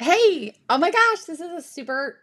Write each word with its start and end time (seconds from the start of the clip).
Hey, 0.00 0.54
oh 0.70 0.78
my 0.78 0.90
gosh, 0.90 1.24
this 1.24 1.40
is 1.40 1.50
a 1.50 1.60
super 1.60 2.20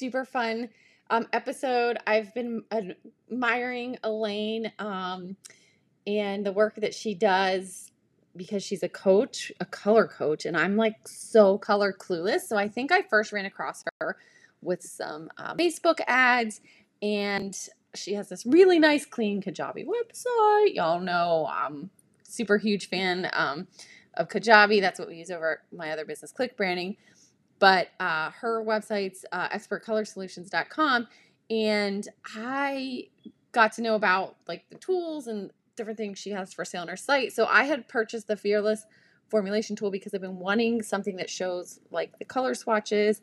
duper 0.00 0.26
fun 0.26 0.70
um, 1.10 1.26
episode. 1.34 1.98
I've 2.06 2.32
been 2.32 2.62
admiring 2.72 3.98
Elaine 4.02 4.72
um, 4.78 5.36
and 6.06 6.46
the 6.46 6.52
work 6.52 6.76
that 6.76 6.94
she 6.94 7.12
does 7.12 7.92
because 8.34 8.62
she's 8.62 8.82
a 8.82 8.88
coach, 8.88 9.52
a 9.60 9.66
color 9.66 10.06
coach, 10.06 10.46
and 10.46 10.56
I'm 10.56 10.76
like 10.76 11.06
so 11.06 11.58
color 11.58 11.92
clueless. 11.92 12.48
So 12.48 12.56
I 12.56 12.66
think 12.66 12.92
I 12.92 13.02
first 13.02 13.30
ran 13.30 13.44
across 13.44 13.84
her 14.00 14.16
with 14.62 14.82
some 14.82 15.28
um, 15.36 15.58
Facebook 15.58 16.00
ads, 16.06 16.62
and 17.02 17.54
she 17.94 18.14
has 18.14 18.30
this 18.30 18.46
really 18.46 18.78
nice, 18.78 19.04
clean 19.04 19.42
Kajabi 19.42 19.84
website. 19.84 20.74
Y'all 20.74 21.00
know 21.00 21.46
I'm 21.52 21.90
super 22.22 22.56
huge 22.56 22.88
fan 22.88 23.28
um, 23.34 23.66
of 24.14 24.30
Kajabi. 24.30 24.80
That's 24.80 24.98
what 24.98 25.08
we 25.08 25.16
use 25.16 25.30
over 25.30 25.60
my 25.70 25.90
other 25.90 26.06
business, 26.06 26.32
Click 26.32 26.56
Branding 26.56 26.96
but 27.58 27.88
uh, 28.00 28.30
her 28.30 28.64
website's 28.64 29.24
uh, 29.32 29.48
expertcolorsolutions.com 29.48 31.06
and 31.50 32.08
i 32.36 33.04
got 33.52 33.72
to 33.72 33.82
know 33.82 33.94
about 33.94 34.36
like 34.46 34.64
the 34.70 34.78
tools 34.78 35.26
and 35.26 35.50
different 35.76 35.96
things 35.96 36.18
she 36.18 36.30
has 36.30 36.52
for 36.52 36.64
sale 36.64 36.82
on 36.82 36.88
her 36.88 36.96
site 36.96 37.32
so 37.32 37.46
i 37.46 37.64
had 37.64 37.88
purchased 37.88 38.26
the 38.26 38.36
fearless 38.36 38.84
formulation 39.28 39.74
tool 39.76 39.90
because 39.90 40.12
i've 40.14 40.20
been 40.20 40.38
wanting 40.38 40.82
something 40.82 41.16
that 41.16 41.30
shows 41.30 41.80
like 41.90 42.18
the 42.18 42.24
color 42.24 42.54
swatches 42.54 43.22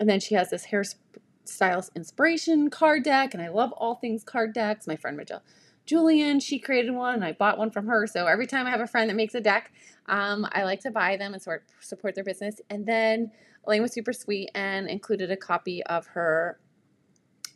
and 0.00 0.08
then 0.08 0.20
she 0.20 0.34
has 0.34 0.50
this 0.50 0.66
hairstylist 0.66 1.94
inspiration 1.94 2.68
card 2.68 3.02
deck 3.02 3.32
and 3.32 3.42
i 3.42 3.48
love 3.48 3.72
all 3.72 3.94
things 3.94 4.22
card 4.22 4.52
decks 4.52 4.86
my 4.86 4.96
friend 4.96 5.16
Rachel 5.16 5.42
Julian, 5.84 6.40
she 6.40 6.58
created 6.58 6.92
one 6.92 7.14
and 7.14 7.24
I 7.24 7.32
bought 7.32 7.58
one 7.58 7.70
from 7.70 7.86
her. 7.86 8.06
So 8.06 8.26
every 8.26 8.46
time 8.46 8.66
I 8.66 8.70
have 8.70 8.80
a 8.80 8.86
friend 8.86 9.10
that 9.10 9.16
makes 9.16 9.34
a 9.34 9.40
deck, 9.40 9.72
um, 10.06 10.46
I 10.52 10.62
like 10.64 10.80
to 10.80 10.90
buy 10.90 11.16
them 11.16 11.34
and 11.34 11.42
sort 11.42 11.64
support 11.80 12.14
their 12.14 12.24
business. 12.24 12.60
And 12.70 12.86
then 12.86 13.32
Elaine 13.66 13.82
was 13.82 13.92
super 13.92 14.12
sweet 14.12 14.50
and 14.54 14.88
included 14.88 15.30
a 15.30 15.36
copy 15.36 15.82
of 15.84 16.06
her 16.08 16.58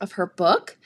of 0.00 0.12
her 0.12 0.26
book, 0.26 0.78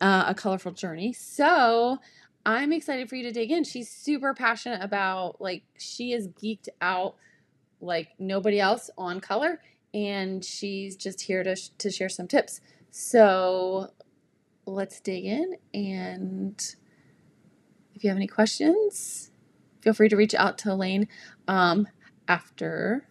uh, 0.00 0.24
A 0.28 0.34
Colorful 0.34 0.72
Journey. 0.72 1.12
So 1.12 1.98
I'm 2.46 2.72
excited 2.72 3.08
for 3.08 3.16
you 3.16 3.22
to 3.24 3.32
dig 3.32 3.50
in. 3.50 3.64
She's 3.64 3.90
super 3.90 4.34
passionate 4.34 4.82
about 4.82 5.40
like 5.40 5.62
she 5.78 6.12
is 6.12 6.28
geeked 6.28 6.68
out 6.80 7.16
like 7.80 8.08
nobody 8.18 8.60
else 8.60 8.90
on 8.96 9.20
color, 9.20 9.60
and 9.92 10.44
she's 10.44 10.96
just 10.96 11.20
here 11.22 11.44
to 11.44 11.56
to 11.78 11.90
share 11.90 12.08
some 12.08 12.26
tips. 12.26 12.60
So 12.90 13.90
let's 14.66 15.00
dig 15.00 15.26
in 15.26 15.56
and 15.74 16.76
if 17.94 18.02
you 18.02 18.10
have 18.10 18.16
any 18.16 18.26
questions, 18.26 19.30
feel 19.80 19.94
free 19.94 20.08
to 20.08 20.16
reach 20.16 20.34
out 20.34 20.58
to 20.58 20.72
Elaine 20.72 21.08
um, 21.46 21.86
after 22.26 23.06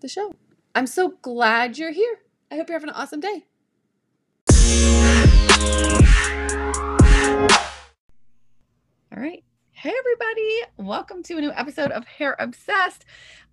the 0.00 0.08
show. 0.08 0.34
I'm 0.72 0.86
so 0.86 1.14
glad 1.22 1.78
you're 1.78 1.90
here. 1.90 2.20
I 2.50 2.56
hope 2.56 2.68
you're 2.68 2.78
having 2.78 2.90
an 2.90 2.94
awesome 2.94 3.18
day. 3.18 3.44
All 9.12 9.20
right. 9.20 9.42
Hey, 9.72 9.92
everybody. 9.98 10.60
Welcome 10.76 11.24
to 11.24 11.38
a 11.38 11.40
new 11.40 11.50
episode 11.50 11.90
of 11.90 12.06
Hair 12.06 12.36
Obsessed. 12.38 13.04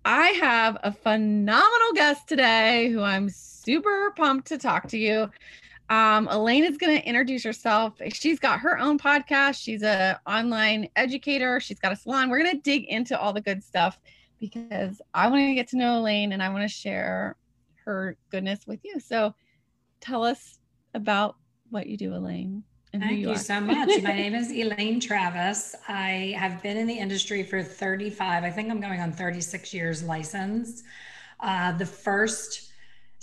I 0.04 0.28
have 0.28 0.78
a 0.84 0.92
phenomenal 0.92 1.92
guest 1.94 2.28
today 2.28 2.88
who 2.90 3.02
I'm 3.02 3.28
super 3.28 4.12
pumped 4.16 4.46
to 4.48 4.58
talk 4.58 4.86
to 4.88 4.98
you. 4.98 5.28
Um, 5.90 6.28
Elaine 6.30 6.64
is 6.64 6.76
going 6.76 7.00
to 7.00 7.04
introduce 7.04 7.42
herself. 7.42 7.94
She's 8.12 8.38
got 8.38 8.60
her 8.60 8.78
own 8.78 8.96
podcast. 8.96 9.60
She's 9.60 9.82
an 9.82 10.16
online 10.24 10.88
educator. 10.94 11.58
She's 11.58 11.80
got 11.80 11.90
a 11.90 11.96
salon. 11.96 12.30
We're 12.30 12.44
going 12.44 12.54
to 12.54 12.62
dig 12.62 12.84
into 12.84 13.18
all 13.18 13.32
the 13.32 13.40
good 13.40 13.64
stuff 13.64 13.98
because 14.40 15.00
I 15.14 15.28
want 15.28 15.40
to 15.40 15.54
get 15.54 15.68
to 15.68 15.76
know 15.76 15.98
Elaine 15.98 16.32
and 16.32 16.42
I 16.42 16.48
want 16.48 16.68
to 16.68 16.74
share 16.74 17.36
her 17.84 18.16
goodness 18.30 18.66
with 18.66 18.80
you. 18.84 19.00
So 19.00 19.34
tell 20.00 20.24
us 20.24 20.58
about 20.94 21.36
what 21.70 21.86
you 21.86 21.96
do, 21.96 22.14
Elaine. 22.14 22.62
Thank 22.92 23.20
you, 23.20 23.30
you 23.30 23.36
so 23.36 23.60
much. 23.60 24.02
My 24.02 24.14
name 24.14 24.34
is 24.34 24.50
Elaine 24.50 24.98
Travis. 24.98 25.74
I 25.88 26.34
have 26.38 26.62
been 26.62 26.76
in 26.76 26.86
the 26.86 26.98
industry 26.98 27.42
for 27.42 27.62
35, 27.62 28.44
I 28.44 28.50
think 28.50 28.70
I'm 28.70 28.80
going 28.80 29.00
on 29.00 29.12
36 29.12 29.74
years 29.74 30.02
licensed. 30.02 30.84
Uh, 31.40 31.72
the 31.72 31.86
first 31.86 32.67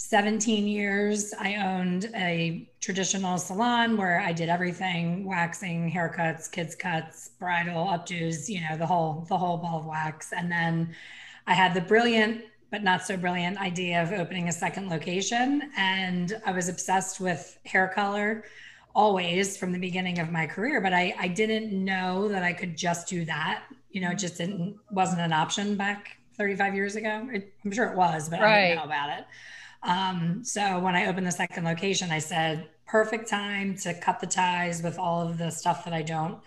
17 0.07 0.67
years, 0.67 1.33
I 1.33 1.55
owned 1.55 2.11
a 2.13 2.69
traditional 2.79 3.39
salon 3.39 3.97
where 3.97 4.19
I 4.19 4.33
did 4.33 4.49
everything 4.49 5.25
waxing, 5.25 5.91
haircuts, 5.91 6.51
kids' 6.51 6.75
cuts, 6.75 7.29
bridal, 7.39 7.87
updos, 7.87 8.47
you 8.47 8.61
know, 8.61 8.77
the 8.77 8.85
whole, 8.85 9.25
the 9.27 9.35
whole 9.35 9.57
ball 9.57 9.79
of 9.79 9.87
wax. 9.87 10.31
And 10.31 10.51
then 10.51 10.95
I 11.47 11.55
had 11.55 11.73
the 11.73 11.81
brilliant, 11.81 12.43
but 12.69 12.83
not 12.83 13.03
so 13.03 13.17
brilliant 13.17 13.59
idea 13.59 14.03
of 14.03 14.11
opening 14.11 14.47
a 14.47 14.51
second 14.51 14.91
location. 14.91 15.71
And 15.75 16.39
I 16.45 16.51
was 16.51 16.69
obsessed 16.69 17.19
with 17.19 17.57
hair 17.65 17.87
color 17.87 18.43
always 18.93 19.57
from 19.57 19.71
the 19.71 19.79
beginning 19.79 20.19
of 20.19 20.31
my 20.31 20.45
career, 20.45 20.81
but 20.81 20.93
I, 20.93 21.15
I 21.19 21.29
didn't 21.29 21.71
know 21.73 22.27
that 22.27 22.43
I 22.43 22.53
could 22.53 22.77
just 22.77 23.07
do 23.07 23.25
that. 23.25 23.63
You 23.89 24.01
know, 24.01 24.11
it 24.11 24.19
just 24.19 24.37
didn't, 24.37 24.77
wasn't 24.91 25.21
an 25.21 25.33
option 25.33 25.75
back 25.75 26.17
35 26.37 26.75
years 26.75 26.95
ago. 26.95 27.27
It, 27.33 27.51
I'm 27.65 27.71
sure 27.71 27.87
it 27.87 27.97
was, 27.97 28.29
but 28.29 28.39
right. 28.39 28.53
I 28.53 28.61
didn't 28.67 28.77
know 28.77 28.85
about 28.85 29.17
it. 29.17 29.25
Um, 29.85 30.43
so 30.43 30.79
when 30.79 30.95
I 30.95 31.05
opened 31.05 31.27
the 31.27 31.31
second 31.31 31.63
location, 31.63 32.11
I 32.11 32.19
said, 32.19 32.67
perfect 32.87 33.29
time 33.29 33.77
to 33.77 33.93
cut 33.93 34.19
the 34.19 34.27
ties 34.27 34.81
with 34.81 34.97
all 34.97 35.27
of 35.27 35.37
the 35.37 35.51
stuff 35.51 35.85
that 35.85 35.93
I 35.93 36.01
don't 36.01 36.39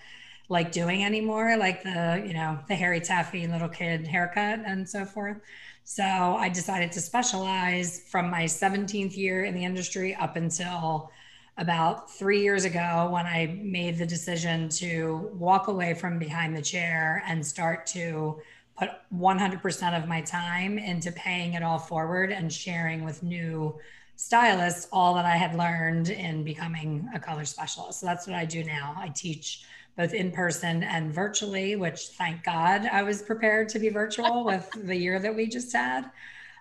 like 0.49 0.73
doing 0.73 1.05
anymore, 1.05 1.57
like 1.57 1.83
the, 1.83 2.23
you 2.27 2.33
know, 2.33 2.59
the 2.69 2.75
hairy 2.75 3.01
taffy 3.01 3.47
little 3.47 3.69
kid 3.69 4.07
haircut 4.07 4.61
and 4.67 4.89
so 4.89 5.05
forth. 5.05 5.37
So 5.85 6.05
I 6.05 6.49
decided 6.49 6.93
to 6.93 7.01
specialize 7.01 8.03
from 8.11 8.31
my 8.31 8.45
17th 8.45 9.17
year 9.17 9.45
in 9.45 9.55
the 9.55 9.65
industry 9.65 10.15
up 10.15 10.37
until 10.37 11.11
about 11.59 12.11
three 12.11 12.43
years 12.43 12.65
ago 12.65 13.09
when 13.11 13.27
I 13.27 13.59
made 13.63 13.99
the 13.99 14.07
decision 14.07 14.69
to 14.71 15.31
walk 15.35 15.69
away 15.69 15.95
from 15.95 16.19
behind 16.19 16.57
the 16.57 16.63
chair 16.63 17.23
and 17.27 17.45
start 17.45 17.87
to 17.89 18.41
put 18.79 18.91
100% 19.15 19.99
of 19.99 20.09
my 20.09 20.21
time 20.21 20.79
into 20.79 21.11
paying 21.13 21.55
it 21.55 21.63
all 21.63 21.79
forward 21.79 22.31
and 22.31 22.53
sharing 22.53 23.05
with 23.05 23.23
new 23.23 23.79
stylists 24.17 24.89
all 24.93 25.15
that 25.15 25.25
I 25.25 25.37
had 25.37 25.55
learned 25.55 26.11
in 26.11 26.45
becoming 26.45 27.09
a 27.15 27.21
color 27.21 27.45
specialist. 27.45 28.01
So 28.01 28.07
that's 28.07 28.27
what 28.27 28.37
I 28.37 28.45
do 28.45 28.65
now. 28.65 28.95
I 28.97 29.09
teach 29.09 29.65
both 29.97 30.15
in 30.15 30.31
person 30.31 30.85
and 30.85 31.13
virtually, 31.13 31.77
which 31.77 32.09
thank 32.19 32.45
God 32.45 32.89
I 32.93 33.03
was 33.03 33.23
prepared 33.23 33.69
to 33.71 33.79
be 33.79 33.89
virtual 33.89 34.45
with 34.45 34.71
the 34.85 34.97
year 34.97 35.19
that 35.19 35.35
we 35.35 35.47
just 35.47 35.73
had. 35.73 36.11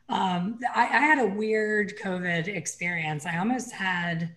Um, 0.10 0.60
I, 0.74 0.84
I 0.84 1.00
had 1.00 1.20
a 1.20 1.28
weird 1.28 1.98
COVID 2.00 2.48
experience. 2.48 3.26
I 3.26 3.38
almost 3.38 3.72
had 3.72 4.36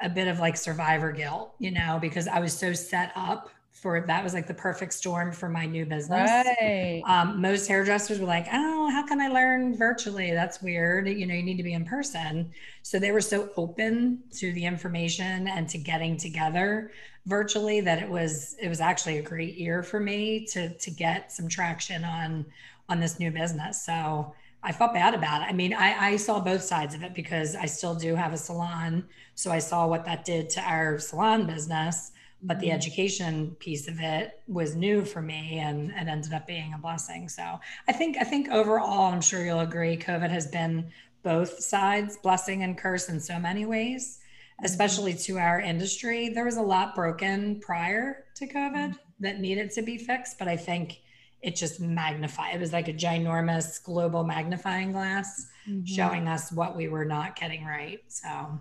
a 0.00 0.08
bit 0.08 0.28
of 0.28 0.38
like 0.38 0.56
survivor 0.56 1.12
guilt, 1.12 1.54
you 1.58 1.70
know, 1.70 1.98
because 2.00 2.28
I 2.28 2.40
was 2.40 2.56
so 2.56 2.72
set 2.72 3.12
up 3.14 3.50
for 3.72 4.04
that 4.06 4.22
was 4.22 4.34
like 4.34 4.46
the 4.46 4.54
perfect 4.54 4.92
storm 4.92 5.32
for 5.32 5.48
my 5.48 5.64
new 5.64 5.86
business. 5.86 6.30
Right. 6.60 7.02
Um, 7.06 7.40
most 7.40 7.66
hairdressers 7.66 8.18
were 8.18 8.26
like, 8.26 8.46
"Oh, 8.52 8.90
how 8.90 9.06
can 9.06 9.20
I 9.20 9.28
learn 9.28 9.76
virtually? 9.76 10.32
That's 10.32 10.60
weird. 10.60 11.08
You 11.08 11.26
know, 11.26 11.34
you 11.34 11.42
need 11.42 11.56
to 11.56 11.62
be 11.62 11.72
in 11.72 11.84
person." 11.84 12.50
So 12.82 12.98
they 12.98 13.12
were 13.12 13.20
so 13.20 13.50
open 13.56 14.22
to 14.38 14.52
the 14.52 14.66
information 14.66 15.48
and 15.48 15.68
to 15.70 15.78
getting 15.78 16.16
together 16.16 16.90
virtually 17.26 17.80
that 17.80 18.02
it 18.02 18.08
was 18.08 18.56
it 18.60 18.68
was 18.68 18.80
actually 18.80 19.18
a 19.18 19.22
great 19.22 19.54
year 19.56 19.82
for 19.82 20.00
me 20.00 20.46
to 20.46 20.76
to 20.76 20.90
get 20.90 21.32
some 21.32 21.48
traction 21.48 22.04
on 22.04 22.44
on 22.88 23.00
this 23.00 23.18
new 23.18 23.30
business. 23.30 23.82
So 23.82 24.34
I 24.62 24.72
felt 24.72 24.92
bad 24.92 25.14
about 25.14 25.42
it. 25.42 25.46
I 25.48 25.52
mean, 25.52 25.72
I, 25.72 26.10
I 26.10 26.16
saw 26.16 26.38
both 26.38 26.62
sides 26.62 26.94
of 26.94 27.02
it 27.02 27.14
because 27.14 27.56
I 27.56 27.64
still 27.64 27.94
do 27.94 28.14
have 28.14 28.34
a 28.34 28.36
salon. 28.36 29.06
So 29.34 29.50
I 29.50 29.58
saw 29.58 29.86
what 29.86 30.04
that 30.04 30.24
did 30.26 30.50
to 30.50 30.60
our 30.60 30.98
salon 30.98 31.46
business 31.46 32.12
but 32.42 32.58
the 32.60 32.66
mm-hmm. 32.66 32.76
education 32.76 33.56
piece 33.58 33.88
of 33.88 34.00
it 34.00 34.40
was 34.46 34.74
new 34.74 35.04
for 35.04 35.20
me 35.20 35.58
and 35.58 35.90
it 35.90 36.08
ended 36.08 36.32
up 36.32 36.46
being 36.46 36.72
a 36.74 36.78
blessing 36.78 37.28
so 37.28 37.58
i 37.88 37.92
think 37.92 38.16
i 38.20 38.24
think 38.24 38.48
overall 38.50 39.12
i'm 39.12 39.20
sure 39.20 39.44
you'll 39.44 39.60
agree 39.60 39.96
covid 39.96 40.30
has 40.30 40.46
been 40.46 40.90
both 41.22 41.60
sides 41.60 42.16
blessing 42.22 42.62
and 42.62 42.78
curse 42.78 43.08
in 43.08 43.20
so 43.20 43.38
many 43.38 43.66
ways 43.66 44.20
mm-hmm. 44.20 44.64
especially 44.64 45.14
to 45.14 45.38
our 45.38 45.60
industry 45.60 46.30
there 46.30 46.44
was 46.44 46.56
a 46.56 46.62
lot 46.62 46.94
broken 46.94 47.60
prior 47.60 48.24
to 48.34 48.46
covid 48.46 48.90
mm-hmm. 48.90 48.94
that 49.20 49.40
needed 49.40 49.70
to 49.70 49.82
be 49.82 49.98
fixed 49.98 50.38
but 50.38 50.48
i 50.48 50.56
think 50.56 51.00
it 51.42 51.56
just 51.56 51.80
magnified 51.80 52.54
it 52.54 52.60
was 52.60 52.72
like 52.72 52.88
a 52.88 52.92
ginormous 52.92 53.82
global 53.82 54.24
magnifying 54.24 54.92
glass 54.92 55.46
mm-hmm. 55.68 55.84
showing 55.84 56.28
us 56.28 56.52
what 56.52 56.76
we 56.76 56.88
were 56.88 57.04
not 57.04 57.36
getting 57.36 57.64
right 57.64 58.00
so 58.08 58.58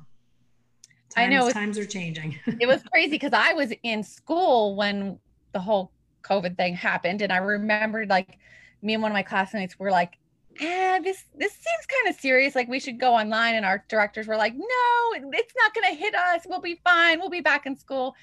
Times, 1.10 1.26
I 1.26 1.28
know 1.28 1.52
times 1.52 1.78
are 1.78 1.86
changing. 1.86 2.40
it 2.60 2.68
was 2.68 2.84
crazy 2.84 3.12
because 3.12 3.34
I 3.34 3.54
was 3.54 3.74
in 3.84 4.04
school 4.04 4.76
when 4.76 5.20
the 5.54 5.60
whole 5.60 5.92
COVID 6.24 6.56
thing 6.56 6.76
happened, 6.76 7.22
and 7.22 7.32
I 7.32 7.38
remembered 7.38 8.10
like 8.10 8.38
me 8.82 8.94
and 8.94 9.02
one 9.02 9.12
of 9.12 9.14
my 9.14 9.24
classmates 9.24 9.80
were 9.80 9.90
like, 9.90 10.18
"Ah, 10.62 11.00
this 11.04 11.26
this 11.36 11.54
seems 11.54 11.86
kind 11.88 12.14
of 12.14 12.22
serious. 12.22 12.54
Like 12.54 12.68
we 12.68 12.80
should 12.80 13.00
go 13.00 13.14
online." 13.14 13.56
And 13.56 13.66
our 13.66 13.84
directors 13.88 14.28
were 14.28 14.38
like, 14.38 14.54
"No, 14.56 15.32
it's 15.34 15.54
not 15.58 15.74
going 15.74 15.96
to 15.96 16.00
hit 16.00 16.14
us. 16.14 16.46
We'll 16.48 16.62
be 16.62 16.80
fine. 16.84 17.20
We'll 17.20 17.30
be 17.30 17.42
back 17.42 17.66
in 17.66 17.76
school." 17.76 18.16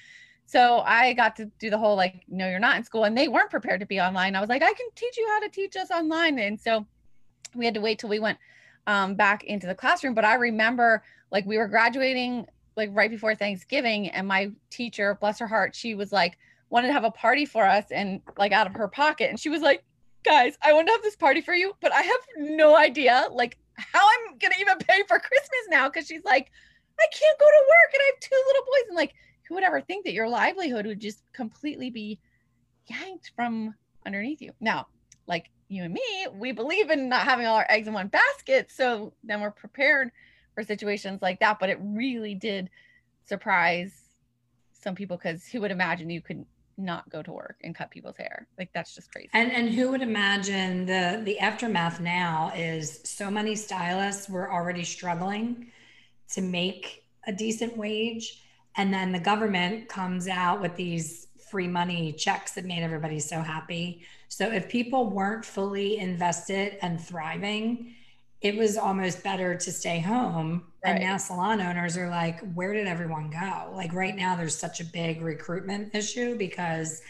So 0.49 0.79
I 0.87 1.12
got 1.15 1.35
to 1.37 1.47
do 1.59 1.71
the 1.71 1.79
whole 1.79 1.97
like, 1.97 2.23
"No, 2.29 2.49
you're 2.49 2.61
not 2.61 2.77
in 2.77 2.85
school," 2.85 3.05
and 3.05 3.19
they 3.19 3.27
weren't 3.27 3.50
prepared 3.50 3.81
to 3.81 3.87
be 3.87 4.00
online. 4.00 4.37
I 4.37 4.41
was 4.41 4.49
like, 4.49 4.62
"I 4.62 4.73
can 4.73 4.87
teach 4.94 5.17
you 5.17 5.27
how 5.29 5.41
to 5.41 5.49
teach 5.49 5.75
us 5.75 5.91
online," 5.91 6.39
and 6.39 6.61
so 6.61 6.87
we 7.55 7.65
had 7.65 7.75
to 7.75 7.81
wait 7.81 7.99
till 7.99 8.11
we 8.11 8.21
went 8.21 8.39
um, 8.87 9.17
back 9.17 9.43
into 9.43 9.67
the 9.67 9.75
classroom. 9.75 10.15
But 10.15 10.25
I 10.25 10.35
remember 10.35 11.03
like 11.32 11.44
we 11.47 11.59
were 11.59 11.67
graduating 11.67 12.47
like 12.76 12.90
right 12.93 13.11
before 13.11 13.34
Thanksgiving, 13.34 14.08
and 14.11 14.26
my 14.28 14.50
teacher, 14.70 15.17
bless 15.20 15.38
her 15.38 15.46
heart, 15.46 15.75
she 15.75 15.94
was 15.94 16.12
like 16.12 16.38
wanted 16.69 16.88
to 16.88 16.93
have 16.93 17.05
a 17.05 17.11
party 17.11 17.46
for 17.46 17.64
us 17.64 17.84
and 17.90 18.20
like 18.37 18.52
out 18.52 18.67
of 18.67 18.75
her 18.75 18.88
pocket, 18.88 19.31
and 19.31 19.40
she 19.40 19.49
was 19.49 19.62
like, 19.62 19.84
"Guys, 20.25 20.56
I 20.62 20.73
want 20.73 20.88
to 20.88 20.93
have 20.93 21.02
this 21.02 21.17
party 21.17 21.40
for 21.40 21.55
you, 21.55 21.75
but 21.81 21.93
I 21.93 22.02
have 22.02 22.20
no 22.38 22.76
idea 22.76 23.26
like 23.32 23.58
how 23.76 24.00
I'm 24.00 24.38
gonna 24.38 24.55
even 24.61 24.78
pay 24.78 25.02
for 25.08 25.19
Christmas 25.19 25.67
now." 25.70 25.88
Because 25.88 26.06
she's 26.06 26.25
like, 26.25 26.50
"I 27.00 27.06
can't 27.12 27.38
go 27.38 27.46
to 27.46 27.64
work, 27.69 27.94
and 27.94 28.02
I 28.02 28.11
have 28.12 28.20
two 28.20 28.43
little 28.46 28.62
boys," 28.62 28.88
and 28.88 28.96
like, 28.96 29.14
who 29.49 29.55
would 29.55 29.64
ever 29.64 29.81
think 29.81 30.05
that 30.05 30.12
your 30.12 30.29
livelihood 30.29 30.87
would 30.87 31.00
just 31.00 31.22
completely 31.32 31.90
be 31.90 32.19
yanked 32.87 33.32
from 33.37 33.75
underneath 34.05 34.40
you? 34.40 34.52
Now, 34.61 34.87
like 35.26 35.50
you 35.69 35.82
and 35.84 35.94
me, 35.94 36.26
we 36.32 36.52
believe 36.52 36.90
in 36.90 37.08
not 37.08 37.25
having 37.25 37.46
all 37.46 37.56
our 37.56 37.67
eggs 37.69 37.88
in 37.88 37.94
one 37.94 38.08
basket. 38.08 38.70
So 38.70 39.12
then 39.25 39.40
we're 39.40 39.50
prepared 39.50 40.11
for 40.56 40.64
situations 40.64 41.23
like 41.23 41.38
that. 41.38 41.61
But 41.61 41.69
it 41.69 41.79
really 41.81 42.35
did 42.35 42.69
surprise 43.25 43.93
some 44.73 44.97
people 44.97 45.17
because 45.17 45.47
who 45.47 45.61
would 45.61 45.70
imagine 45.70 46.11
you 46.11 46.20
could 46.20 46.44
not 46.79 47.08
go 47.08 47.23
to 47.23 47.32
work 47.32 47.56
and 47.62 47.75
cut 47.75 47.91
people's 47.91 48.17
hair? 48.17 48.49
Like 48.58 48.70
that's 48.75 48.94
just 48.94 49.12
crazy. 49.12 49.31
And 49.32 49.53
and 49.53 49.70
who 49.70 49.91
would 49.91 50.03
imagine 50.03 50.87
the 50.87 51.20
the 51.25 51.38
aftermath 51.38 52.00
now 52.00 52.50
is 52.56 53.00
so 53.05 53.31
many 53.31 53.55
stylists 53.55 54.29
were 54.29 54.53
already 54.53 54.82
struggling 54.82 55.70
to 56.32 56.41
make 56.41 57.05
a 57.26 57.32
decent 57.32 57.76
wage. 57.76 58.43
And 58.76 58.93
then 58.93 59.12
the 59.12 59.20
government 59.20 59.88
comes 59.88 60.26
out 60.29 60.61
with 60.61 60.75
these 60.76 61.29
free 61.50 61.69
money 61.69 62.12
checks 62.12 62.53
that 62.53 62.64
made 62.64 62.82
everybody 62.82 63.20
so 63.20 63.41
happy. 63.41 64.03
So 64.29 64.50
if 64.50 64.69
people 64.69 65.11
weren't 65.11 65.44
fully 65.44 65.99
invested 65.99 66.76
and 66.82 67.00
thriving, 67.00 67.94
it 68.46 68.56
was 68.56 68.76
almost 68.76 69.25
better 69.25 69.56
to 69.56 69.72
stay 69.72 69.98
home. 69.98 70.62
Right. 70.84 70.93
And 70.93 71.00
now 71.00 71.16
salon 71.16 71.60
owners 71.60 71.96
are 71.96 72.08
like, 72.08 72.38
where 72.54 72.72
did 72.72 72.87
everyone 72.87 73.28
go? 73.28 73.72
Like 73.75 73.93
right 73.93 74.14
now, 74.14 74.37
there's 74.37 74.56
such 74.56 74.81
a 74.81 74.84
big 74.84 75.20
recruitment 75.20 75.93
issue 75.96 76.38
because 76.38 77.02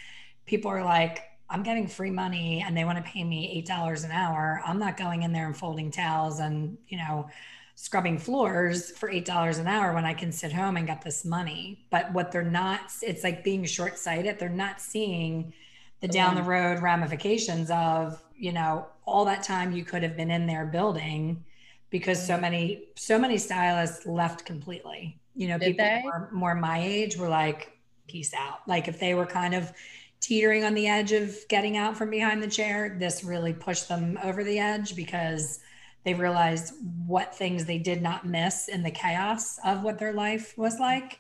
people 0.46 0.70
are 0.70 0.82
like, 0.82 1.24
I'm 1.50 1.62
getting 1.62 1.86
free 1.86 2.10
money 2.10 2.64
and 2.66 2.74
they 2.74 2.84
want 2.84 2.96
to 2.96 3.10
pay 3.10 3.22
me 3.22 3.62
$8 3.68 4.04
an 4.04 4.12
hour. 4.12 4.62
I'm 4.66 4.78
not 4.78 4.96
going 4.96 5.24
in 5.24 5.32
there 5.32 5.46
and 5.46 5.56
folding 5.56 5.90
towels 5.90 6.40
and, 6.40 6.78
you 6.88 6.96
know, 6.96 7.28
scrubbing 7.74 8.18
floors 8.18 8.90
for 8.92 9.10
$8 9.10 9.58
an 9.58 9.66
hour 9.66 9.92
when 9.92 10.06
I 10.06 10.14
can 10.14 10.32
sit 10.32 10.54
home 10.54 10.78
and 10.78 10.86
get 10.86 11.02
this 11.02 11.22
money. 11.26 11.84
But 11.90 12.10
what 12.14 12.32
they're 12.32 12.42
not, 12.42 12.80
it's 13.02 13.22
like 13.22 13.44
being 13.44 13.66
short 13.66 13.98
sighted. 13.98 14.38
They're 14.38 14.48
not 14.48 14.80
seeing 14.80 15.52
the 16.00 16.08
down 16.08 16.34
the 16.34 16.42
road 16.42 16.80
ramifications 16.82 17.70
of 17.70 18.22
you 18.36 18.52
know 18.52 18.86
all 19.06 19.24
that 19.24 19.42
time 19.42 19.72
you 19.72 19.84
could 19.84 20.02
have 20.02 20.16
been 20.16 20.30
in 20.30 20.46
there 20.46 20.66
building 20.66 21.44
because 21.90 22.24
so 22.24 22.34
mm-hmm. 22.34 22.42
many 22.42 22.84
so 22.96 23.18
many 23.18 23.38
stylists 23.38 24.06
left 24.06 24.44
completely. 24.44 25.18
You 25.34 25.48
know 25.48 25.58
Did 25.58 25.76
people 25.76 26.00
more, 26.02 26.30
more 26.32 26.54
my 26.54 26.80
age 26.82 27.16
were 27.16 27.28
like 27.28 27.78
peace 28.08 28.34
out. 28.34 28.60
Like 28.66 28.88
if 28.88 29.00
they 29.00 29.14
were 29.14 29.26
kind 29.26 29.54
of 29.54 29.72
teetering 30.20 30.64
on 30.64 30.74
the 30.74 30.88
edge 30.88 31.12
of 31.12 31.36
getting 31.48 31.76
out 31.76 31.96
from 31.96 32.10
behind 32.10 32.42
the 32.42 32.48
chair 32.48 32.96
this 32.98 33.22
really 33.22 33.52
pushed 33.52 33.86
them 33.86 34.18
over 34.24 34.42
the 34.42 34.58
edge 34.58 34.96
because 34.96 35.60
they 36.04 36.14
realized 36.14 36.72
what 37.04 37.34
things 37.34 37.64
they 37.64 37.78
did 37.78 38.00
not 38.00 38.24
miss 38.24 38.68
in 38.68 38.82
the 38.82 38.90
chaos 38.90 39.58
of 39.64 39.82
what 39.82 39.98
their 39.98 40.12
life 40.12 40.56
was 40.56 40.78
like. 40.78 41.18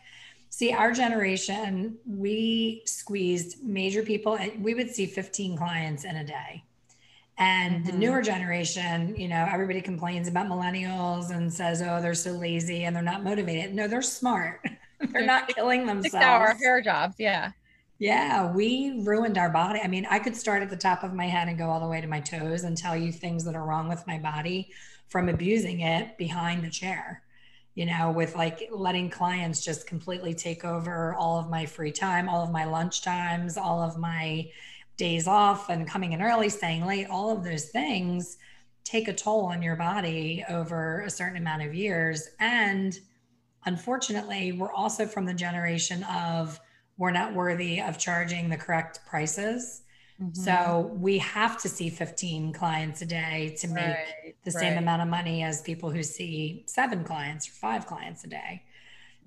See, 0.48 0.72
our 0.72 0.92
generation, 0.92 1.98
we 2.06 2.82
squeezed 2.86 3.62
major 3.64 4.04
people, 4.04 4.36
and 4.36 4.62
we 4.62 4.74
would 4.74 4.94
see 4.94 5.06
15 5.06 5.58
clients 5.58 6.04
in 6.04 6.14
a 6.14 6.24
day. 6.24 6.62
And 7.38 7.76
mm-hmm. 7.76 7.86
the 7.86 7.92
newer 7.92 8.22
generation, 8.22 9.14
you 9.16 9.28
know, 9.28 9.46
everybody 9.50 9.80
complains 9.80 10.28
about 10.28 10.48
millennials 10.48 11.30
and 11.30 11.52
says, 11.52 11.82
oh, 11.82 12.00
they're 12.00 12.14
so 12.14 12.32
lazy 12.32 12.84
and 12.84 12.96
they're 12.96 13.02
not 13.02 13.22
motivated. 13.22 13.74
No, 13.74 13.88
they're 13.88 14.02
smart. 14.02 14.66
they're 15.12 15.26
not 15.26 15.48
killing 15.48 15.86
themselves. 15.86 16.12
Six 16.12 16.24
hour 16.24 16.54
hair 16.54 16.80
jobs. 16.80 17.16
Yeah. 17.18 17.52
Yeah, 17.98 18.52
we 18.52 19.02
ruined 19.04 19.38
our 19.38 19.48
body. 19.48 19.80
I 19.82 19.88
mean, 19.88 20.06
I 20.10 20.18
could 20.18 20.36
start 20.36 20.62
at 20.62 20.68
the 20.68 20.76
top 20.76 21.02
of 21.02 21.14
my 21.14 21.26
head 21.26 21.48
and 21.48 21.56
go 21.56 21.70
all 21.70 21.80
the 21.80 21.88
way 21.88 22.00
to 22.00 22.06
my 22.06 22.20
toes 22.20 22.64
and 22.64 22.76
tell 22.76 22.94
you 22.94 23.10
things 23.10 23.44
that 23.44 23.54
are 23.54 23.64
wrong 23.64 23.88
with 23.88 24.06
my 24.06 24.18
body 24.18 24.70
from 25.08 25.30
abusing 25.30 25.80
it 25.80 26.18
behind 26.18 26.62
the 26.62 26.70
chair 26.70 27.22
you 27.76 27.84
know, 27.84 28.10
with 28.10 28.34
like 28.34 28.68
letting 28.72 29.10
clients 29.10 29.62
just 29.62 29.86
completely 29.86 30.34
take 30.34 30.64
over 30.64 31.14
all 31.14 31.38
of 31.38 31.50
my 31.50 31.66
free 31.66 31.92
time, 31.92 32.26
all 32.26 32.42
of 32.42 32.50
my 32.50 32.64
lunch 32.64 33.02
times, 33.02 33.58
all 33.58 33.82
of 33.82 33.98
my 33.98 34.50
days 34.96 35.26
off 35.26 35.68
and 35.68 35.86
coming 35.86 36.12
in 36.12 36.22
early, 36.22 36.48
staying 36.48 36.86
late, 36.86 37.06
all 37.10 37.30
of 37.30 37.44
those 37.44 37.66
things 37.66 38.38
take 38.86 39.08
a 39.08 39.12
toll 39.12 39.46
on 39.46 39.62
your 39.62 39.76
body 39.76 40.44
over 40.48 41.00
a 41.00 41.10
certain 41.10 41.36
amount 41.36 41.62
of 41.62 41.74
years. 41.74 42.30
And 42.38 42.98
unfortunately, 43.64 44.52
we're 44.52 44.72
also 44.72 45.06
from 45.06 45.26
the 45.26 45.34
generation 45.34 46.04
of 46.04 46.60
we're 46.96 47.10
not 47.10 47.34
worthy 47.34 47.80
of 47.80 47.98
charging 47.98 48.48
the 48.48 48.56
correct 48.56 49.00
prices. 49.06 49.82
Mm-hmm. 50.22 50.40
So 50.40 50.92
we 50.94 51.18
have 51.18 51.60
to 51.60 51.68
see 51.68 51.90
15 51.90 52.52
clients 52.52 53.02
a 53.02 53.06
day 53.06 53.54
to 53.58 53.68
make 53.68 53.84
right, 53.84 54.34
the 54.44 54.50
same 54.50 54.74
right. 54.74 54.82
amount 54.82 55.02
of 55.02 55.08
money 55.08 55.42
as 55.42 55.60
people 55.60 55.90
who 55.90 56.02
see 56.02 56.64
seven 56.66 57.04
clients 57.04 57.48
or 57.48 57.52
five 57.52 57.86
clients 57.86 58.24
a 58.24 58.28
day. 58.28 58.62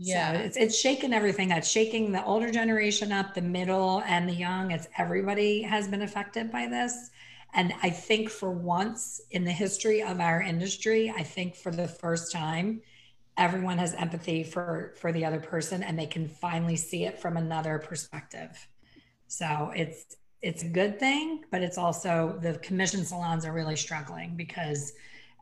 Yeah. 0.02 0.34
So 0.34 0.40
it's 0.40 0.58
it's 0.58 0.80
shaking 0.80 1.14
everything. 1.14 1.52
It's 1.52 1.70
shaking 1.70 2.12
the 2.14 2.24
older 2.24 2.50
generation 2.52 3.12
up, 3.12 3.34
the 3.36 3.42
middle 3.42 4.02
and 4.08 4.28
the 4.30 4.34
young. 4.34 4.72
It's 4.72 4.88
everybody 4.98 5.62
has 5.62 5.90
been 5.90 6.02
affected 6.02 6.52
by 6.52 6.68
this. 6.68 7.12
And 7.54 7.74
I 7.84 7.90
think 7.90 8.30
for 8.30 8.52
once 8.52 9.22
in 9.32 9.44
the 9.44 9.52
history 9.52 10.02
of 10.02 10.20
our 10.22 10.42
industry, 10.42 11.14
I 11.16 11.24
think 11.24 11.56
for 11.56 11.72
the 11.72 11.88
first 11.88 12.32
time, 12.32 12.82
everyone 13.38 13.78
has 13.78 13.94
empathy 13.96 14.44
for 14.44 14.94
for 14.98 15.12
the 15.12 15.26
other 15.26 15.40
person 15.42 15.84
and 15.84 16.00
they 16.00 16.08
can 16.08 16.30
finally 16.30 16.78
see 16.78 17.06
it 17.06 17.20
from 17.20 17.36
another 17.36 17.78
perspective. 17.80 18.68
So 19.28 19.72
it's 19.76 20.16
it's 20.42 20.64
a 20.64 20.70
good 20.70 20.98
thing, 20.98 21.44
but 21.52 21.62
it's 21.62 21.78
also 21.78 22.40
the 22.42 22.58
commission 22.60 23.04
salons 23.04 23.46
are 23.46 23.52
really 23.52 23.76
struggling 23.76 24.38
because 24.38 24.94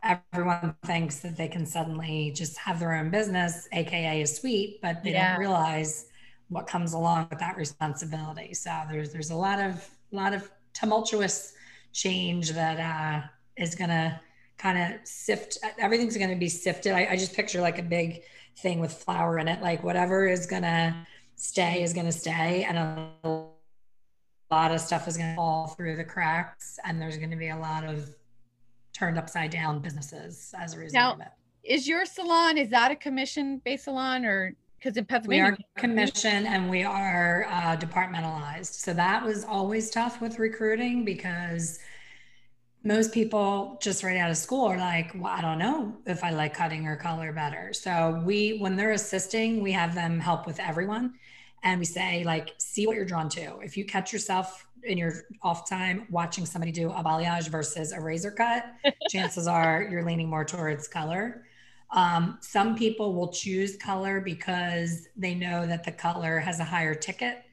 everyone 0.03 0.75
thinks 0.85 1.19
that 1.19 1.37
they 1.37 1.47
can 1.47 1.65
suddenly 1.65 2.31
just 2.35 2.57
have 2.57 2.79
their 2.79 2.95
own 2.95 3.09
business, 3.09 3.67
aka 3.71 4.21
a 4.21 4.27
suite, 4.27 4.79
but 4.81 5.03
they 5.03 5.11
yeah. 5.11 5.31
don't 5.31 5.39
realize 5.39 6.05
what 6.49 6.67
comes 6.67 6.93
along 6.93 7.27
with 7.29 7.39
that 7.39 7.57
responsibility. 7.57 8.53
So 8.53 8.71
there's 8.89 9.11
there's 9.11 9.31
a 9.31 9.35
lot 9.35 9.59
of 9.59 9.87
lot 10.11 10.33
of 10.33 10.49
tumultuous 10.73 11.53
change 11.93 12.51
that 12.51 12.79
uh, 12.79 13.27
is 13.57 13.75
gonna 13.75 14.21
kind 14.57 14.77
of 14.93 15.07
sift. 15.07 15.57
Everything's 15.77 16.17
gonna 16.17 16.35
be 16.35 16.49
sifted. 16.49 16.93
I, 16.93 17.07
I 17.11 17.15
just 17.15 17.33
picture 17.33 17.61
like 17.61 17.79
a 17.79 17.83
big 17.83 18.21
thing 18.59 18.79
with 18.79 18.93
flour 18.93 19.39
in 19.39 19.47
it. 19.47 19.61
Like 19.61 19.83
whatever 19.83 20.27
is 20.27 20.45
gonna 20.45 21.07
stay 21.35 21.83
is 21.83 21.93
gonna 21.93 22.11
stay, 22.11 22.63
and 22.63 22.77
a 22.77 23.47
lot 24.51 24.71
of 24.71 24.79
stuff 24.79 25.07
is 25.07 25.17
going 25.17 25.29
to 25.29 25.35
fall 25.35 25.67
through 25.67 25.95
the 25.95 26.03
cracks 26.03 26.79
and 26.85 27.01
there's 27.01 27.17
going 27.17 27.29
to 27.29 27.35
be 27.35 27.49
a 27.49 27.57
lot 27.57 27.83
of 27.83 28.09
turned 28.97 29.17
upside 29.17 29.51
down 29.51 29.79
businesses 29.79 30.53
as 30.57 30.73
a 30.73 30.79
result 30.79 30.93
now, 30.93 31.13
of 31.13 31.19
it. 31.21 31.27
Is 31.63 31.87
your 31.87 32.05
salon, 32.05 32.57
is 32.57 32.69
that 32.69 32.91
a 32.91 32.95
commission 32.95 33.61
based 33.63 33.85
salon 33.85 34.25
or 34.25 34.55
because 34.79 34.97
in 34.97 35.05
Pennsylvania? 35.05 35.43
We 35.43 35.49
are 35.49 35.81
commission 35.81 36.45
and 36.45 36.69
we 36.69 36.83
are 36.83 37.45
uh, 37.49 37.77
departmentalized. 37.77 38.73
So 38.73 38.93
that 38.93 39.23
was 39.23 39.43
always 39.43 39.89
tough 39.89 40.21
with 40.21 40.39
recruiting 40.39 41.03
because 41.03 41.79
most 42.83 43.11
people 43.11 43.77
just 43.81 44.03
right 44.03 44.17
out 44.17 44.29
of 44.29 44.37
school 44.37 44.65
are 44.65 44.77
like, 44.77 45.11
well, 45.15 45.33
I 45.33 45.41
don't 45.41 45.59
know 45.59 45.97
if 46.05 46.23
I 46.23 46.29
like 46.29 46.53
cutting 46.53 46.87
or 46.87 46.95
color 46.95 47.33
better. 47.33 47.73
So 47.73 48.21
we, 48.25 48.59
when 48.59 48.75
they're 48.75 48.91
assisting, 48.91 49.61
we 49.61 49.73
have 49.73 49.93
them 49.93 50.19
help 50.19 50.47
with 50.47 50.59
everyone 50.59 51.15
and 51.63 51.79
we 51.79 51.85
say 51.85 52.23
like 52.23 52.53
see 52.57 52.87
what 52.87 52.95
you're 52.95 53.05
drawn 53.05 53.29
to 53.29 53.59
if 53.59 53.77
you 53.77 53.83
catch 53.83 54.13
yourself 54.13 54.66
in 54.87 54.97
your 54.97 55.13
off 55.41 55.69
time 55.69 56.05
watching 56.09 56.45
somebody 56.45 56.71
do 56.71 56.89
a 56.89 57.03
balayage 57.03 57.49
versus 57.49 57.91
a 57.91 57.99
razor 57.99 58.31
cut 58.31 58.65
chances 59.09 59.47
are 59.47 59.87
you're 59.89 60.03
leaning 60.03 60.29
more 60.29 60.45
towards 60.45 60.87
color 60.87 61.43
um, 61.91 62.37
some 62.41 62.75
people 62.75 63.13
will 63.13 63.31
choose 63.31 63.77
color 63.77 64.19
because 64.19 65.07
they 65.15 65.33
know 65.33 65.65
that 65.65 65.85
the 65.85 65.91
color 65.91 66.39
has 66.39 66.59
a 66.59 66.63
higher 66.63 66.95
ticket 66.95 67.43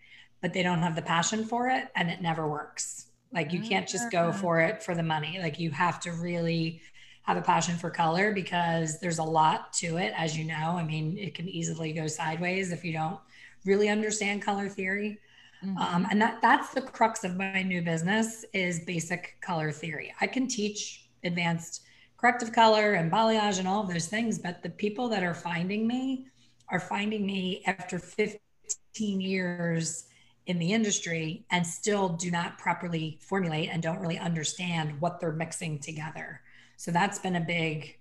but 0.40 0.52
they 0.52 0.62
don't 0.62 0.80
have 0.80 0.96
the 0.96 1.02
passion 1.02 1.44
for 1.44 1.68
it 1.68 1.88
and 1.96 2.10
it 2.10 2.20
never 2.20 2.48
works 2.48 3.06
like 3.32 3.52
you 3.52 3.60
can't 3.60 3.88
just 3.88 4.10
go 4.10 4.28
ah. 4.28 4.32
for 4.32 4.60
it 4.60 4.82
for 4.82 4.94
the 4.94 5.02
money 5.02 5.38
like 5.40 5.58
you 5.58 5.70
have 5.70 6.00
to 6.00 6.12
really 6.12 6.80
have 7.22 7.36
a 7.36 7.42
passion 7.42 7.76
for 7.76 7.90
color 7.90 8.32
because 8.32 9.00
there's 9.00 9.18
a 9.18 9.24
lot 9.24 9.72
to 9.72 9.96
it 9.96 10.12
as 10.16 10.36
you 10.36 10.44
know 10.44 10.76
i 10.76 10.84
mean 10.84 11.16
it 11.18 11.34
can 11.34 11.48
easily 11.48 11.92
go 11.92 12.06
sideways 12.06 12.72
if 12.72 12.84
you 12.84 12.92
don't 12.92 13.18
really 13.64 13.88
understand 13.88 14.42
color 14.42 14.68
theory. 14.68 15.18
Mm-hmm. 15.64 15.78
Um, 15.78 16.06
and 16.10 16.20
that 16.20 16.40
that's 16.42 16.74
the 16.74 16.82
crux 16.82 17.24
of 17.24 17.36
my 17.36 17.62
new 17.62 17.82
business 17.82 18.44
is 18.52 18.84
basic 18.84 19.36
color 19.40 19.72
theory. 19.72 20.12
I 20.20 20.26
can 20.26 20.46
teach 20.46 21.08
advanced 21.24 21.82
corrective 22.18 22.52
color 22.52 22.94
and 22.94 23.10
balayage 23.10 23.58
and 23.58 23.68
all 23.68 23.82
of 23.82 23.88
those 23.88 24.06
things, 24.06 24.38
but 24.38 24.62
the 24.62 24.70
people 24.70 25.08
that 25.08 25.22
are 25.22 25.34
finding 25.34 25.86
me 25.86 26.26
are 26.68 26.80
finding 26.80 27.26
me 27.26 27.62
after 27.66 27.98
15 27.98 29.20
years 29.20 30.06
in 30.46 30.58
the 30.58 30.72
industry 30.72 31.44
and 31.50 31.66
still 31.66 32.10
do 32.10 32.30
not 32.30 32.58
properly 32.58 33.18
formulate 33.20 33.70
and 33.70 33.82
don't 33.82 34.00
really 34.00 34.18
understand 34.18 35.00
what 35.00 35.20
they're 35.20 35.32
mixing 35.32 35.78
together. 35.78 36.40
So 36.76 36.90
that's 36.90 37.18
been 37.18 37.36
a 37.36 37.40
big 37.40 37.98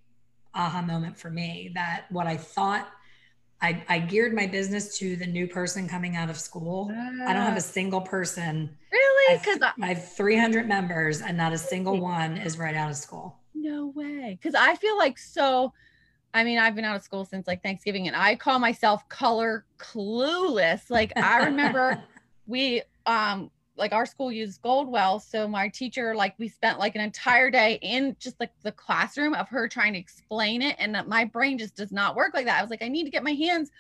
aha 0.53 0.81
moment 0.81 1.17
for 1.17 1.29
me 1.29 1.71
that 1.73 2.05
what 2.09 2.27
I 2.27 2.37
thought 2.37 2.89
I, 3.63 3.81
I 3.87 3.99
geared 3.99 4.33
my 4.33 4.45
business 4.45 4.97
to 4.99 5.15
the 5.15 5.25
new 5.25 5.47
person 5.47 5.87
coming 5.87 6.17
out 6.17 6.29
of 6.29 6.37
school. 6.37 6.91
Uh, 6.91 7.23
I 7.23 7.33
don't 7.33 7.43
have 7.43 7.53
a 7.53 7.57
ah. 7.57 7.59
single 7.59 8.01
person. 8.01 8.69
Really? 8.91 9.37
Because 9.37 9.61
I, 9.61 9.71
I, 9.81 9.87
have 9.93 10.11
300 10.11 10.67
members 10.67 11.21
and 11.21 11.37
not 11.37 11.53
a 11.53 11.57
single 11.57 11.99
one 11.99 12.37
is 12.37 12.59
right 12.59 12.75
out 12.75 12.91
of 12.91 12.97
school. 12.97 13.37
No 13.55 13.87
way. 13.95 14.37
Because 14.39 14.53
I 14.53 14.75
feel 14.75 14.97
like 14.97 15.17
so. 15.17 15.71
I 16.33 16.43
mean, 16.43 16.59
I've 16.59 16.75
been 16.75 16.83
out 16.83 16.97
of 16.97 17.03
school 17.03 17.23
since 17.23 17.47
like 17.47 17.63
Thanksgiving, 17.63 18.07
and 18.07 18.15
I 18.17 18.35
call 18.35 18.59
myself 18.59 19.07
color 19.07 19.65
clueless. 19.77 20.89
Like 20.89 21.13
I 21.15 21.45
remember 21.45 22.03
we 22.47 22.81
um 23.05 23.49
like 23.75 23.91
our 23.91 24.05
school 24.05 24.31
used 24.31 24.61
Goldwell. 24.61 25.19
So 25.19 25.47
my 25.47 25.67
teacher, 25.67 26.13
like 26.15 26.35
we 26.37 26.47
spent 26.47 26.79
like 26.79 26.95
an 26.95 27.01
entire 27.01 27.49
day 27.49 27.79
in 27.81 28.15
just 28.19 28.39
like 28.39 28.51
the 28.61 28.71
classroom 28.71 29.33
of 29.33 29.49
her 29.49 29.67
trying 29.67 29.93
to 29.93 29.99
explain 29.99 30.61
it. 30.61 30.75
And 30.79 30.95
my 31.07 31.25
brain 31.25 31.57
just 31.57 31.75
does 31.75 31.91
not 31.91 32.15
work 32.15 32.33
like 32.33 32.45
that. 32.45 32.59
I 32.59 32.61
was 32.61 32.69
like, 32.69 32.83
I 32.83 32.87
need 32.87 33.05
to 33.05 33.09
get 33.09 33.23
my 33.23 33.33
hands 33.33 33.71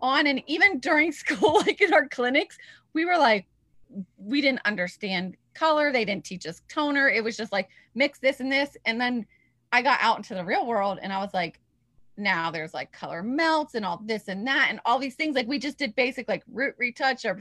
on. 0.00 0.26
And 0.26 0.42
even 0.46 0.78
during 0.80 1.12
school, 1.12 1.54
like 1.66 1.80
in 1.80 1.92
our 1.92 2.06
clinics, 2.08 2.56
we 2.92 3.04
were 3.04 3.18
like, 3.18 3.46
we 4.16 4.40
didn't 4.40 4.62
understand 4.64 5.36
color. 5.54 5.92
They 5.92 6.04
didn't 6.04 6.24
teach 6.24 6.46
us 6.46 6.62
toner. 6.68 7.08
It 7.08 7.24
was 7.24 7.36
just 7.36 7.52
like 7.52 7.68
mix 7.94 8.18
this 8.18 8.40
and 8.40 8.50
this. 8.50 8.76
And 8.86 9.00
then 9.00 9.26
I 9.72 9.82
got 9.82 9.98
out 10.00 10.18
into 10.18 10.34
the 10.34 10.44
real 10.44 10.66
world 10.66 10.98
and 11.02 11.12
I 11.12 11.18
was 11.18 11.34
like, 11.34 11.58
now 12.16 12.50
there's 12.50 12.74
like 12.74 12.92
color 12.92 13.22
melts 13.22 13.74
and 13.74 13.84
all 13.84 14.00
this 14.04 14.28
and 14.28 14.46
that 14.46 14.68
and 14.70 14.80
all 14.84 14.98
these 14.98 15.14
things. 15.14 15.34
Like 15.34 15.48
we 15.48 15.58
just 15.58 15.78
did 15.78 15.94
basic 15.96 16.28
like 16.28 16.44
root 16.52 16.74
retouch 16.78 17.24
or 17.24 17.40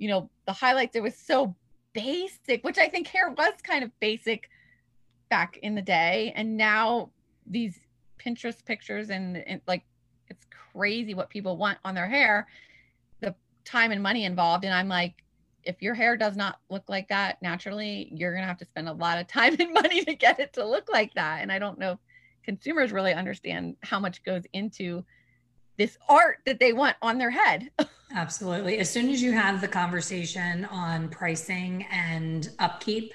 you 0.00 0.08
know, 0.08 0.30
the 0.46 0.52
highlights, 0.52 0.96
it 0.96 1.02
was 1.02 1.14
so 1.14 1.54
basic, 1.92 2.64
which 2.64 2.78
I 2.78 2.88
think 2.88 3.06
hair 3.06 3.30
was 3.30 3.52
kind 3.62 3.84
of 3.84 3.90
basic 4.00 4.48
back 5.28 5.58
in 5.58 5.74
the 5.74 5.82
day. 5.82 6.32
And 6.34 6.56
now 6.56 7.10
these 7.46 7.78
Pinterest 8.18 8.64
pictures 8.64 9.10
and, 9.10 9.36
and 9.36 9.60
like 9.68 9.84
it's 10.28 10.46
crazy 10.72 11.12
what 11.12 11.28
people 11.28 11.58
want 11.58 11.78
on 11.84 11.94
their 11.94 12.08
hair, 12.08 12.48
the 13.20 13.34
time 13.66 13.92
and 13.92 14.02
money 14.02 14.24
involved. 14.24 14.64
And 14.64 14.72
I'm 14.72 14.88
like, 14.88 15.22
if 15.64 15.82
your 15.82 15.94
hair 15.94 16.16
does 16.16 16.34
not 16.34 16.60
look 16.70 16.88
like 16.88 17.08
that 17.08 17.36
naturally, 17.42 18.10
you're 18.10 18.32
going 18.32 18.42
to 18.42 18.48
have 18.48 18.56
to 18.58 18.64
spend 18.64 18.88
a 18.88 18.92
lot 18.94 19.18
of 19.18 19.26
time 19.28 19.54
and 19.60 19.74
money 19.74 20.02
to 20.02 20.14
get 20.14 20.40
it 20.40 20.54
to 20.54 20.66
look 20.66 20.88
like 20.90 21.12
that. 21.12 21.42
And 21.42 21.52
I 21.52 21.58
don't 21.58 21.78
know 21.78 21.92
if 21.92 21.98
consumers 22.42 22.90
really 22.90 23.12
understand 23.12 23.76
how 23.82 24.00
much 24.00 24.24
goes 24.24 24.44
into 24.54 25.04
this 25.80 25.96
art 26.10 26.40
that 26.44 26.60
they 26.60 26.74
want 26.74 26.94
on 27.00 27.16
their 27.16 27.30
head. 27.30 27.70
Absolutely. 28.14 28.78
As 28.80 28.90
soon 28.90 29.08
as 29.08 29.22
you 29.22 29.32
have 29.32 29.62
the 29.62 29.68
conversation 29.68 30.66
on 30.66 31.08
pricing 31.08 31.86
and 31.90 32.50
upkeep, 32.58 33.14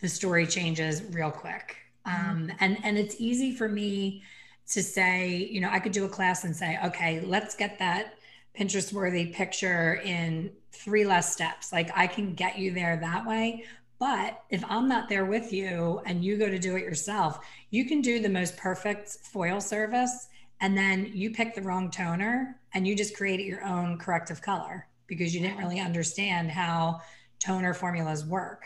the 0.00 0.08
story 0.08 0.46
changes 0.46 1.02
real 1.10 1.30
quick. 1.30 1.76
Mm-hmm. 2.06 2.30
Um, 2.30 2.52
and 2.60 2.78
and 2.82 2.96
it's 2.96 3.16
easy 3.18 3.54
for 3.54 3.68
me 3.68 4.22
to 4.70 4.82
say, 4.82 5.36
you 5.50 5.60
know, 5.60 5.68
I 5.70 5.80
could 5.80 5.92
do 5.92 6.06
a 6.06 6.08
class 6.08 6.44
and 6.44 6.56
say, 6.56 6.78
okay, 6.82 7.20
let's 7.20 7.54
get 7.54 7.78
that 7.78 8.14
Pinterest 8.58 8.90
worthy 8.90 9.26
picture 9.26 10.00
in 10.02 10.50
three 10.72 11.04
less 11.04 11.30
steps. 11.30 11.74
Like 11.74 11.90
I 11.94 12.06
can 12.06 12.32
get 12.32 12.58
you 12.58 12.72
there 12.72 12.96
that 12.96 13.26
way. 13.26 13.64
But 13.98 14.44
if 14.48 14.64
I'm 14.66 14.88
not 14.88 15.10
there 15.10 15.26
with 15.26 15.52
you 15.52 16.00
and 16.06 16.24
you 16.24 16.38
go 16.38 16.48
to 16.48 16.58
do 16.58 16.76
it 16.76 16.84
yourself, 16.84 17.44
you 17.68 17.84
can 17.84 18.00
do 18.00 18.18
the 18.18 18.30
most 18.30 18.56
perfect 18.56 19.08
foil 19.08 19.60
service 19.60 20.28
and 20.60 20.76
then 20.76 21.10
you 21.14 21.30
pick 21.30 21.54
the 21.54 21.62
wrong 21.62 21.90
toner 21.90 22.60
and 22.74 22.86
you 22.86 22.96
just 22.96 23.16
created 23.16 23.44
your 23.44 23.64
own 23.64 23.98
corrective 23.98 24.42
color 24.42 24.86
because 25.06 25.34
you 25.34 25.40
didn't 25.40 25.58
really 25.58 25.80
understand 25.80 26.50
how 26.50 27.00
toner 27.38 27.74
formulas 27.74 28.24
work. 28.24 28.64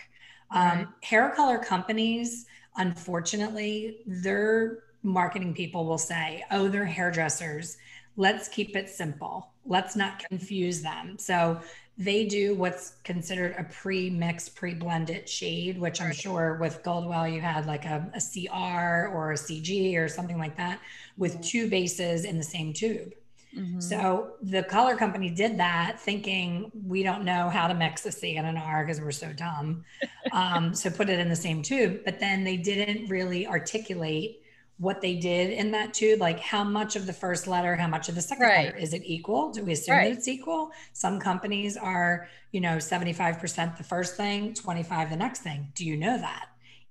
Um, 0.51 0.61
right. 0.61 0.79
Um, 0.81 0.95
hair 1.03 1.31
color 1.31 1.59
companies, 1.59 2.47
unfortunately, 2.77 3.99
their 4.07 4.85
marketing 5.03 5.55
people 5.55 5.85
will 5.85 5.99
say, 5.99 6.45
oh, 6.51 6.69
they're 6.69 6.85
hairdressers. 6.85 7.77
Let's 8.17 8.49
keep 8.49 8.77
it 8.77 8.89
simple. 8.89 9.53
Let's 9.65 9.97
not 9.97 10.19
confuse 10.29 10.83
them. 10.83 11.17
So 11.19 11.61
they 11.99 12.25
do 12.25 12.55
what's 12.55 12.95
considered 13.05 13.55
a 13.59 13.65
pre-mixed, 13.65 14.55
pre-blended 14.55 15.29
shade, 15.29 15.79
which 15.79 16.01
I'm 16.01 16.13
sure 16.13 16.57
with 16.61 16.83
Goldwell 16.83 17.29
you 17.29 17.41
had 17.41 17.67
like 17.67 17.85
a, 17.85 18.11
a 18.15 18.21
CR 18.21 19.09
or 19.15 19.33
a 19.33 19.37
CG 19.37 19.97
or 19.97 20.09
something 20.09 20.39
like 20.39 20.57
that 20.57 20.81
with 21.19 21.33
mm-hmm. 21.35 21.43
two 21.43 21.69
bases 21.69 22.25
in 22.25 22.39
the 22.39 22.45
same 22.45 22.73
tube. 22.73 23.13
Mm-hmm. 23.57 23.81
So 23.81 24.33
the 24.41 24.63
color 24.63 24.97
company 24.97 25.29
did 25.29 25.59
that 25.59 26.01
thinking 26.01 26.73
we 26.87 27.03
don't 27.03 27.25
know 27.25 27.51
how 27.51 27.69
to 27.69 27.75
mix 27.75 28.07
a 28.07 28.13
C 28.13 28.37
and 28.37 28.47
an 28.47 28.57
R 28.57 28.85
because 28.85 29.01
we're 29.01 29.13
so 29.13 29.33
dumb. 29.33 29.85
Um, 30.31 30.75
so 30.75 30.89
put 30.89 31.11
it 31.11 31.19
in 31.19 31.29
the 31.29 31.37
same 31.37 31.61
tube, 31.61 32.07
but 32.07 32.19
then 32.19 32.43
they 32.43 32.57
didn't 32.57 33.11
really 33.11 33.47
articulate 33.47 34.42
what 34.83 35.01
they 35.01 35.15
did 35.15 35.51
in 35.51 35.71
that 35.71 35.95
tube, 35.95 36.21
like 36.21 36.41
how 36.41 36.65
much 36.65 36.97
of 36.97 37.07
the 37.07 37.13
first 37.13 37.47
letter, 37.47 37.77
how 37.77 37.87
much 37.87 38.09
of 38.09 38.17
the 38.17 38.21
second 38.21 38.45
right. 38.45 38.67
letter, 38.67 38.77
is 38.77 38.93
it 38.93 39.03
equal? 39.05 39.53
Do 39.53 39.63
we 39.63 39.75
assume 39.75 39.95
right. 39.95 40.11
that 40.11 40.19
it's 40.19 40.27
equal? 40.27 40.73
Some 40.93 41.21
companies 41.21 41.77
are, 41.77 42.29
you 42.51 42.61
know, 42.61 42.79
75% 42.79 43.77
the 43.77 43.85
first 43.85 44.17
thing, 44.17 44.55
25 44.55 45.11
the 45.11 45.17
next 45.17 45.43
thing. 45.43 45.69
Do 45.77 45.87
you 45.87 45.97
know 45.97 46.19
that? 46.19 46.49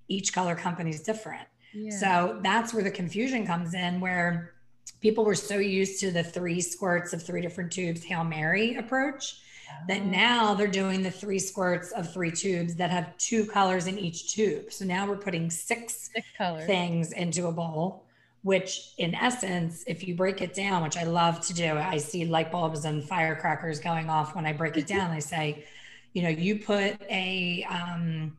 Each 0.07 0.31
color 0.31 0.55
company 0.55 0.91
is 0.91 1.01
different. 1.01 1.45
Yeah. 1.73 1.91
So 1.91 2.39
that's 2.41 2.73
where 2.73 2.83
the 2.83 2.91
confusion 2.91 3.45
comes 3.45 3.73
in, 3.73 3.99
where 3.99 4.53
people 5.01 5.25
were 5.25 5.35
so 5.35 5.57
used 5.57 5.99
to 5.99 6.11
the 6.11 6.23
three 6.23 6.61
squirts 6.61 7.11
of 7.11 7.21
three 7.21 7.41
different 7.41 7.73
tubes 7.73 8.05
Hail 8.05 8.23
Mary 8.23 8.75
approach 8.75 9.41
that 9.87 10.05
now 10.05 10.53
they're 10.53 10.67
doing 10.67 11.01
the 11.01 11.11
three 11.11 11.39
squirts 11.39 11.91
of 11.91 12.11
three 12.13 12.31
tubes 12.31 12.75
that 12.75 12.89
have 12.91 13.17
two 13.17 13.45
colors 13.45 13.87
in 13.87 13.97
each 13.97 14.33
tube. 14.33 14.71
So 14.71 14.85
now 14.85 15.07
we're 15.07 15.17
putting 15.17 15.49
six, 15.49 16.09
six 16.13 16.27
colors. 16.37 16.65
things 16.65 17.11
into 17.11 17.47
a 17.47 17.51
bowl, 17.51 18.05
which 18.43 18.93
in 18.97 19.15
essence, 19.15 19.83
if 19.87 20.07
you 20.07 20.15
break 20.15 20.41
it 20.41 20.53
down, 20.53 20.83
which 20.83 20.97
I 20.97 21.03
love 21.03 21.41
to 21.47 21.53
do, 21.53 21.77
I 21.77 21.97
see 21.97 22.25
light 22.25 22.51
bulbs 22.51 22.85
and 22.85 23.03
firecrackers 23.03 23.79
going 23.79 24.09
off 24.09 24.35
when 24.35 24.45
I 24.45 24.53
break 24.53 24.77
it 24.77 24.87
down. 24.95 25.11
I 25.11 25.19
say, 25.19 25.65
you 26.13 26.23
know, 26.23 26.29
you 26.29 26.59
put 26.59 27.01
a, 27.09 27.65
um, 27.69 28.35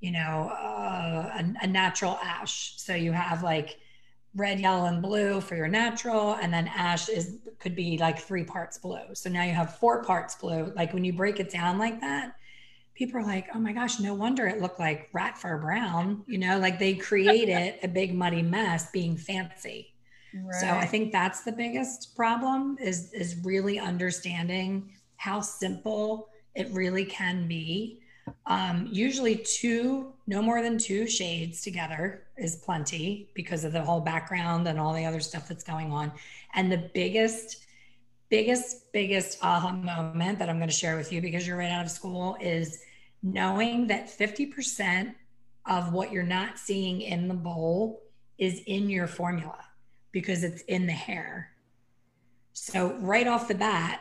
you 0.00 0.12
know, 0.12 0.50
uh, 0.50 1.32
a, 1.38 1.64
a 1.64 1.66
natural 1.66 2.18
ash. 2.22 2.74
So 2.76 2.94
you 2.94 3.12
have 3.12 3.42
like 3.42 3.78
red, 4.34 4.60
yellow, 4.60 4.86
and 4.86 5.00
blue 5.00 5.40
for 5.40 5.56
your 5.56 5.68
natural, 5.68 6.34
and 6.34 6.52
then 6.52 6.68
ash 6.68 7.08
is 7.08 7.38
could 7.58 7.76
be 7.76 7.98
like 7.98 8.18
three 8.18 8.44
parts 8.44 8.78
blue. 8.78 9.14
So 9.14 9.30
now 9.30 9.42
you 9.42 9.52
have 9.52 9.76
four 9.76 10.02
parts 10.02 10.34
blue. 10.34 10.72
Like 10.74 10.92
when 10.92 11.04
you 11.04 11.12
break 11.12 11.40
it 11.40 11.50
down 11.50 11.78
like 11.78 12.00
that, 12.00 12.34
people 12.94 13.20
are 13.20 13.24
like, 13.24 13.48
"Oh 13.54 13.58
my 13.58 13.72
gosh, 13.72 14.00
no 14.00 14.14
wonder 14.14 14.46
it 14.46 14.60
looked 14.60 14.80
like 14.80 15.08
rat 15.12 15.38
fur 15.38 15.58
brown." 15.58 16.24
You 16.26 16.38
know, 16.38 16.58
like 16.58 16.78
they 16.78 16.94
created 16.94 17.78
a 17.82 17.88
big 17.88 18.14
muddy 18.14 18.42
mess 18.42 18.90
being 18.90 19.16
fancy. 19.16 19.94
Right. 20.34 20.60
So 20.60 20.66
I 20.66 20.86
think 20.86 21.12
that's 21.12 21.42
the 21.42 21.52
biggest 21.52 22.16
problem 22.16 22.76
is 22.80 23.12
is 23.12 23.36
really 23.44 23.78
understanding 23.78 24.90
how 25.16 25.40
simple 25.40 26.28
it 26.54 26.68
really 26.72 27.04
can 27.04 27.48
be 27.48 28.00
um, 28.46 28.88
usually 28.90 29.36
two, 29.36 30.12
no 30.26 30.42
more 30.42 30.62
than 30.62 30.78
two 30.78 31.06
shades 31.06 31.62
together 31.62 32.24
is 32.36 32.56
plenty 32.56 33.30
because 33.34 33.64
of 33.64 33.72
the 33.72 33.82
whole 33.82 34.00
background 34.00 34.66
and 34.68 34.78
all 34.78 34.92
the 34.92 35.04
other 35.04 35.20
stuff 35.20 35.48
that's 35.48 35.64
going 35.64 35.92
on. 35.92 36.12
And 36.54 36.70
the 36.70 36.90
biggest, 36.94 37.64
biggest, 38.28 38.92
biggest 38.92 39.38
aha 39.42 39.72
moment 39.72 40.38
that 40.38 40.48
I'm 40.48 40.58
going 40.58 40.68
to 40.68 40.74
share 40.74 40.96
with 40.96 41.12
you 41.12 41.20
because 41.20 41.46
you're 41.46 41.56
right 41.56 41.70
out 41.70 41.84
of 41.84 41.90
school 41.90 42.36
is 42.40 42.80
knowing 43.22 43.86
that 43.86 44.06
50% 44.06 45.14
of 45.66 45.92
what 45.92 46.12
you're 46.12 46.22
not 46.22 46.58
seeing 46.58 47.00
in 47.00 47.28
the 47.28 47.34
bowl 47.34 48.02
is 48.38 48.60
in 48.66 48.90
your 48.90 49.06
formula 49.06 49.64
because 50.12 50.44
it's 50.44 50.62
in 50.62 50.86
the 50.86 50.92
hair. 50.92 51.50
So, 52.52 52.94
right 53.00 53.26
off 53.26 53.48
the 53.48 53.54
bat, 53.54 54.00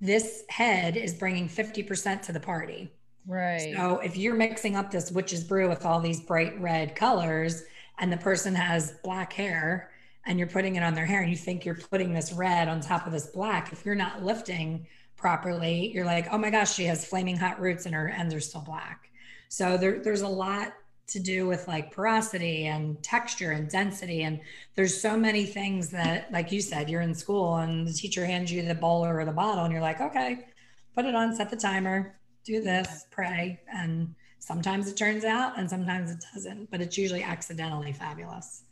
this 0.00 0.44
head 0.48 0.96
is 0.96 1.14
bringing 1.14 1.48
50% 1.48 2.22
to 2.22 2.32
the 2.32 2.40
party. 2.40 2.90
Right. 3.26 3.74
So 3.76 3.98
if 3.98 4.16
you're 4.16 4.34
mixing 4.34 4.76
up 4.76 4.90
this 4.90 5.10
witch's 5.12 5.44
brew 5.44 5.68
with 5.68 5.84
all 5.84 6.00
these 6.00 6.20
bright 6.20 6.60
red 6.60 6.96
colors 6.96 7.62
and 7.98 8.12
the 8.12 8.16
person 8.16 8.54
has 8.54 8.94
black 9.04 9.32
hair 9.32 9.90
and 10.26 10.38
you're 10.38 10.48
putting 10.48 10.76
it 10.76 10.82
on 10.82 10.94
their 10.94 11.06
hair 11.06 11.20
and 11.20 11.30
you 11.30 11.36
think 11.36 11.64
you're 11.64 11.74
putting 11.76 12.12
this 12.12 12.32
red 12.32 12.68
on 12.68 12.80
top 12.80 13.06
of 13.06 13.12
this 13.12 13.26
black, 13.26 13.72
if 13.72 13.84
you're 13.84 13.94
not 13.94 14.22
lifting 14.22 14.86
properly, 15.16 15.92
you're 15.94 16.04
like, 16.04 16.26
oh 16.32 16.38
my 16.38 16.50
gosh, 16.50 16.74
she 16.74 16.84
has 16.84 17.04
flaming 17.04 17.36
hot 17.36 17.60
roots 17.60 17.86
and 17.86 17.94
her 17.94 18.08
ends 18.08 18.34
are 18.34 18.40
still 18.40 18.60
black. 18.60 19.08
So 19.48 19.76
there, 19.76 20.00
there's 20.00 20.22
a 20.22 20.28
lot 20.28 20.72
to 21.08 21.20
do 21.20 21.46
with 21.46 21.68
like 21.68 21.92
porosity 21.92 22.66
and 22.66 23.00
texture 23.02 23.52
and 23.52 23.68
density. 23.68 24.22
And 24.22 24.40
there's 24.74 25.00
so 25.00 25.16
many 25.16 25.44
things 25.44 25.90
that, 25.90 26.32
like 26.32 26.50
you 26.50 26.60
said, 26.60 26.88
you're 26.88 27.02
in 27.02 27.14
school 27.14 27.56
and 27.56 27.86
the 27.86 27.92
teacher 27.92 28.24
hands 28.24 28.50
you 28.50 28.62
the 28.62 28.74
bowl 28.74 29.04
or 29.04 29.24
the 29.24 29.32
bottle 29.32 29.64
and 29.64 29.72
you're 29.72 29.82
like, 29.82 30.00
okay, 30.00 30.46
put 30.94 31.04
it 31.04 31.14
on, 31.14 31.34
set 31.36 31.50
the 31.50 31.56
timer, 31.56 32.16
do 32.44 32.60
this, 32.60 33.06
pray. 33.10 33.60
And 33.72 34.14
sometimes 34.38 34.88
it 34.88 34.96
turns 34.96 35.24
out 35.24 35.58
and 35.58 35.68
sometimes 35.68 36.10
it 36.10 36.24
doesn't, 36.34 36.70
but 36.70 36.80
it's 36.80 36.98
usually 36.98 37.22
accidentally 37.22 37.92
fabulous. 37.92 38.64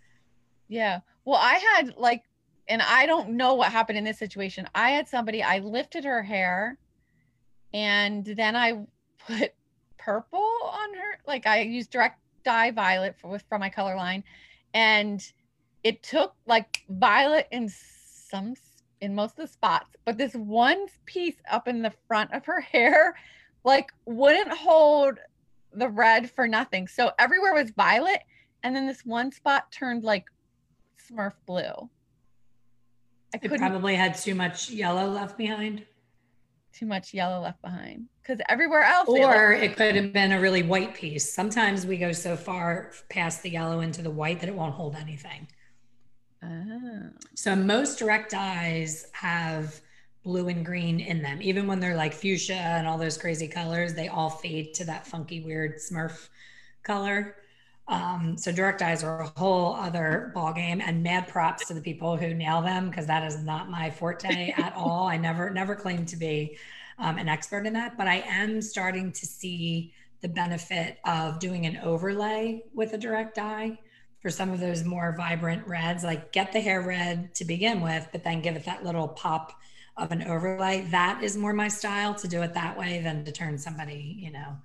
Yeah. 0.69 1.01
Well, 1.25 1.39
I 1.41 1.55
had 1.77 1.97
like, 1.97 2.25
and 2.69 2.83
I 2.83 3.07
don't 3.07 3.31
know 3.31 3.55
what 3.55 3.73
happened 3.73 3.99
in 3.99 4.05
this 4.05 4.19
situation. 4.19 4.69
I 4.75 4.91
had 4.91 5.09
somebody, 5.09 5.43
I 5.43 5.59
lifted 5.59 6.05
her 6.05 6.23
hair 6.23 6.79
and 7.73 8.25
then 8.25 8.57
I 8.57 8.85
put 9.27 9.53
purple 9.99 10.49
on 10.63 10.95
her. 10.95 11.19
Like 11.27 11.47
I 11.47 11.63
used 11.63 11.91
direct 11.91 12.21
dye 12.45 12.71
violet 12.71 13.17
for, 13.19 13.39
from 13.49 13.61
my 13.61 13.71
color 13.71 13.97
line. 13.97 14.25
And 14.75 15.21
it 15.83 16.03
took 16.03 16.35
like 16.47 16.85
violet 16.89 17.49
in 17.51 17.69
some 17.69 18.55
in 19.01 19.15
most 19.15 19.39
of 19.39 19.47
the 19.47 19.53
spots, 19.53 19.97
but 20.05 20.19
this 20.19 20.35
one 20.35 20.87
piece 21.07 21.37
up 21.51 21.67
in 21.67 21.83
the 21.83 21.93
front 22.07 22.33
of 22.33 22.45
her 22.45 22.61
hair 22.73 23.17
like 23.65 23.91
wouldn't 24.07 24.53
hold 24.53 25.19
the 25.73 25.89
red 25.89 26.31
for 26.31 26.49
nothing. 26.49 26.89
So 26.89 27.11
everywhere 27.19 27.55
was 27.55 27.71
violet 27.71 28.21
and 28.63 28.75
then 28.75 28.87
this 28.87 29.05
one 29.05 29.33
spot 29.33 29.71
turned 29.73 30.05
like 30.05 30.27
smurf 31.11 31.33
blue. 31.47 31.89
I 33.35 33.39
it 33.41 33.59
probably 33.59 33.95
had 33.95 34.17
too 34.17 34.35
much 34.35 34.71
yellow 34.71 35.09
left 35.09 35.39
behind. 35.39 35.85
Too 36.73 36.87
much 36.87 37.15
yellow 37.15 37.41
left 37.41 37.61
behind 37.63 38.07
because 38.23 38.41
everywhere 38.49 38.83
else, 38.83 39.09
or 39.09 39.53
it, 39.53 39.65
it 39.65 39.77
could 39.77 39.97
have 39.97 40.13
been 40.13 40.33
a 40.33 40.41
really 40.41 40.63
white 40.63 40.95
piece. 40.95 41.33
Sometimes 41.33 41.85
we 41.85 41.97
go 41.97 42.13
so 42.13 42.37
far 42.37 42.93
past 43.09 43.43
the 43.43 43.51
yellow 43.51 43.81
into 43.81 44.03
the 44.03 44.11
white 44.11 44.41
that 44.41 44.49
it 44.49 44.55
won't 44.55 44.75
hold 44.75 44.95
anything. 44.95 45.49
Oh. 46.43 47.11
So 47.35 47.57
most 47.57 47.99
direct 47.99 48.31
dyes 48.31 49.07
have 49.13 49.81
blue 50.23 50.49
and 50.49 50.65
green 50.65 51.01
in 51.01 51.23
them. 51.23 51.41
Even 51.41 51.67
when 51.67 51.81
they're 51.81 51.97
like 51.97 52.13
fuchsia 52.13 52.55
and 52.55 52.87
all 52.87 52.99
those 52.99 53.17
crazy 53.17 53.49
colors, 53.49 53.95
they 53.95 54.09
all 54.09 54.31
fade 54.31 54.75
to 54.75 54.85
that 54.85 55.07
funky, 55.07 55.41
weird 55.41 55.77
Smurf 55.77 56.29
color. 56.83 57.37
Um, 57.89 58.37
so 58.37 58.53
direct 58.53 58.79
dyes 58.79 59.03
are 59.03 59.23
a 59.23 59.33
whole 59.37 59.75
other 59.75 60.31
ball 60.35 60.53
game 60.53 60.81
and 60.81 61.03
mad 61.03 61.27
props 61.27 61.67
to 61.67 61.75
the 61.75 61.81
people 61.81 62.17
who 62.17 62.33
nail 62.35 62.63
them 62.63 62.89
because 62.89 63.07
that 63.07 63.25
is 63.25 63.43
not 63.43 63.69
my 63.69 63.91
forte 63.91 64.51
at 64.57 64.75
all. 64.77 65.09
I 65.09 65.17
never, 65.17 65.51
never 65.51 65.75
claimed 65.75 66.09
to 66.09 66.17
be 66.17 66.57
um, 66.99 67.19
an 67.19 67.29
expert 67.29 67.67
in 67.67 67.73
that, 67.73 67.97
but 67.97 68.07
I 68.07 68.23
am 68.27 68.63
starting 68.63 69.11
to 69.13 69.27
see 69.27 69.93
the 70.21 70.29
benefit 70.29 70.99
of 71.05 71.39
doing 71.41 71.67
an 71.67 71.79
overlay 71.79 72.63
with 72.75 72.93
a 72.93 72.99
direct 72.99 73.35
dye 73.35 73.79
for 74.21 74.31
some 74.31 74.51
of 74.51 74.61
those 74.61 74.85
more 74.85 75.15
vibrant 75.17 75.67
reds, 75.67 76.05
like 76.05 76.31
get 76.31 76.53
the 76.53 76.61
hair 76.61 76.83
red 76.83 77.35
to 77.35 77.45
begin 77.45 77.81
with, 77.81 78.07
but 78.13 78.23
then 78.23 78.43
give 78.43 78.55
it 78.55 78.67
that 78.67 78.85
little 78.85 79.09
pop 79.09 79.59
of 80.01 80.11
an 80.13 80.23
overlay. 80.23 80.87
That 80.91 81.23
is 81.23 81.37
more 81.37 81.53
my 81.53 81.69
style 81.69 82.15
to 82.15 82.27
do 82.27 82.43
it 82.43 82.55
that 82.55 82.77
way 82.77 83.01
than 83.03 83.25
to 83.25 83.33
turn 83.33 83.59
somebody, 83.59 84.17
you 84.19 84.33
know, 84.33 84.57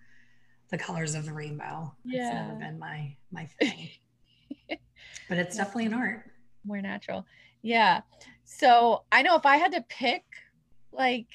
the 0.69 0.77
colors 0.77 1.13
of 1.13 1.25
the 1.25 1.33
rainbow. 1.33 1.93
Yeah. 2.03 2.27
It's 2.27 2.47
never 2.47 2.59
been 2.59 2.79
my 2.79 3.15
my 3.31 3.45
thing. 3.59 3.89
but 5.29 5.37
it's 5.37 5.57
definitely 5.57 5.87
an 5.87 5.93
art. 5.93 6.31
More 6.63 6.81
natural. 6.81 7.25
Yeah. 7.61 8.01
So 8.45 9.03
I 9.11 9.21
know 9.21 9.35
if 9.35 9.45
I 9.45 9.57
had 9.57 9.73
to 9.73 9.83
pick 9.89 10.23
like 10.91 11.27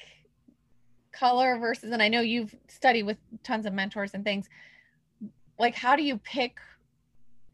color 1.11 1.57
versus 1.59 1.91
and 1.91 2.01
I 2.01 2.07
know 2.07 2.21
you've 2.21 2.55
studied 2.67 3.03
with 3.03 3.17
tons 3.43 3.65
of 3.65 3.73
mentors 3.73 4.13
and 4.13 4.23
things, 4.23 4.49
like 5.59 5.75
how 5.75 5.95
do 5.95 6.03
you 6.03 6.17
pick 6.17 6.57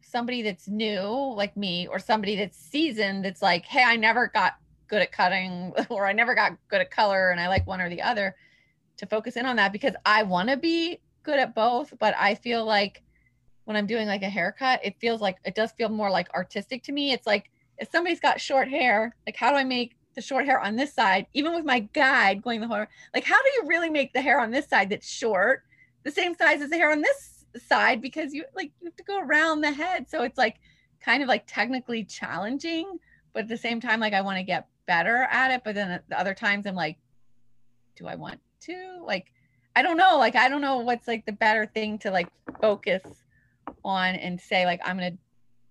somebody 0.00 0.40
that's 0.40 0.68
new 0.68 1.34
like 1.34 1.54
me 1.56 1.86
or 1.86 1.98
somebody 1.98 2.36
that's 2.36 2.56
seasoned 2.56 3.24
that's 3.24 3.42
like, 3.42 3.66
hey, 3.66 3.82
I 3.84 3.96
never 3.96 4.28
got 4.28 4.54
good 4.88 5.02
at 5.02 5.12
cutting 5.12 5.72
or 5.88 6.06
I 6.06 6.12
never 6.12 6.34
got 6.34 6.56
good 6.68 6.80
at 6.80 6.90
color 6.90 7.30
and 7.30 7.40
I 7.40 7.48
like 7.48 7.66
one 7.66 7.80
or 7.80 7.88
the 7.88 8.02
other 8.02 8.34
to 8.96 9.06
focus 9.06 9.36
in 9.36 9.46
on 9.46 9.56
that 9.56 9.72
because 9.72 9.94
I 10.04 10.24
want 10.24 10.48
to 10.48 10.56
be 10.56 11.00
good 11.22 11.38
at 11.38 11.54
both, 11.54 11.94
but 11.98 12.14
I 12.18 12.34
feel 12.34 12.64
like 12.64 13.02
when 13.64 13.76
I'm 13.76 13.86
doing 13.86 14.08
like 14.08 14.22
a 14.22 14.28
haircut, 14.28 14.80
it 14.82 14.98
feels 14.98 15.20
like 15.20 15.36
it 15.44 15.54
does 15.54 15.72
feel 15.72 15.88
more 15.88 16.10
like 16.10 16.32
artistic 16.34 16.82
to 16.84 16.92
me. 16.92 17.12
It's 17.12 17.26
like 17.26 17.50
if 17.76 17.90
somebody's 17.90 18.20
got 18.20 18.40
short 18.40 18.68
hair, 18.68 19.14
like 19.26 19.36
how 19.36 19.50
do 19.50 19.56
I 19.56 19.64
make 19.64 19.94
the 20.14 20.22
short 20.22 20.46
hair 20.46 20.58
on 20.58 20.74
this 20.74 20.94
side, 20.94 21.26
even 21.34 21.54
with 21.54 21.64
my 21.64 21.80
guide 21.80 22.42
going 22.42 22.60
the 22.60 22.66
whole 22.66 22.84
like 23.14 23.24
how 23.24 23.40
do 23.40 23.50
you 23.56 23.64
really 23.66 23.90
make 23.90 24.12
the 24.12 24.22
hair 24.22 24.40
on 24.40 24.50
this 24.50 24.68
side 24.68 24.90
that's 24.90 25.08
short 25.08 25.62
the 26.02 26.10
same 26.10 26.34
size 26.34 26.62
as 26.62 26.70
the 26.70 26.76
hair 26.76 26.90
on 26.90 27.02
this 27.02 27.44
side 27.58 28.00
because 28.00 28.32
you 28.34 28.44
like 28.54 28.72
you 28.80 28.86
have 28.86 28.96
to 28.96 29.04
go 29.04 29.20
around 29.20 29.60
the 29.60 29.72
head. 29.72 30.08
So 30.08 30.22
it's 30.22 30.38
like 30.38 30.56
kind 31.00 31.22
of 31.22 31.28
like 31.28 31.44
technically 31.46 32.04
challenging, 32.04 32.98
but 33.38 33.44
at 33.44 33.48
the 33.48 33.56
same 33.56 33.80
time, 33.80 34.00
like 34.00 34.14
I 34.14 34.22
want 34.22 34.38
to 34.38 34.42
get 34.42 34.66
better 34.88 35.28
at 35.30 35.52
it. 35.52 35.62
But 35.64 35.76
then 35.76 36.00
the 36.08 36.18
other 36.18 36.34
times 36.34 36.66
I'm 36.66 36.74
like, 36.74 36.98
do 37.94 38.08
I 38.08 38.16
want 38.16 38.40
to? 38.62 39.00
Like, 39.04 39.26
I 39.76 39.82
don't 39.82 39.96
know. 39.96 40.18
Like, 40.18 40.34
I 40.34 40.48
don't 40.48 40.60
know 40.60 40.78
what's 40.78 41.06
like 41.06 41.24
the 41.24 41.30
better 41.30 41.64
thing 41.64 41.98
to 42.00 42.10
like 42.10 42.26
focus 42.60 43.04
on 43.84 44.16
and 44.16 44.40
say, 44.40 44.66
like, 44.66 44.80
I'm 44.84 44.98
to, 44.98 45.12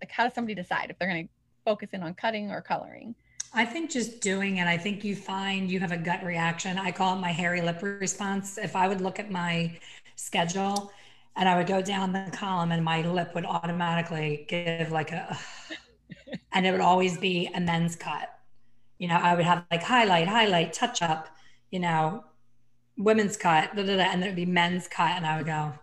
like, 0.01 0.09
how 0.09 0.23
does 0.23 0.33
somebody 0.33 0.55
decide 0.55 0.91
if 0.91 0.97
they're 0.97 1.11
to 1.11 1.27
focus 1.65 1.89
in 1.91 2.03
on 2.03 2.13
cutting 2.13 2.51
or 2.51 2.61
coloring? 2.61 3.15
I 3.53 3.65
think 3.65 3.91
just 3.91 4.21
doing 4.21 4.59
it, 4.59 4.67
I 4.67 4.77
think 4.77 5.03
you 5.03 5.13
find 5.13 5.69
you 5.69 5.81
have 5.81 5.91
a 5.91 5.97
gut 5.97 6.23
reaction. 6.23 6.77
I 6.77 6.93
call 6.93 7.17
it 7.17 7.19
my 7.19 7.33
hairy 7.33 7.59
lip 7.59 7.79
response. 7.81 8.57
If 8.57 8.77
I 8.77 8.87
would 8.87 9.01
look 9.01 9.19
at 9.19 9.29
my 9.29 9.77
schedule 10.15 10.93
and 11.35 11.49
I 11.49 11.57
would 11.57 11.67
go 11.67 11.81
down 11.81 12.13
the 12.13 12.29
column 12.31 12.71
and 12.71 12.81
my 12.85 13.01
lip 13.01 13.35
would 13.35 13.45
automatically 13.45 14.45
give 14.47 14.93
like 14.93 15.11
a, 15.11 15.37
and 16.51 16.65
it 16.65 16.71
would 16.71 16.81
always 16.81 17.17
be 17.17 17.49
a 17.53 17.59
men's 17.59 17.95
cut. 17.95 18.29
You 18.97 19.07
know, 19.07 19.15
I 19.15 19.35
would 19.35 19.45
have 19.45 19.65
like 19.71 19.83
highlight, 19.83 20.27
highlight, 20.27 20.73
touch 20.73 21.01
up, 21.01 21.27
you 21.71 21.79
know, 21.79 22.23
women's 22.97 23.37
cut, 23.37 23.75
da, 23.75 23.83
da, 23.83 23.97
da, 23.97 24.03
and 24.03 24.21
there'd 24.21 24.35
be 24.35 24.45
men's 24.45 24.87
cut. 24.87 25.11
And 25.11 25.25
I 25.25 25.37
would 25.37 25.45
go, 25.45 25.73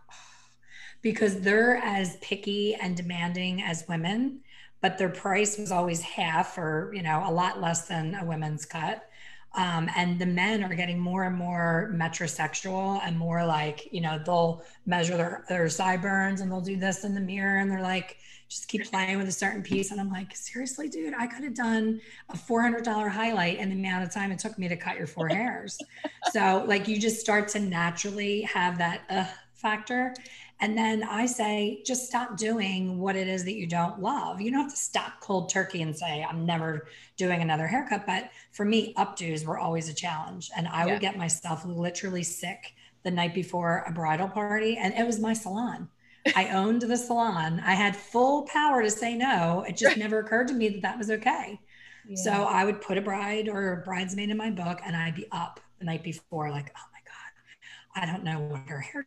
because 1.03 1.41
they're 1.41 1.77
as 1.77 2.17
picky 2.17 2.75
and 2.75 2.97
demanding 2.97 3.63
as 3.63 3.85
women, 3.89 4.41
but 4.81 4.99
their 4.99 5.09
price 5.09 5.59
was 5.59 5.71
always 5.71 6.03
half 6.03 6.59
or, 6.59 6.93
you 6.95 7.03
know, 7.03 7.23
a 7.27 7.33
lot 7.33 7.61
less 7.61 7.87
than 7.87 8.15
a 8.17 8.25
women's 8.25 8.67
cut. 8.67 9.09
Um, 9.57 9.89
and 9.97 10.19
the 10.19 10.27
men 10.27 10.65
are 10.65 10.75
getting 10.75 10.99
more 10.99 11.25
and 11.25 11.37
more 11.37 11.93
metrosexual 11.95 13.01
and 13.05 13.17
more 13.17 13.47
like, 13.47 13.89
you 13.93 14.01
know, 14.01 14.21
they'll 14.25 14.65
measure 14.85 15.17
their, 15.17 15.45
their 15.49 15.69
sideburns 15.69 16.41
and 16.41 16.51
they'll 16.51 16.61
do 16.61 16.77
this 16.77 17.05
in 17.05 17.15
the 17.15 17.21
mirror 17.21 17.59
and 17.59 17.71
they're 17.71 17.81
like, 17.81 18.17
just 18.55 18.69
keep 18.69 18.89
playing 18.89 19.19
with 19.19 19.27
a 19.27 19.33
certain 19.33 19.63
piece. 19.63 19.91
And 19.91 20.01
I'm 20.01 20.11
like, 20.11 20.35
seriously, 20.37 20.89
dude, 20.89 21.13
I 21.13 21.27
could 21.27 21.43
have 21.43 21.55
done 21.55 22.01
a 22.29 22.37
$400 22.37 23.11
highlight 23.11 23.59
in 23.59 23.69
the 23.69 23.75
amount 23.75 24.05
of 24.05 24.13
time 24.13 24.31
it 24.31 24.39
took 24.39 24.57
me 24.59 24.69
to 24.69 24.77
cut 24.77 24.97
your 24.97 25.09
four 25.09 25.29
hairs. 25.29 25.77
so, 26.33 26.65
like, 26.69 26.87
you 26.87 27.01
just 27.01 27.19
start 27.19 27.49
to 27.49 27.59
naturally 27.59 28.43
have 28.43 28.79
that 28.79 29.03
uh, 29.11 29.25
factor. 29.55 30.15
And 30.61 30.79
then 30.79 31.03
I 31.03 31.27
say, 31.27 31.83
just 31.85 32.07
stop 32.07 32.37
doing 32.37 33.01
what 33.01 33.17
it 33.17 33.27
is 33.27 33.45
that 33.45 33.55
you 33.55 33.67
don't 33.67 34.01
love. 34.01 34.41
You 34.41 34.53
don't 34.53 34.63
have 34.63 34.71
to 34.71 34.77
stop 34.77 35.21
cold 35.21 35.51
turkey 35.51 35.83
and 35.83 35.97
say, 35.97 36.25
I'm 36.25 36.47
never 36.47 36.87
doing 37.17 37.43
another 37.43 37.67
haircut. 37.67 38.07
But 38.07 38.31
for 38.53 38.65
me, 38.65 38.95
updos 38.95 39.45
were 39.45 39.59
always 39.59 39.89
a 39.89 39.95
challenge. 39.95 40.53
And 40.57 40.69
I 40.69 40.87
yeah. 40.87 40.93
would 40.93 41.01
get 41.01 41.19
myself 41.19 41.65
literally 41.67 42.23
sick 42.23 42.75
the 43.03 43.11
night 43.11 43.35
before 43.35 43.85
a 43.89 43.91
bridal 43.91 44.29
party. 44.29 44.77
And 44.77 44.95
it 44.95 45.05
was 45.05 45.19
my 45.19 45.33
salon. 45.33 45.89
I 46.35 46.49
owned 46.51 46.83
the 46.83 46.97
salon. 46.97 47.61
I 47.65 47.75
had 47.75 47.95
full 47.97 48.43
power 48.43 48.83
to 48.83 48.91
say 48.91 49.15
no. 49.15 49.65
It 49.69 49.77
just 49.77 49.97
never 49.97 50.21
occurred 50.21 50.49
to 50.49 50.55
me 50.55 50.69
that 50.71 50.83
that 50.83 50.99
was 50.99 51.11
okay. 51.11 51.61
Yeah. 52.09 52.17
So 52.17 52.31
I 52.45 52.65
would 52.65 52.81
put 52.81 52.99
a 52.99 53.03
bride 53.03 53.49
or 53.49 53.73
a 53.73 53.77
bridesmaid 53.85 54.31
in 54.31 54.37
my 54.37 54.51
book 54.51 54.81
and 54.85 54.97
I'd 54.97 55.15
be 55.15 55.27
up 55.33 55.61
the 55.79 55.85
night 55.85 56.03
before, 56.03 56.51
like, 56.51 56.73
oh 56.77 56.89
my 56.93 57.01
God, 57.05 58.03
I 58.03 58.13
don't 58.13 58.25
know 58.25 58.41
what 58.41 58.69
her 58.69 58.81
hair 58.81 59.07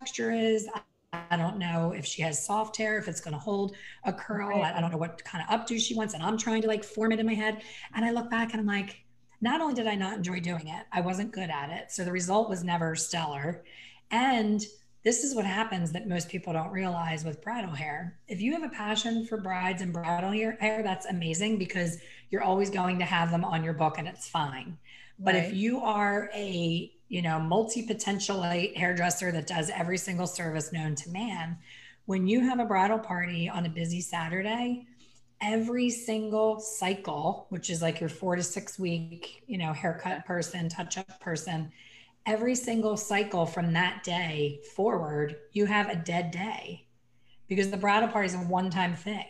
texture 0.00 0.32
is. 0.32 0.68
I 1.12 1.36
don't 1.36 1.58
know 1.58 1.92
if 1.92 2.04
she 2.04 2.22
has 2.22 2.44
soft 2.44 2.76
hair, 2.76 2.98
if 2.98 3.08
it's 3.08 3.20
going 3.20 3.34
to 3.34 3.40
hold 3.40 3.74
a 4.04 4.12
curl. 4.12 4.62
I 4.62 4.80
don't 4.80 4.90
know 4.90 4.98
what 4.98 5.22
kind 5.24 5.44
of 5.48 5.60
updo 5.60 5.80
she 5.80 5.94
wants. 5.94 6.14
And 6.14 6.22
I'm 6.22 6.36
trying 6.36 6.62
to 6.62 6.68
like 6.68 6.84
form 6.84 7.12
it 7.12 7.20
in 7.20 7.26
my 7.26 7.34
head. 7.34 7.62
And 7.94 8.04
I 8.04 8.10
look 8.10 8.30
back 8.30 8.52
and 8.52 8.60
I'm 8.60 8.66
like, 8.66 9.04
not 9.40 9.60
only 9.60 9.74
did 9.74 9.86
I 9.86 9.94
not 9.94 10.16
enjoy 10.16 10.40
doing 10.40 10.68
it, 10.68 10.86
I 10.92 11.00
wasn't 11.00 11.32
good 11.32 11.50
at 11.50 11.70
it. 11.70 11.90
So 11.90 12.04
the 12.04 12.12
result 12.12 12.48
was 12.48 12.64
never 12.64 12.94
stellar. 12.96 13.64
And 14.10 14.64
this 15.06 15.22
is 15.22 15.36
what 15.36 15.44
happens 15.44 15.92
that 15.92 16.08
most 16.08 16.28
people 16.28 16.52
don't 16.52 16.72
realize 16.72 17.24
with 17.24 17.40
bridal 17.40 17.70
hair. 17.70 18.18
If 18.26 18.40
you 18.40 18.52
have 18.54 18.64
a 18.64 18.68
passion 18.68 19.24
for 19.24 19.36
brides 19.36 19.80
and 19.80 19.92
bridal 19.92 20.32
hair, 20.32 20.82
that's 20.82 21.06
amazing 21.06 21.58
because 21.58 21.98
you're 22.28 22.42
always 22.42 22.70
going 22.70 22.98
to 22.98 23.04
have 23.04 23.30
them 23.30 23.44
on 23.44 23.62
your 23.62 23.72
book 23.72 23.98
and 23.98 24.08
it's 24.08 24.28
fine. 24.28 24.76
But 25.20 25.34
right. 25.34 25.44
if 25.44 25.54
you 25.54 25.78
are 25.80 26.28
a, 26.34 26.92
you 27.08 27.22
know, 27.22 27.38
multi-potentialite 27.38 28.76
hairdresser 28.76 29.30
that 29.30 29.46
does 29.46 29.70
every 29.70 29.96
single 29.96 30.26
service 30.26 30.72
known 30.72 30.96
to 30.96 31.10
man, 31.10 31.56
when 32.06 32.26
you 32.26 32.40
have 32.40 32.58
a 32.58 32.64
bridal 32.64 32.98
party 32.98 33.48
on 33.48 33.64
a 33.64 33.68
busy 33.68 34.00
Saturday, 34.00 34.88
every 35.40 35.88
single 35.88 36.58
cycle, 36.58 37.46
which 37.50 37.70
is 37.70 37.80
like 37.80 38.00
your 38.00 38.08
four 38.08 38.34
to 38.34 38.42
six 38.42 38.76
week, 38.76 39.44
you 39.46 39.56
know, 39.56 39.72
haircut 39.72 40.26
person, 40.26 40.68
touch 40.68 40.98
up 40.98 41.20
person, 41.20 41.70
every 42.26 42.54
single 42.54 42.96
cycle 42.96 43.46
from 43.46 43.72
that 43.72 44.02
day 44.02 44.60
forward, 44.74 45.36
you 45.52 45.66
have 45.66 45.88
a 45.88 45.96
dead 45.96 46.30
day 46.30 46.86
because 47.48 47.70
the 47.70 47.76
bridal 47.76 48.08
party 48.08 48.26
is 48.26 48.34
a 48.34 48.38
one 48.38 48.70
time 48.70 48.94
thing. 48.94 49.26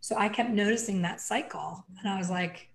So 0.00 0.16
I 0.16 0.28
kept 0.28 0.50
noticing 0.50 1.02
that 1.02 1.20
cycle 1.20 1.84
and 1.98 2.08
I 2.08 2.18
was 2.18 2.30
like, 2.30 2.68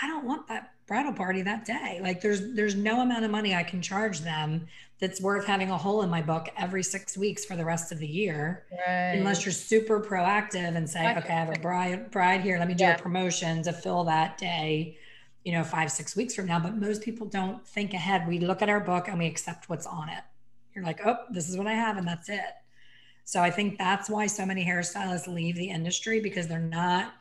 I 0.00 0.06
don't 0.06 0.24
want 0.24 0.48
that 0.48 0.72
bridal 0.86 1.12
party 1.12 1.42
that 1.42 1.64
day. 1.64 2.00
Like 2.02 2.20
there's 2.20 2.54
there's 2.54 2.74
no 2.74 3.00
amount 3.00 3.24
of 3.24 3.30
money 3.30 3.54
I 3.54 3.62
can 3.62 3.82
charge 3.82 4.20
them 4.20 4.66
that's 4.98 5.20
worth 5.20 5.46
having 5.46 5.70
a 5.70 5.78
hole 5.78 6.02
in 6.02 6.10
my 6.10 6.20
book 6.20 6.48
every 6.58 6.82
six 6.82 7.16
weeks 7.16 7.44
for 7.44 7.56
the 7.56 7.64
rest 7.64 7.92
of 7.92 7.98
the 7.98 8.06
year. 8.06 8.64
Right. 8.86 9.14
Unless 9.14 9.44
you're 9.44 9.52
super 9.52 10.00
proactive 10.00 10.76
and 10.76 10.88
say, 10.88 11.00
okay, 11.16 11.32
I 11.32 11.44
have 11.44 11.56
a 11.56 11.60
bride 11.60 12.10
bride 12.10 12.40
here. 12.40 12.58
Let 12.58 12.68
me 12.68 12.74
do 12.74 12.84
yeah. 12.84 12.96
a 12.96 12.98
promotion 12.98 13.62
to 13.62 13.72
fill 13.72 14.04
that 14.04 14.38
day, 14.38 14.98
you 15.44 15.52
know, 15.52 15.64
five, 15.64 15.90
six 15.90 16.16
weeks 16.16 16.34
from 16.34 16.46
now. 16.46 16.58
But 16.60 16.76
most 16.76 17.02
people 17.02 17.26
don't 17.26 17.66
think 17.66 17.94
ahead. 17.94 18.28
We 18.28 18.40
look 18.40 18.62
at 18.62 18.68
our 18.68 18.80
book 18.80 19.08
and 19.08 19.18
we 19.18 19.26
accept 19.26 19.68
what's 19.68 19.86
on 19.86 20.08
it. 20.08 20.22
You're 20.74 20.84
like, 20.84 21.00
oh, 21.04 21.16
this 21.30 21.48
is 21.48 21.56
what 21.56 21.66
I 21.66 21.72
have, 21.72 21.96
and 21.96 22.06
that's 22.06 22.28
it. 22.28 22.54
So 23.24 23.40
I 23.40 23.50
think 23.50 23.78
that's 23.78 24.08
why 24.10 24.26
so 24.26 24.44
many 24.44 24.64
hairstylists 24.64 25.32
leave 25.32 25.56
the 25.56 25.70
industry 25.70 26.20
because 26.20 26.46
they're 26.46 26.58
not 26.58 27.14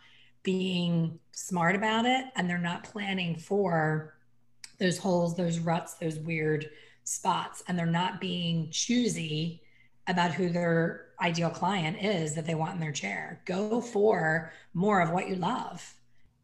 being 0.44 1.20
smart 1.34 1.76
about 1.76 2.06
it 2.06 2.26
and 2.36 2.50
they're 2.50 2.58
not 2.58 2.84
planning 2.84 3.36
for 3.36 4.16
those 4.80 4.98
holes, 4.98 5.36
those 5.36 5.60
ruts, 5.60 5.96
those 5.96 6.18
weird 6.18 6.70
spots, 7.04 7.64
and 7.68 7.78
they're 7.78 7.86
not 7.86 8.22
being 8.22 8.70
choosy 8.72 9.62
about 10.08 10.32
who 10.32 10.50
their 10.50 11.06
ideal 11.22 11.50
client 11.50 11.98
is 12.02 12.34
that 12.34 12.46
they 12.46 12.56
want 12.56 12.74
in 12.74 12.80
their 12.80 12.92
chair. 12.92 13.42
Go 13.46 13.82
for 13.82 14.52
more 14.74 15.02
of 15.02 15.12
what 15.12 15.28
you 15.28 15.36
love. 15.36 15.94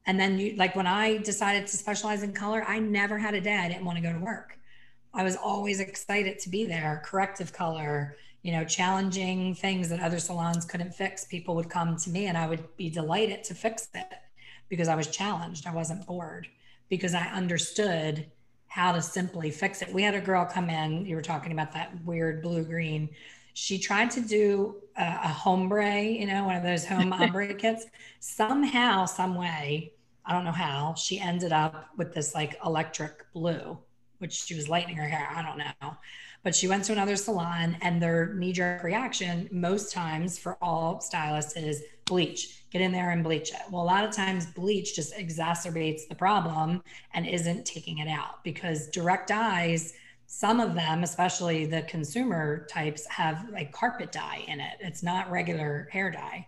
And 0.07 0.19
then 0.19 0.37
you 0.37 0.55
like 0.55 0.75
when 0.75 0.87
I 0.87 1.17
decided 1.17 1.67
to 1.67 1.77
specialize 1.77 2.23
in 2.23 2.33
color, 2.33 2.63
I 2.67 2.79
never 2.79 3.17
had 3.17 3.33
a 3.33 3.41
day 3.41 3.57
I 3.57 3.67
didn't 3.67 3.85
want 3.85 3.97
to 3.97 4.03
go 4.03 4.13
to 4.13 4.19
work. 4.19 4.57
I 5.13 5.23
was 5.23 5.35
always 5.35 5.79
excited 5.79 6.39
to 6.39 6.49
be 6.49 6.65
there, 6.65 7.01
corrective 7.05 7.53
color, 7.53 8.17
you 8.43 8.51
know, 8.51 8.63
challenging 8.65 9.55
things 9.55 9.89
that 9.89 10.01
other 10.01 10.19
salons 10.19 10.65
couldn't 10.65 10.93
fix. 10.93 11.25
People 11.25 11.55
would 11.55 11.69
come 11.69 11.97
to 11.97 12.09
me 12.09 12.27
and 12.27 12.37
I 12.37 12.47
would 12.47 12.75
be 12.77 12.89
delighted 12.89 13.43
to 13.45 13.55
fix 13.55 13.87
it 13.95 14.07
because 14.69 14.87
I 14.87 14.95
was 14.95 15.07
challenged. 15.07 15.65
I 15.65 15.73
wasn't 15.73 16.05
bored 16.05 16.47
because 16.89 17.15
I 17.15 17.23
understood 17.27 18.29
how 18.67 18.91
to 18.91 19.01
simply 19.01 19.49
fix 19.51 19.81
it. 19.81 19.91
We 19.93 20.03
had 20.03 20.15
a 20.15 20.21
girl 20.21 20.45
come 20.45 20.69
in, 20.69 21.05
you 21.05 21.15
were 21.15 21.21
talking 21.21 21.53
about 21.53 21.71
that 21.73 21.91
weird 22.03 22.43
blue 22.43 22.63
green. 22.63 23.09
She 23.53 23.79
tried 23.79 24.11
to 24.11 24.21
do 24.21 24.75
a, 24.97 25.03
a 25.03 25.37
ombre, 25.45 26.03
you 26.03 26.27
know, 26.27 26.43
one 26.43 26.57
of 26.57 26.63
those 26.63 26.85
home 26.85 27.13
ombre 27.19 27.53
kits. 27.53 27.85
Somehow, 28.19 29.05
some 29.05 29.35
way, 29.35 29.93
I 30.25 30.33
don't 30.33 30.45
know 30.45 30.51
how, 30.51 30.95
she 30.95 31.19
ended 31.19 31.51
up 31.51 31.89
with 31.97 32.13
this 32.13 32.33
like 32.33 32.57
electric 32.65 33.31
blue, 33.33 33.77
which 34.17 34.33
she 34.33 34.55
was 34.55 34.69
lightening 34.69 34.97
her 34.97 35.07
hair. 35.07 35.29
I 35.35 35.41
don't 35.41 35.57
know. 35.57 35.97
But 36.43 36.55
she 36.55 36.67
went 36.67 36.83
to 36.85 36.91
another 36.91 37.15
salon 37.15 37.77
and 37.81 38.01
their 38.01 38.33
knee 38.33 38.53
jerk 38.53 38.83
reaction, 38.83 39.49
most 39.51 39.91
times 39.91 40.37
for 40.37 40.57
all 40.61 40.99
stylists, 41.01 41.55
is 41.55 41.83
bleach 42.05 42.65
get 42.75 42.81
in 42.81 42.91
there 42.91 43.11
and 43.11 43.23
bleach 43.23 43.51
it. 43.51 43.61
Well, 43.71 43.83
a 43.83 43.85
lot 43.85 44.03
of 44.03 44.11
times 44.11 44.47
bleach 44.47 44.97
just 44.97 45.15
exacerbates 45.15 46.09
the 46.09 46.15
problem 46.15 46.83
and 47.13 47.25
isn't 47.25 47.65
taking 47.65 47.99
it 47.99 48.09
out 48.09 48.43
because 48.43 48.89
direct 48.89 49.29
dyes, 49.29 49.93
some 50.27 50.59
of 50.59 50.75
them, 50.75 51.01
especially 51.03 51.65
the 51.65 51.83
consumer 51.83 52.67
types, 52.69 53.07
have 53.07 53.47
like 53.49 53.71
carpet 53.71 54.11
dye 54.11 54.43
in 54.49 54.59
it. 54.59 54.73
It's 54.81 55.03
not 55.03 55.31
regular 55.31 55.87
hair 55.89 56.11
dye. 56.11 56.45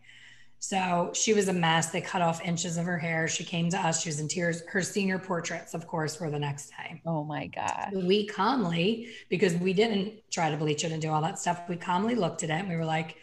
So 0.59 1.11
she 1.13 1.33
was 1.33 1.47
a 1.47 1.53
mess. 1.53 1.91
They 1.91 2.01
cut 2.01 2.21
off 2.21 2.43
inches 2.43 2.77
of 2.77 2.85
her 2.85 2.97
hair. 2.97 3.27
She 3.27 3.43
came 3.43 3.69
to 3.69 3.77
us. 3.77 4.01
She 4.01 4.09
was 4.09 4.19
in 4.19 4.27
tears. 4.27 4.63
Her 4.67 4.81
senior 4.81 5.19
portraits, 5.19 5.73
of 5.73 5.87
course, 5.87 6.19
were 6.19 6.29
the 6.29 6.39
next 6.39 6.71
day. 6.71 7.01
Oh 7.05 7.23
my 7.23 7.47
God. 7.47 7.91
We 7.93 8.25
calmly, 8.27 9.09
because 9.29 9.53
we 9.55 9.73
didn't 9.73 10.13
try 10.31 10.49
to 10.49 10.57
bleach 10.57 10.83
it 10.83 10.91
and 10.91 11.01
do 11.01 11.11
all 11.11 11.21
that 11.21 11.39
stuff, 11.39 11.61
we 11.69 11.75
calmly 11.75 12.15
looked 12.15 12.43
at 12.43 12.49
it 12.49 12.53
and 12.53 12.69
we 12.69 12.75
were 12.75 12.85
like, 12.85 13.17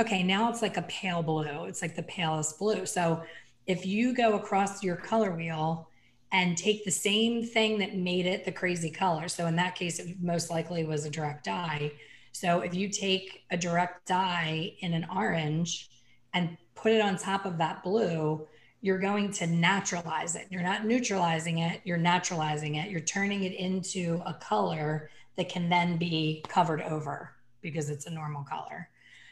okay, 0.00 0.22
now 0.22 0.50
it's 0.50 0.62
like 0.62 0.76
a 0.76 0.82
pale 0.82 1.22
blue. 1.22 1.64
It's 1.64 1.82
like 1.82 1.94
the 1.94 2.02
palest 2.02 2.58
blue. 2.58 2.86
So 2.86 3.22
if 3.66 3.86
you 3.86 4.14
go 4.14 4.34
across 4.34 4.82
your 4.82 4.96
color 4.96 5.30
wheel 5.34 5.88
and 6.32 6.56
take 6.56 6.84
the 6.84 6.90
same 6.90 7.44
thing 7.44 7.78
that 7.78 7.96
made 7.96 8.26
it 8.26 8.44
the 8.44 8.52
crazy 8.52 8.90
color, 8.90 9.28
so 9.28 9.46
in 9.46 9.56
that 9.56 9.74
case, 9.74 9.98
it 9.98 10.16
most 10.20 10.50
likely 10.50 10.84
was 10.84 11.04
a 11.04 11.10
direct 11.10 11.44
dye. 11.44 11.92
So 12.32 12.60
if 12.60 12.74
you 12.74 12.88
take 12.88 13.44
a 13.50 13.56
direct 13.56 14.06
dye 14.06 14.74
in 14.80 14.92
an 14.92 15.06
orange 15.14 15.88
and 16.32 16.56
put 16.80 16.92
it 16.92 17.00
on 17.00 17.16
top 17.16 17.44
of 17.44 17.58
that 17.58 17.82
blue, 17.82 18.46
you're 18.80 18.98
going 18.98 19.30
to 19.30 19.46
naturalize 19.46 20.36
it. 20.36 20.46
You're 20.50 20.62
not 20.62 20.86
neutralizing 20.86 21.58
it, 21.58 21.80
you're 21.84 21.98
naturalizing 21.98 22.76
it. 22.76 22.90
You're 22.90 23.00
turning 23.00 23.44
it 23.44 23.52
into 23.52 24.22
a 24.24 24.34
color 24.34 25.10
that 25.36 25.48
can 25.48 25.68
then 25.68 25.96
be 25.96 26.42
covered 26.48 26.82
over 26.82 27.32
because 27.60 27.90
it's 27.90 28.06
a 28.06 28.10
normal 28.10 28.42
color. 28.44 28.88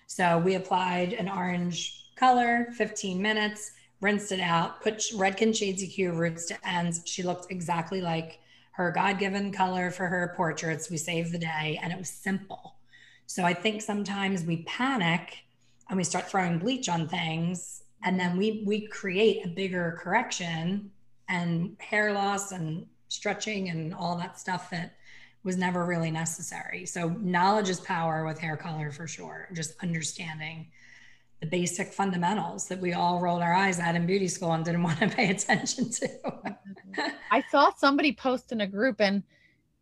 So 0.07 0.39
we 0.39 0.55
applied 0.55 1.15
an 1.15 1.29
orange 1.29 2.13
color, 2.17 2.69
15 2.77 3.21
minutes, 3.21 3.73
rinsed 4.01 4.33
it 4.33 4.41
out, 4.41 4.83
put 4.83 4.99
Redken 5.15 5.57
Shades 5.57 5.83
EQ 5.83 6.17
roots 6.17 6.47
to 6.47 6.69
ends. 6.69 7.03
She 7.05 7.23
looked 7.23 7.51
exactly 7.51 8.01
like 8.01 8.41
her 8.73 8.91
God 8.91 9.19
given 9.19 9.53
color 9.53 9.91
for 9.91 10.07
her 10.07 10.33
portraits. 10.37 10.91
We 10.91 10.99
saved 10.99 11.33
the 11.33 11.39
day 11.39 11.81
and 11.83 11.93
it 11.93 11.99
was 11.99 12.09
simple. 12.09 12.77
So 13.27 13.45
I 13.45 13.53
think 13.53 13.83
sometimes 13.83 14.45
we 14.45 14.63
panic 14.63 15.39
and 15.89 15.97
we 15.97 16.05
start 16.05 16.29
throwing 16.29 16.59
bleach 16.59 16.89
on 16.89 17.09
things 17.09 17.83
and 18.05 18.19
then 18.19 18.37
we 18.37 18.63
we 18.65 18.87
create 18.87 19.45
a 19.45 19.49
bigger 19.49 19.99
correction 20.01 20.91
and 21.29 21.77
hair 21.79 22.13
loss 22.13 22.53
and 22.53 22.87
stretching 23.09 23.69
and 23.69 23.95
all 23.95 24.17
that 24.17 24.39
stuff 24.39 24.71
that 24.71 24.95
was 25.45 25.57
never 25.57 25.85
really 25.85 26.11
necessary. 26.11 26.85
So 26.85 27.09
knowledge 27.09 27.69
is 27.69 27.81
power 27.81 28.25
with 28.25 28.39
hair 28.39 28.57
color 28.57 28.91
for 28.91 29.07
sure. 29.07 29.49
Just 29.53 29.75
understanding 29.83 30.69
the 31.41 31.47
basic 31.47 31.93
fundamentals 31.93 32.67
that 32.69 32.81
we 32.81 32.93
all 32.93 33.21
rolled 33.21 33.43
our 33.43 33.55
eyes 33.55 33.79
at 33.79 33.95
in 33.95 34.07
beauty 34.07 34.29
school 34.29 34.53
and 34.53 34.65
didn't 34.65 34.83
want 34.89 34.99
to 35.01 35.09
pay 35.09 35.31
attention 35.31 35.91
to. 35.91 36.09
I 37.31 37.43
saw 37.51 37.71
somebody 37.77 38.13
post 38.13 38.53
in 38.53 38.61
a 38.61 38.67
group 38.67 39.01
and 39.01 39.23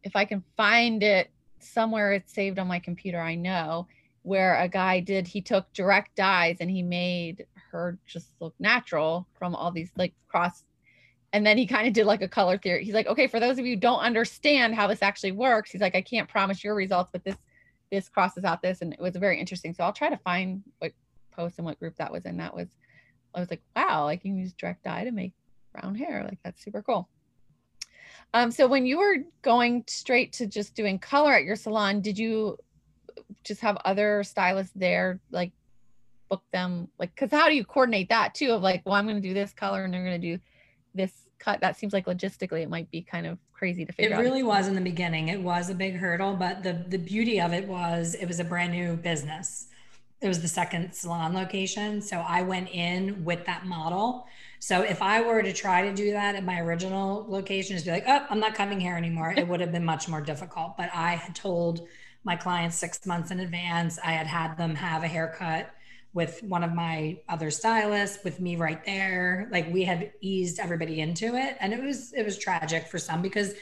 if 0.02 0.14
I 0.14 0.24
can 0.24 0.44
find 0.56 1.02
it 1.02 1.30
somewhere 1.58 2.12
it's 2.12 2.32
saved 2.32 2.58
on 2.58 2.68
my 2.68 2.78
computer, 2.78 3.20
I 3.20 3.34
know 3.34 3.88
where 4.26 4.60
a 4.60 4.68
guy 4.68 4.98
did 4.98 5.24
he 5.24 5.40
took 5.40 5.72
direct 5.72 6.16
dyes 6.16 6.56
and 6.58 6.68
he 6.68 6.82
made 6.82 7.46
her 7.70 7.96
just 8.06 8.32
look 8.40 8.52
natural 8.58 9.24
from 9.38 9.54
all 9.54 9.70
these 9.70 9.92
like 9.96 10.12
cross 10.26 10.64
and 11.32 11.46
then 11.46 11.56
he 11.56 11.66
kind 11.66 11.86
of 11.86 11.92
did 11.92 12.06
like 12.06 12.22
a 12.22 12.28
color 12.28 12.58
theory. 12.58 12.84
He's 12.84 12.94
like, 12.94 13.06
okay, 13.06 13.26
for 13.26 13.38
those 13.38 13.58
of 13.58 13.66
you 13.66 13.76
don't 13.76 14.00
understand 14.00 14.74
how 14.74 14.86
this 14.86 15.02
actually 15.02 15.32
works, 15.32 15.70
he's 15.70 15.80
like, 15.80 15.94
I 15.94 16.00
can't 16.00 16.28
promise 16.28 16.64
your 16.64 16.74
results, 16.74 17.10
but 17.12 17.24
this 17.24 17.36
this 17.92 18.08
crosses 18.08 18.42
out 18.42 18.62
this, 18.62 18.82
and 18.82 18.92
it 18.92 19.00
was 19.00 19.14
very 19.14 19.38
interesting. 19.38 19.72
So 19.72 19.84
I'll 19.84 19.92
try 19.92 20.08
to 20.08 20.16
find 20.16 20.62
what 20.78 20.92
post 21.30 21.58
and 21.58 21.64
what 21.64 21.78
group 21.78 21.94
that 21.98 22.10
was 22.10 22.24
in. 22.24 22.36
That 22.38 22.52
was, 22.54 22.66
I 23.32 23.38
was 23.38 23.48
like, 23.48 23.62
wow, 23.76 24.04
like 24.04 24.24
you 24.24 24.32
can 24.32 24.38
use 24.38 24.54
direct 24.54 24.82
dye 24.82 25.04
to 25.04 25.12
make 25.12 25.34
brown 25.72 25.94
hair. 25.94 26.24
Like 26.24 26.38
that's 26.42 26.64
super 26.64 26.82
cool. 26.82 27.08
Um, 28.34 28.50
so 28.50 28.66
when 28.66 28.86
you 28.86 28.98
were 28.98 29.18
going 29.42 29.84
straight 29.86 30.32
to 30.34 30.46
just 30.46 30.74
doing 30.74 30.98
color 30.98 31.32
at 31.32 31.44
your 31.44 31.54
salon, 31.54 32.00
did 32.00 32.18
you 32.18 32.58
just 33.46 33.60
have 33.60 33.76
other 33.84 34.22
stylists 34.24 34.72
there, 34.74 35.20
like 35.30 35.52
book 36.28 36.42
them, 36.52 36.88
like, 36.98 37.14
cause 37.16 37.30
how 37.30 37.48
do 37.48 37.54
you 37.54 37.64
coordinate 37.64 38.08
that 38.08 38.34
too? 38.34 38.50
Of 38.52 38.62
like, 38.62 38.82
well, 38.84 38.94
I'm 38.94 39.06
going 39.06 39.20
to 39.20 39.26
do 39.26 39.34
this 39.34 39.52
color 39.52 39.84
and 39.84 39.94
they're 39.94 40.04
going 40.04 40.20
to 40.20 40.36
do 40.36 40.42
this 40.94 41.26
cut 41.38 41.60
that 41.60 41.76
seems 41.76 41.92
like 41.92 42.06
logistically 42.06 42.62
it 42.62 42.70
might 42.70 42.90
be 42.90 43.02
kind 43.02 43.26
of 43.26 43.38
crazy 43.52 43.84
to 43.84 43.92
figure 43.92 44.10
it 44.10 44.14
out. 44.14 44.20
It 44.20 44.22
really 44.22 44.42
was 44.42 44.68
in 44.68 44.74
the 44.74 44.80
beginning. 44.80 45.28
It 45.28 45.40
was 45.40 45.70
a 45.70 45.74
big 45.74 45.96
hurdle, 45.96 46.34
but 46.34 46.62
the 46.62 46.84
the 46.88 46.98
beauty 46.98 47.40
of 47.40 47.52
it 47.52 47.66
was 47.66 48.14
it 48.14 48.26
was 48.26 48.40
a 48.40 48.44
brand 48.44 48.72
new 48.72 48.96
business. 48.96 49.68
It 50.20 50.28
was 50.28 50.40
the 50.40 50.48
second 50.48 50.92
salon 50.94 51.34
location, 51.34 52.00
so 52.00 52.24
I 52.26 52.42
went 52.42 52.70
in 52.70 53.22
with 53.24 53.44
that 53.44 53.66
model. 53.66 54.26
So 54.60 54.80
if 54.80 55.02
I 55.02 55.20
were 55.20 55.42
to 55.42 55.52
try 55.52 55.82
to 55.82 55.94
do 55.94 56.12
that 56.12 56.34
at 56.34 56.42
my 56.44 56.60
original 56.60 57.26
location, 57.28 57.76
just 57.76 57.84
be 57.84 57.92
like, 57.92 58.04
"Oh, 58.06 58.26
I'm 58.30 58.40
not 58.40 58.54
cutting 58.54 58.80
hair 58.80 58.96
anymore," 58.96 59.34
it 59.36 59.46
would 59.48 59.60
have 59.60 59.72
been 59.72 59.84
much 59.84 60.08
more 60.08 60.20
difficult. 60.20 60.76
But 60.76 60.90
I 60.94 61.16
had 61.16 61.34
told 61.34 61.86
my 62.26 62.34
clients 62.34 62.76
six 62.76 63.06
months 63.06 63.30
in 63.30 63.38
advance. 63.38 63.98
I 64.04 64.10
had 64.10 64.26
had 64.26 64.58
them 64.58 64.74
have 64.74 65.04
a 65.04 65.08
haircut 65.08 65.70
with 66.12 66.42
one 66.42 66.64
of 66.64 66.74
my 66.74 67.16
other 67.28 67.50
stylists 67.52 68.24
with 68.24 68.40
me 68.40 68.56
right 68.56 68.84
there. 68.84 69.48
Like 69.52 69.72
we 69.72 69.84
had 69.84 70.12
eased 70.20 70.58
everybody 70.58 71.00
into 71.00 71.36
it. 71.36 71.56
And 71.60 71.72
it 71.72 71.80
was 71.80 72.12
it 72.14 72.24
was 72.24 72.36
tragic 72.36 72.88
for 72.88 72.98
some 72.98 73.22
because 73.22 73.54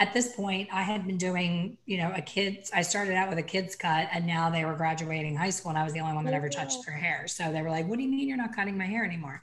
at 0.00 0.14
this 0.14 0.34
point 0.34 0.66
i 0.72 0.80
had 0.80 1.06
been 1.06 1.18
doing 1.18 1.76
you 1.84 1.98
know 1.98 2.10
a 2.16 2.22
kids 2.22 2.70
i 2.74 2.80
started 2.80 3.14
out 3.14 3.28
with 3.28 3.36
a 3.36 3.42
kids 3.42 3.76
cut 3.76 4.08
and 4.12 4.26
now 4.26 4.48
they 4.48 4.64
were 4.64 4.72
graduating 4.72 5.36
high 5.36 5.50
school 5.50 5.68
and 5.68 5.78
i 5.78 5.84
was 5.84 5.92
the 5.92 6.00
only 6.00 6.14
one 6.14 6.24
that 6.24 6.32
ever 6.32 6.48
touched 6.48 6.86
their 6.86 6.96
hair. 6.96 7.28
So 7.28 7.52
they 7.52 7.62
were 7.62 7.70
like 7.70 7.86
what 7.86 7.96
do 7.96 8.02
you 8.02 8.08
mean 8.08 8.28
you're 8.28 8.36
not 8.36 8.54
cutting 8.54 8.76
my 8.76 8.86
hair 8.86 9.04
anymore? 9.04 9.40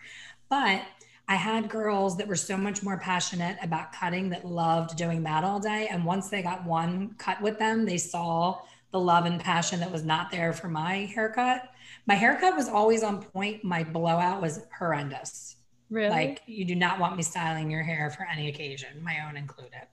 But 0.49 0.81
I 1.27 1.35
had 1.35 1.69
girls 1.69 2.17
that 2.17 2.27
were 2.27 2.37
so 2.37 2.55
much 2.55 2.83
more 2.83 2.97
passionate 2.97 3.57
about 3.61 3.91
cutting 3.91 4.29
that 4.29 4.45
loved 4.45 4.97
doing 4.97 5.23
that 5.23 5.43
all 5.43 5.59
day. 5.59 5.87
And 5.91 6.05
once 6.05 6.29
they 6.29 6.41
got 6.41 6.65
one 6.65 7.15
cut 7.17 7.41
with 7.41 7.59
them, 7.59 7.85
they 7.85 7.97
saw 7.97 8.61
the 8.91 8.99
love 8.99 9.25
and 9.25 9.39
passion 9.39 9.81
that 9.81 9.91
was 9.91 10.03
not 10.03 10.31
there 10.31 10.53
for 10.53 10.69
my 10.69 11.05
haircut. 11.13 11.69
My 12.05 12.15
haircut 12.15 12.55
was 12.55 12.69
always 12.69 13.03
on 13.03 13.21
point. 13.21 13.63
My 13.63 13.83
blowout 13.83 14.41
was 14.41 14.61
horrendous. 14.77 15.57
Really? 15.89 16.09
Like 16.09 16.41
you 16.45 16.63
do 16.63 16.75
not 16.75 16.99
want 16.99 17.17
me 17.17 17.23
styling 17.23 17.69
your 17.69 17.83
hair 17.83 18.09
for 18.09 18.25
any 18.25 18.47
occasion, 18.47 18.89
my 19.03 19.17
own 19.27 19.35
included. 19.35 19.87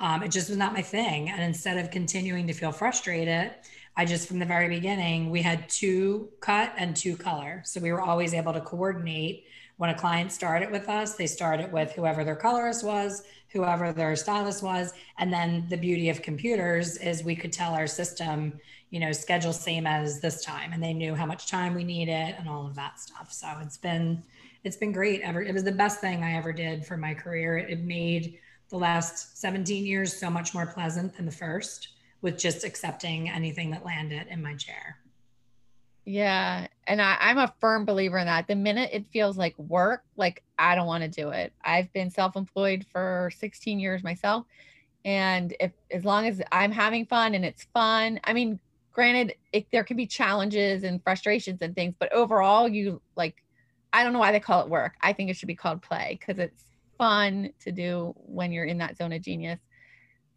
Um, 0.00 0.22
it 0.22 0.30
just 0.30 0.48
was 0.48 0.58
not 0.58 0.72
my 0.72 0.82
thing. 0.82 1.28
And 1.28 1.42
instead 1.42 1.78
of 1.78 1.90
continuing 1.90 2.46
to 2.46 2.52
feel 2.52 2.70
frustrated, 2.70 3.52
I 3.96 4.04
just 4.04 4.28
from 4.28 4.38
the 4.38 4.46
very 4.46 4.68
beginning, 4.68 5.30
we 5.30 5.42
had 5.42 5.68
two 5.68 6.28
cut 6.40 6.72
and 6.76 6.94
two 6.94 7.16
color. 7.16 7.62
So 7.64 7.80
we 7.80 7.90
were 7.90 8.00
always 8.00 8.32
able 8.32 8.52
to 8.52 8.60
coordinate 8.60 9.44
when 9.78 9.90
a 9.90 9.94
client 9.94 10.30
started 10.32 10.70
with 10.70 10.88
us, 10.88 11.14
they 11.14 11.26
started 11.26 11.72
with 11.72 11.92
whoever 11.92 12.24
their 12.24 12.36
colorist 12.36 12.84
was, 12.84 13.22
whoever 13.50 13.92
their 13.92 14.14
stylist 14.16 14.62
was. 14.62 14.92
And 15.18 15.32
then 15.32 15.66
the 15.70 15.76
beauty 15.76 16.10
of 16.10 16.20
computers 16.20 16.96
is 16.98 17.22
we 17.22 17.36
could 17.36 17.52
tell 17.52 17.74
our 17.74 17.86
system, 17.86 18.60
you 18.90 18.98
know, 18.98 19.12
schedule 19.12 19.52
same 19.52 19.86
as 19.86 20.20
this 20.20 20.44
time. 20.44 20.72
And 20.72 20.82
they 20.82 20.92
knew 20.92 21.14
how 21.14 21.26
much 21.26 21.46
time 21.46 21.74
we 21.74 21.84
needed 21.84 22.34
and 22.38 22.48
all 22.48 22.66
of 22.66 22.74
that 22.74 22.98
stuff. 22.98 23.32
So 23.32 23.46
it's 23.62 23.78
been, 23.78 24.22
it's 24.64 24.76
been 24.76 24.92
great. 24.92 25.20
Ever, 25.20 25.42
it 25.42 25.54
was 25.54 25.64
the 25.64 25.72
best 25.72 26.00
thing 26.00 26.24
I 26.24 26.34
ever 26.36 26.52
did 26.52 26.84
for 26.84 26.96
my 26.96 27.14
career. 27.14 27.56
It 27.56 27.84
made 27.84 28.38
the 28.70 28.78
last 28.78 29.38
17 29.38 29.86
years 29.86 30.14
so 30.14 30.28
much 30.28 30.54
more 30.54 30.66
pleasant 30.66 31.16
than 31.16 31.24
the 31.24 31.32
first 31.32 31.88
with 32.20 32.36
just 32.36 32.64
accepting 32.64 33.30
anything 33.30 33.70
that 33.70 33.86
landed 33.86 34.26
in 34.28 34.42
my 34.42 34.54
chair. 34.56 34.98
Yeah. 36.08 36.68
And 36.86 37.02
I, 37.02 37.18
I'm 37.20 37.36
a 37.36 37.52
firm 37.60 37.84
believer 37.84 38.16
in 38.16 38.26
that. 38.28 38.46
The 38.48 38.56
minute 38.56 38.88
it 38.94 39.04
feels 39.12 39.36
like 39.36 39.58
work, 39.58 40.04
like 40.16 40.42
I 40.58 40.74
don't 40.74 40.86
want 40.86 41.04
to 41.04 41.08
do 41.10 41.28
it. 41.30 41.52
I've 41.62 41.92
been 41.92 42.10
self 42.10 42.34
employed 42.34 42.86
for 42.90 43.30
16 43.36 43.78
years 43.78 44.02
myself. 44.02 44.46
And 45.04 45.54
if 45.60 45.72
as 45.90 46.06
long 46.06 46.26
as 46.26 46.40
I'm 46.50 46.72
having 46.72 47.04
fun 47.04 47.34
and 47.34 47.44
it's 47.44 47.64
fun, 47.74 48.20
I 48.24 48.32
mean, 48.32 48.58
granted, 48.90 49.34
it, 49.52 49.66
there 49.70 49.84
can 49.84 49.98
be 49.98 50.06
challenges 50.06 50.82
and 50.82 51.02
frustrations 51.04 51.60
and 51.60 51.74
things, 51.74 51.94
but 51.98 52.10
overall, 52.10 52.68
you 52.68 53.02
like, 53.14 53.44
I 53.92 54.02
don't 54.02 54.14
know 54.14 54.18
why 54.18 54.32
they 54.32 54.40
call 54.40 54.62
it 54.62 54.70
work. 54.70 54.94
I 55.02 55.12
think 55.12 55.28
it 55.28 55.36
should 55.36 55.46
be 55.46 55.54
called 55.54 55.82
play 55.82 56.16
because 56.18 56.38
it's 56.38 56.64
fun 56.96 57.50
to 57.60 57.70
do 57.70 58.14
when 58.16 58.50
you're 58.50 58.64
in 58.64 58.78
that 58.78 58.96
zone 58.96 59.12
of 59.12 59.20
genius. 59.20 59.60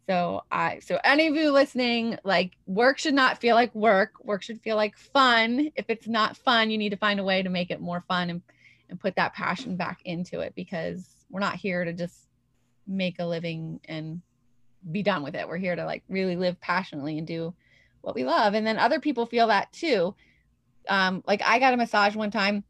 So 0.08 0.42
I 0.50 0.80
so 0.80 0.98
any 1.04 1.28
of 1.28 1.36
you 1.36 1.52
listening, 1.52 2.18
like 2.24 2.52
work 2.66 2.98
should 2.98 3.14
not 3.14 3.38
feel 3.38 3.54
like 3.54 3.74
work. 3.74 4.12
Work 4.24 4.42
should 4.42 4.60
feel 4.60 4.76
like 4.76 4.96
fun. 4.96 5.70
If 5.76 5.86
it's 5.88 6.08
not 6.08 6.36
fun, 6.36 6.70
you 6.70 6.78
need 6.78 6.90
to 6.90 6.96
find 6.96 7.20
a 7.20 7.24
way 7.24 7.42
to 7.42 7.48
make 7.48 7.70
it 7.70 7.80
more 7.80 8.04
fun 8.08 8.30
and 8.30 8.42
and 8.88 9.00
put 9.00 9.16
that 9.16 9.32
passion 9.32 9.76
back 9.76 10.00
into 10.04 10.40
it 10.40 10.54
because 10.54 11.08
we're 11.30 11.40
not 11.40 11.56
here 11.56 11.84
to 11.84 11.92
just 11.92 12.28
make 12.86 13.18
a 13.18 13.24
living 13.24 13.80
and 13.86 14.20
be 14.90 15.02
done 15.02 15.22
with 15.22 15.34
it. 15.34 15.48
We're 15.48 15.56
here 15.56 15.76
to 15.76 15.84
like 15.84 16.02
really 16.08 16.36
live 16.36 16.60
passionately 16.60 17.18
and 17.18 17.26
do 17.26 17.54
what 18.02 18.14
we 18.14 18.24
love. 18.24 18.54
And 18.54 18.66
then 18.66 18.78
other 18.78 19.00
people 19.00 19.24
feel 19.24 19.46
that 19.46 19.72
too. 19.72 20.14
Um, 20.88 21.22
like 21.26 21.42
I 21.42 21.58
got 21.58 21.74
a 21.74 21.76
massage 21.76 22.16
one 22.16 22.30
time 22.30 22.64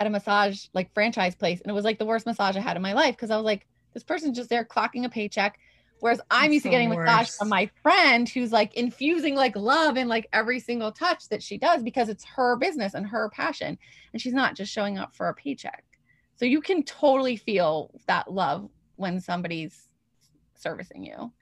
at 0.00 0.06
a 0.06 0.10
massage 0.10 0.66
like 0.74 0.92
franchise 0.92 1.34
place, 1.34 1.60
and 1.60 1.70
it 1.70 1.74
was 1.74 1.84
like 1.84 1.98
the 1.98 2.04
worst 2.04 2.26
massage 2.26 2.56
I 2.56 2.60
had 2.60 2.76
in 2.76 2.82
my 2.82 2.92
life 2.92 3.16
because 3.16 3.30
I 3.30 3.36
was 3.36 3.44
like, 3.44 3.66
this 3.94 4.02
person's 4.02 4.36
just 4.36 4.50
there 4.50 4.64
clocking 4.64 5.04
a 5.04 5.08
paycheck 5.08 5.58
Whereas 6.00 6.20
I'm 6.30 6.52
used 6.52 6.64
to 6.64 6.70
getting 6.70 6.88
massage 6.88 7.30
from 7.30 7.48
my 7.48 7.70
friend 7.82 8.28
who's 8.28 8.52
like 8.52 8.74
infusing 8.74 9.34
like 9.34 9.56
love 9.56 9.96
in 9.96 10.08
like 10.08 10.28
every 10.32 10.60
single 10.60 10.92
touch 10.92 11.28
that 11.28 11.42
she 11.42 11.58
does 11.58 11.82
because 11.82 12.08
it's 12.08 12.24
her 12.24 12.56
business 12.56 12.94
and 12.94 13.06
her 13.06 13.30
passion. 13.30 13.78
And 14.12 14.22
she's 14.22 14.32
not 14.32 14.54
just 14.54 14.72
showing 14.72 14.98
up 14.98 15.14
for 15.16 15.28
a 15.28 15.34
paycheck. 15.34 15.84
So 16.36 16.44
you 16.44 16.60
can 16.60 16.84
totally 16.84 17.36
feel 17.36 17.90
that 18.06 18.32
love 18.32 18.68
when 18.96 19.20
somebody's 19.20 19.88
servicing 20.54 21.04
you. 21.04 21.32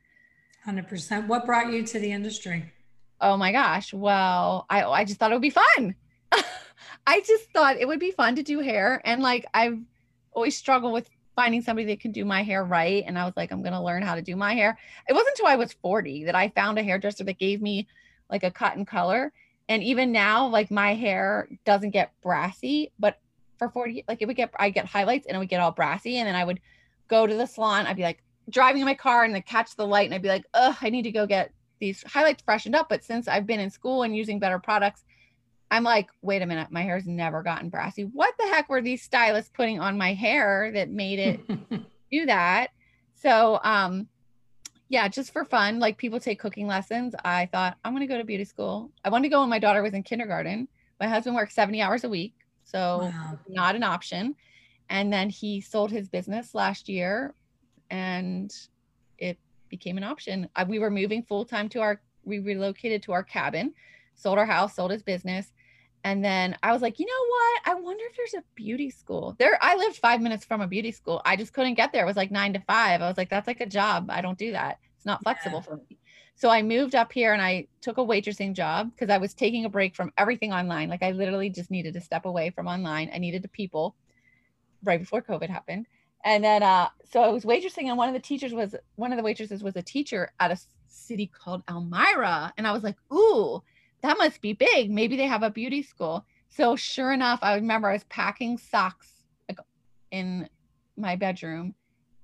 100%. 0.67 1.27
What 1.27 1.45
brought 1.45 1.71
you 1.73 1.85
to 1.87 1.99
the 1.99 2.11
industry? 2.11 2.73
Oh 3.21 3.37
my 3.37 3.53
gosh. 3.53 3.93
Well, 3.93 4.67
I 4.69 4.85
I 4.85 5.05
just 5.05 5.19
thought 5.19 5.33
it 5.33 5.35
would 5.35 5.43
be 5.43 5.51
fun. 5.51 5.95
I 7.07 7.21
just 7.21 7.51
thought 7.53 7.77
it 7.77 7.87
would 7.87 8.01
be 8.01 8.11
fun 8.11 8.37
to 8.37 8.43
do 8.43 8.61
hair 8.61 9.01
and 9.05 9.23
like 9.23 9.47
I've 9.55 9.79
always 10.33 10.57
struggled 10.57 10.93
with 10.93 11.09
finding 11.37 11.61
somebody 11.61 11.87
that 11.87 12.01
can 12.01 12.11
do 12.11 12.25
my 12.25 12.43
hair 12.43 12.65
right. 12.65 13.05
And 13.07 13.19
I 13.19 13.25
was 13.25 13.35
like, 13.37 13.53
I'm 13.53 13.63
going 13.63 13.75
to 13.75 13.81
learn 13.81 14.03
how 14.03 14.15
to 14.15 14.23
do 14.23 14.35
my 14.35 14.55
hair. 14.55 14.77
It 15.09 15.13
wasn't 15.13 15.39
until 15.39 15.47
I 15.47 15.57
was 15.57 15.75
40 15.75 16.25
that 16.25 16.35
I 16.35 16.49
found 16.49 16.79
a 16.79 16.83
hairdresser 16.83 17.25
that 17.25 17.39
gave 17.39 17.61
me 17.61 17.87
like 18.31 18.43
a 18.43 18.53
and 18.73 18.87
color. 18.87 19.33
And 19.69 19.83
even 19.83 20.13
now, 20.13 20.47
like 20.47 20.71
my 20.71 20.95
hair 20.95 21.49
doesn't 21.65 21.91
get 21.91 22.13
brassy, 22.23 22.91
but 22.99 23.21
for 23.59 23.69
40, 23.69 24.05
like 24.09 24.23
it 24.23 24.27
would 24.27 24.37
get, 24.37 24.51
I 24.59 24.71
get 24.71 24.87
highlights 24.87 25.27
and 25.27 25.37
it 25.37 25.39
would 25.39 25.49
get 25.49 25.61
all 25.61 25.73
brassy. 25.73 26.17
And 26.17 26.27
then 26.27 26.35
I 26.35 26.45
would 26.45 26.61
go 27.09 27.27
to 27.27 27.35
the 27.35 27.47
salon. 27.47 27.87
I'd 27.87 27.97
be 27.97 28.03
like 28.03 28.23
driving 28.49 28.81
in 28.81 28.87
my 28.87 28.95
car 28.95 29.25
and 29.25 29.35
then 29.35 29.43
catch 29.43 29.77
the 29.77 29.87
light 29.87 30.07
and 30.07 30.15
I'd 30.15 30.23
be 30.23 30.29
like, 30.29 30.47
oh, 30.55 30.77
I 30.81 30.91
need 30.91 31.03
to 31.03 31.13
go 31.13 31.27
get 31.27 31.53
these 31.81 32.03
highlights 32.05 32.43
freshened 32.43 32.75
up. 32.75 32.89
But 32.89 33.05
since 33.05 33.29
I've 33.29 33.47
been 33.47 33.61
in 33.61 33.71
school 33.71 34.03
and 34.03 34.17
using 34.17 34.39
better 34.39 34.59
products, 34.59 35.05
I'm 35.77 35.85
like, 35.85 36.09
wait 36.23 36.41
a 36.41 36.47
minute, 36.47 36.69
my 36.71 36.81
hair's 36.81 37.07
never 37.07 37.43
gotten 37.43 37.69
brassy. 37.69 38.05
What 38.05 38.35
the 38.39 38.47
heck 38.47 38.71
were 38.71 38.81
these 38.81 39.03
stylists 39.03 39.51
putting 39.55 39.79
on 39.79 39.99
my 39.99 40.15
hair 40.15 40.71
that 40.73 40.89
made 40.89 41.19
it 41.19 41.41
do 42.11 42.25
that? 42.25 42.69
So, 43.15 43.61
um, 43.63 44.09
yeah, 44.89 45.07
just 45.09 45.35
for 45.35 45.45
fun, 45.45 45.79
like 45.79 45.99
people 45.99 46.19
take 46.19 46.41
cooking 46.41 46.67
lessons. 46.67 47.15
I 47.27 47.45
thought 47.53 47.77
I'm 47.85 47.93
going 47.93 48.01
to 48.01 48.07
go 48.07 48.17
to 48.17 48.25
beauty 48.25 48.45
school. 48.45 48.91
I 49.05 49.11
wanted 49.11 49.25
to 49.25 49.29
go 49.29 49.41
when 49.41 49.51
my 49.51 49.59
daughter 49.59 49.83
was 49.83 49.93
in 49.93 50.03
kindergarten. 50.03 50.67
My 50.99 51.09
husband 51.09 51.37
worked 51.37 51.53
70 51.53 51.83
hours 51.83 52.05
a 52.05 52.09
week, 52.09 52.33
so 52.65 53.01
wow. 53.03 53.39
not 53.47 53.77
an 53.77 53.83
option. 53.83 54.35
And 54.89 55.13
then 55.13 55.29
he 55.29 55.61
sold 55.61 55.91
his 55.91 56.09
business 56.09 56.55
last 56.55 56.89
year, 56.89 57.35
and 57.91 58.51
it 59.19 59.39
became 59.69 59.99
an 59.99 60.05
option. 60.05 60.49
I, 60.57 60.65
we 60.65 60.79
were 60.79 60.91
moving 60.91 61.23
full 61.23 61.45
time 61.45 61.69
to 61.71 61.81
our. 61.81 62.01
We 62.25 62.39
relocated 62.39 63.03
to 63.05 63.13
our 63.13 63.23
cabin, 63.23 63.75
sold 64.15 64.39
our 64.39 64.47
house, 64.47 64.75
sold 64.75 64.91
his 64.91 65.03
business, 65.03 65.53
and 66.07 66.25
then 66.25 66.57
I 66.63 66.73
was 66.73 66.83
like, 66.83 67.01
you 67.01 67.05
know 67.05 67.27
what? 67.29 67.77
I 67.77 67.81
wonder 67.81 68.05
if 68.09 68.17
there's 68.17 68.35
a 68.35 68.45
beauty 68.55 68.91
school. 68.91 69.35
There, 69.41 69.59
I 69.61 69.75
lived 69.75 69.97
five 69.97 70.21
minutes 70.21 70.45
from 70.45 70.61
a 70.61 70.69
beauty 70.69 70.93
school. 70.93 71.21
I 71.25 71.35
just 71.35 71.53
couldn't 71.53 71.75
get 71.75 71.93
there. 71.93 72.05
It 72.05 72.07
was 72.07 72.17
like 72.17 72.31
nine 72.31 72.53
to 72.53 72.61
five. 72.61 73.03
I 73.03 73.09
was 73.09 73.17
like, 73.17 73.29
that's 73.29 73.49
like 73.49 73.61
a 73.61 73.67
job. 73.67 74.09
I 74.09 74.21
don't 74.21 74.39
do 74.39 74.53
that. 74.53 74.79
It's 74.95 75.05
not 75.05 75.21
flexible 75.25 75.59
yeah. 75.59 75.63
for 75.63 75.77
me. 75.79 75.99
So 76.37 76.49
I 76.49 76.63
moved 76.63 76.95
up 76.95 77.13
here 77.13 77.33
and 77.33 77.43
I 77.43 77.67
took 77.81 77.99
a 77.99 78.05
waitressing 78.05 78.53
job 78.53 78.93
because 78.93 79.11
I 79.11 79.19
was 79.19 79.35
taking 79.35 79.65
a 79.65 79.69
break 79.69 79.97
from 79.97 80.13
everything 80.17 80.53
online. 80.53 80.89
Like 80.89 81.03
I 81.03 81.11
literally 81.11 81.51
just 81.51 81.73
needed 81.73 81.95
to 81.95 82.01
step 82.01 82.25
away 82.25 82.51
from 82.51 82.69
online. 82.69 83.11
I 83.13 83.19
needed 83.19 83.43
the 83.43 83.49
people 83.49 83.97
right 84.85 85.01
before 85.01 85.23
COVID 85.23 85.51
happened. 85.51 85.87
And 86.25 86.45
then 86.45 86.63
uh 86.63 86.89
so 87.11 87.21
I 87.21 87.31
was 87.31 87.45
waitressing 87.45 87.89
and 87.89 87.99
one 87.99 88.09
of 88.09 88.15
the 88.15 88.21
teachers 88.21 88.53
was 88.53 88.77
one 88.95 89.11
of 89.13 89.17
the 89.17 89.25
waitresses 89.25 89.65
was 89.65 89.75
a 89.75 89.83
teacher 89.83 90.31
at 90.39 90.53
a 90.53 90.59
city 90.87 91.27
called 91.27 91.65
Elmira. 91.69 92.53
And 92.57 92.65
I 92.65 92.71
was 92.71 92.85
like, 92.85 92.97
ooh, 93.13 93.61
that 94.07 94.19
must 94.19 94.41
be 94.41 94.53
big. 94.53 94.91
Maybe 94.91 95.17
they 95.17 95.27
have 95.27 95.43
a 95.43 95.51
beauty 95.51 95.83
school. 95.83 96.25
So 96.49 96.77
sure 96.77 97.13
enough, 97.13 97.41
I 97.43 97.57
remember 97.57 97.89
I 97.89 97.95
was 97.95 98.05
packing 98.05 98.59
socks 98.59 99.17
in 100.11 100.49
my 100.97 101.17
bedroom 101.17 101.75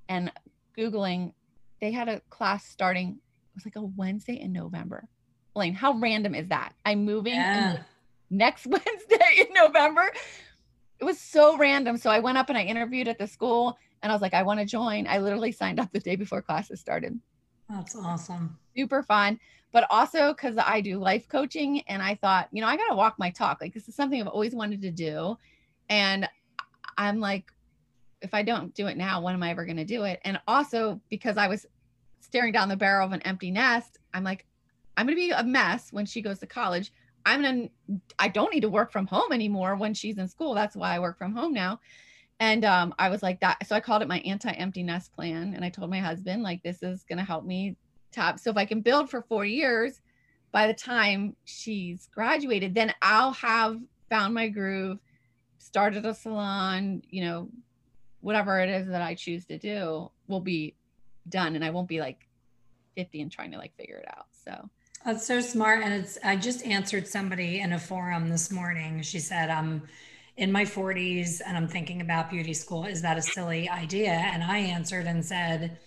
and 0.09 0.33
Googling, 0.77 1.33
they 1.81 1.91
had 1.91 2.09
a 2.09 2.21
class 2.31 2.65
starting, 2.65 3.11
it 3.11 3.55
was 3.55 3.67
like 3.67 3.77
a 3.77 3.83
Wednesday 3.83 4.41
in 4.41 4.53
November. 4.53 5.09
Elaine, 5.55 5.75
how 5.75 5.93
random 5.95 6.35
is 6.35 6.49
that? 6.49 6.73
I'm 6.87 7.05
moving 7.05 7.35
yeah. 7.35 7.79
next 8.31 8.67
Wednesday 8.67 9.47
in 9.47 9.49
November. 9.53 10.11
It 11.01 11.05
was 11.05 11.21
so 11.21 11.59
random. 11.59 11.97
So 11.97 12.11
I 12.11 12.21
went 12.21 12.39
up 12.39 12.49
and 12.49 12.57
I 12.57 12.63
interviewed 12.63 13.09
at 13.09 13.19
the 13.19 13.27
school 13.27 13.77
and 14.03 14.11
I 14.11 14.15
was 14.15 14.23
like, 14.23 14.35
I 14.35 14.45
want 14.45 14.61
to 14.61 14.67
join. 14.67 15.07
I 15.07 15.19
literally 15.19 15.53
signed 15.53 15.81
up 15.81 15.93
the 15.93 16.01
day 16.01 16.17
before 16.17 16.41
classes 16.41 16.81
started. 16.81 17.19
That's 17.69 17.97
awesome. 17.97 18.59
Super 18.75 19.03
fun 19.03 19.39
but 19.73 19.87
also 19.91 20.33
because 20.33 20.57
I 20.59 20.81
do 20.81 20.99
life 20.99 21.27
coaching 21.29 21.81
and 21.89 22.03
I 22.03 22.15
thought, 22.15 22.49
you 22.53 22.61
know, 22.61 22.69
I 22.69 22.77
got 22.77 22.89
to 22.89 22.95
walk 22.95 23.19
my 23.19 23.31
talk. 23.31 23.61
Like, 23.61 23.73
this 23.73 23.89
is 23.89 23.95
something 23.95 24.21
I've 24.21 24.29
always 24.29 24.55
wanted 24.55 24.83
to 24.83 24.91
do. 24.91 25.39
And 25.89 26.29
I'm 26.97 27.21
like, 27.21 27.51
if 28.21 28.35
I 28.35 28.43
don't 28.43 28.75
do 28.75 28.87
it 28.87 28.97
now, 28.97 29.21
when 29.21 29.35
am 29.35 29.43
I 29.43 29.51
ever 29.51 29.65
going 29.65 29.79
to 29.79 29.85
do 29.85 30.05
it? 30.05 30.21
And 30.25 30.39
also 30.47 31.01
because 31.09 31.37
I 31.37 31.49
was 31.49 31.67
staring 32.21 32.53
down 32.53 32.69
the 32.69 32.77
barrel 32.77 33.07
of 33.07 33.13
an 33.13 33.23
empty 33.23 33.51
nest, 33.51 33.99
I'm 34.15 34.25
like, 34.25 34.47
I'm 34.97 35.07
going 35.07 35.17
to 35.17 35.21
be 35.21 35.31
a 35.31 35.43
mess 35.43 35.91
when 35.91 36.07
she 36.07 36.21
goes 36.21 36.39
to 36.41 36.47
college. 36.47 36.93
I'm 37.25 37.43
going 37.43 37.71
to, 37.89 38.01
I 38.19 38.29
don't 38.29 38.53
need 38.53 38.61
to 38.61 38.69
work 38.69 38.93
from 38.93 39.07
home 39.07 39.33
anymore 39.33 39.77
when 39.77 39.95
she's 39.95 40.19
in 40.19 40.29
school. 40.29 40.55
That's 40.55 40.77
why 40.77 40.95
I 40.95 40.99
work 40.99 41.17
from 41.19 41.35
home 41.35 41.53
now. 41.55 41.81
And 42.41 42.65
um, 42.65 42.95
I 42.99 43.09
was 43.09 43.23
like 43.23 43.41
that. 43.41 43.67
So 43.67 43.77
I 43.77 43.81
called 43.81 44.03
it 44.03 44.09
my 44.09 44.19
anti 44.21 44.51
empty 44.51 44.83
nest 44.83 45.13
plan. 45.13 45.55
And 45.55 45.65
I 45.65 45.71
told 45.71 45.91
my 45.91 46.01
husband, 46.01 46.43
like, 46.43 46.63
this 46.63 46.83
is 46.83 47.05
going 47.05 47.19
to 47.19 47.25
help 47.25 47.45
me 47.45 47.77
top. 48.13 48.39
So 48.39 48.51
if 48.51 48.57
I 48.57 48.65
can 48.65 48.81
build 48.81 49.11
for 49.11 49.23
four 49.23 49.45
years, 49.45 50.01
by 50.53 50.67
the 50.67 50.75
time 50.75 51.35
she's 51.45 52.09
graduated, 52.15 52.75
then 52.75 52.95
I'll 53.01 53.33
have 53.33 53.81
found 54.09 54.35
my 54.35 54.49
groove, 54.49 54.99
started 55.59 56.05
a 56.05 56.15
salon, 56.15 57.03
you 57.09 57.25
know, 57.25 57.49
whatever 58.21 58.61
it 58.61 58.69
is 58.69 58.89
that 58.89 59.03
I 59.03 59.15
choose 59.15 59.47
to 59.47 59.59
do 59.59 60.11
will 60.29 60.41
be 60.41 60.77
done. 61.29 61.57
And 61.57 61.65
I 61.65 61.71
won't 61.71 61.89
be 61.89 62.01
like 62.01 62.29
50 62.97 63.23
and 63.23 63.33
trying 63.33 63.53
to 63.53 63.59
like 63.59 63.75
figure 63.77 63.97
it 63.97 64.07
out. 64.09 64.27
So 64.45 64.69
that's 65.05 65.27
so 65.27 65.41
smart. 65.41 65.83
And 65.83 65.95
it's, 65.95 66.19
I 66.23 66.37
just 66.37 66.65
answered 66.65 67.09
somebody 67.09 67.61
in 67.61 67.73
a 67.73 67.79
forum 67.79 68.29
this 68.29 68.53
morning. 68.53 69.03
She 69.03 69.19
said, 69.19 69.51
I'm 69.51 69.83
in 70.37 70.53
my 70.53 70.65
40s 70.65 71.41
and 71.45 71.57
I'm 71.57 71.69
thinking 71.69 72.01
about 72.01 72.31
beauty 72.31 72.55
school. 72.55 72.85
Is 72.85 73.03
that 73.03 73.19
a 73.19 73.23
silly 73.23 73.69
idea? 73.69 74.11
And 74.11 74.43
I 74.43 74.59
answered 74.59 75.07
and 75.07 75.25
said, 75.25 75.79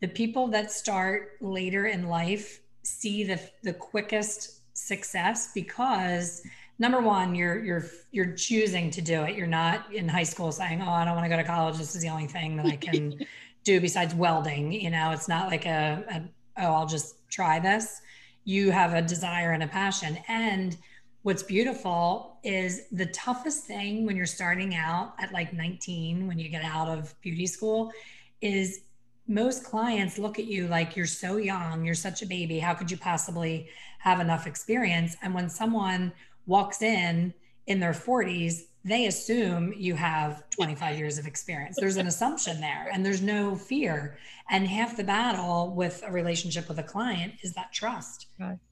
the 0.00 0.08
people 0.08 0.46
that 0.48 0.70
start 0.70 1.32
later 1.40 1.86
in 1.86 2.08
life 2.08 2.60
see 2.82 3.24
the 3.24 3.40
the 3.62 3.72
quickest 3.72 4.60
success 4.76 5.50
because 5.54 6.42
number 6.78 7.00
one 7.00 7.34
you're 7.34 7.62
you're 7.64 7.84
you're 8.12 8.32
choosing 8.32 8.90
to 8.90 9.02
do 9.02 9.22
it. 9.22 9.36
You're 9.36 9.46
not 9.46 9.92
in 9.92 10.08
high 10.08 10.22
school 10.22 10.52
saying 10.52 10.80
oh 10.82 10.90
i 10.90 11.04
don't 11.04 11.14
want 11.14 11.24
to 11.24 11.28
go 11.28 11.36
to 11.36 11.44
college. 11.44 11.76
This 11.78 11.94
is 11.94 12.02
the 12.02 12.08
only 12.08 12.26
thing 12.26 12.56
that 12.56 12.66
i 12.66 12.76
can 12.76 13.18
do 13.64 13.80
besides 13.80 14.14
welding. 14.14 14.72
You 14.72 14.90
know 14.90 15.10
it's 15.10 15.28
not 15.28 15.48
like 15.48 15.66
a, 15.66 16.04
a 16.10 16.62
oh 16.64 16.72
i'll 16.74 16.86
just 16.86 17.28
try 17.30 17.58
this. 17.58 18.00
You 18.44 18.70
have 18.70 18.94
a 18.94 19.02
desire 19.02 19.52
and 19.52 19.62
a 19.62 19.68
passion. 19.68 20.18
And 20.28 20.76
what's 21.22 21.42
beautiful 21.42 22.38
is 22.44 22.88
the 22.92 23.06
toughest 23.06 23.64
thing 23.64 24.06
when 24.06 24.16
you're 24.16 24.24
starting 24.24 24.74
out 24.74 25.12
at 25.18 25.32
like 25.32 25.52
19 25.52 26.26
when 26.26 26.38
you 26.38 26.48
get 26.48 26.64
out 26.64 26.88
of 26.88 27.14
beauty 27.20 27.46
school 27.46 27.92
is 28.40 28.82
most 29.28 29.64
clients 29.64 30.18
look 30.18 30.38
at 30.38 30.46
you 30.46 30.66
like 30.68 30.96
you're 30.96 31.06
so 31.06 31.36
young, 31.36 31.84
you're 31.84 31.94
such 31.94 32.22
a 32.22 32.26
baby. 32.26 32.58
How 32.58 32.74
could 32.74 32.90
you 32.90 32.96
possibly 32.96 33.68
have 33.98 34.20
enough 34.20 34.46
experience? 34.46 35.16
And 35.22 35.34
when 35.34 35.48
someone 35.48 36.12
walks 36.46 36.82
in 36.82 37.34
in 37.66 37.78
their 37.78 37.92
40s, 37.92 38.62
they 38.84 39.06
assume 39.06 39.74
you 39.76 39.94
have 39.94 40.48
25 40.50 40.96
years 40.96 41.18
of 41.18 41.26
experience. 41.26 41.76
There's 41.78 41.96
an 41.96 42.06
assumption 42.06 42.60
there 42.60 42.88
and 42.92 43.04
there's 43.04 43.20
no 43.20 43.54
fear. 43.54 44.18
And 44.48 44.66
half 44.66 44.96
the 44.96 45.04
battle 45.04 45.74
with 45.74 46.02
a 46.06 46.10
relationship 46.10 46.68
with 46.68 46.78
a 46.78 46.82
client 46.82 47.34
is 47.42 47.52
that 47.54 47.72
trust. 47.72 48.28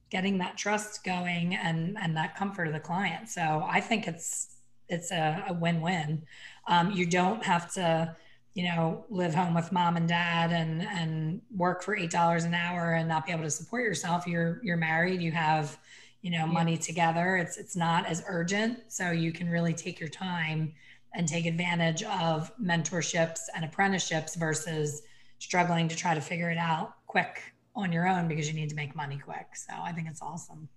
getting 0.09 0.37
that 0.37 0.57
trust 0.57 1.03
going 1.03 1.55
and 1.55 1.97
and 1.97 2.15
that 2.15 2.35
comfort 2.35 2.67
of 2.67 2.73
the 2.73 2.79
client. 2.79 3.29
So 3.29 3.65
I 3.67 3.81
think 3.81 4.07
it's 4.07 4.55
it's 4.89 5.11
a, 5.11 5.43
a 5.49 5.53
win-win. 5.53 6.23
Um, 6.67 6.91
you 6.91 7.05
don't 7.05 7.43
have 7.43 7.71
to, 7.73 8.15
you 8.57 8.63
know, 8.63 9.05
live 9.11 9.35
home 9.35 9.53
with 9.53 9.71
mom 9.71 9.97
and 9.97 10.07
dad 10.07 10.51
and 10.51 10.81
and 10.81 11.39
work 11.55 11.83
for 11.83 11.95
eight 11.95 12.09
dollars 12.09 12.43
an 12.43 12.55
hour 12.55 12.95
and 12.95 13.07
not 13.07 13.23
be 13.23 13.31
able 13.31 13.43
to 13.43 13.51
support 13.51 13.83
yourself. 13.83 14.25
You're 14.25 14.59
you're 14.63 14.77
married. 14.77 15.21
You 15.21 15.31
have, 15.31 15.77
you 16.23 16.31
know, 16.31 16.47
money 16.47 16.75
together. 16.75 17.37
It's 17.37 17.57
it's 17.57 17.75
not 17.75 18.07
as 18.07 18.23
urgent, 18.27 18.79
so 18.87 19.11
you 19.11 19.31
can 19.31 19.47
really 19.47 19.75
take 19.75 19.99
your 19.99 20.09
time 20.09 20.73
and 21.13 21.27
take 21.27 21.45
advantage 21.45 22.01
of 22.01 22.51
mentorships 22.59 23.41
and 23.55 23.63
apprenticeships 23.63 24.33
versus 24.33 25.03
struggling 25.37 25.87
to 25.89 25.95
try 25.95 26.15
to 26.15 26.21
figure 26.21 26.49
it 26.49 26.57
out 26.57 26.95
quick 27.05 27.53
on 27.75 27.91
your 27.91 28.07
own 28.07 28.27
because 28.27 28.47
you 28.47 28.55
need 28.55 28.69
to 28.69 28.75
make 28.75 28.95
money 28.95 29.19
quick. 29.23 29.49
So 29.53 29.71
I 29.79 29.91
think 29.91 30.07
it's 30.09 30.23
awesome. 30.23 30.67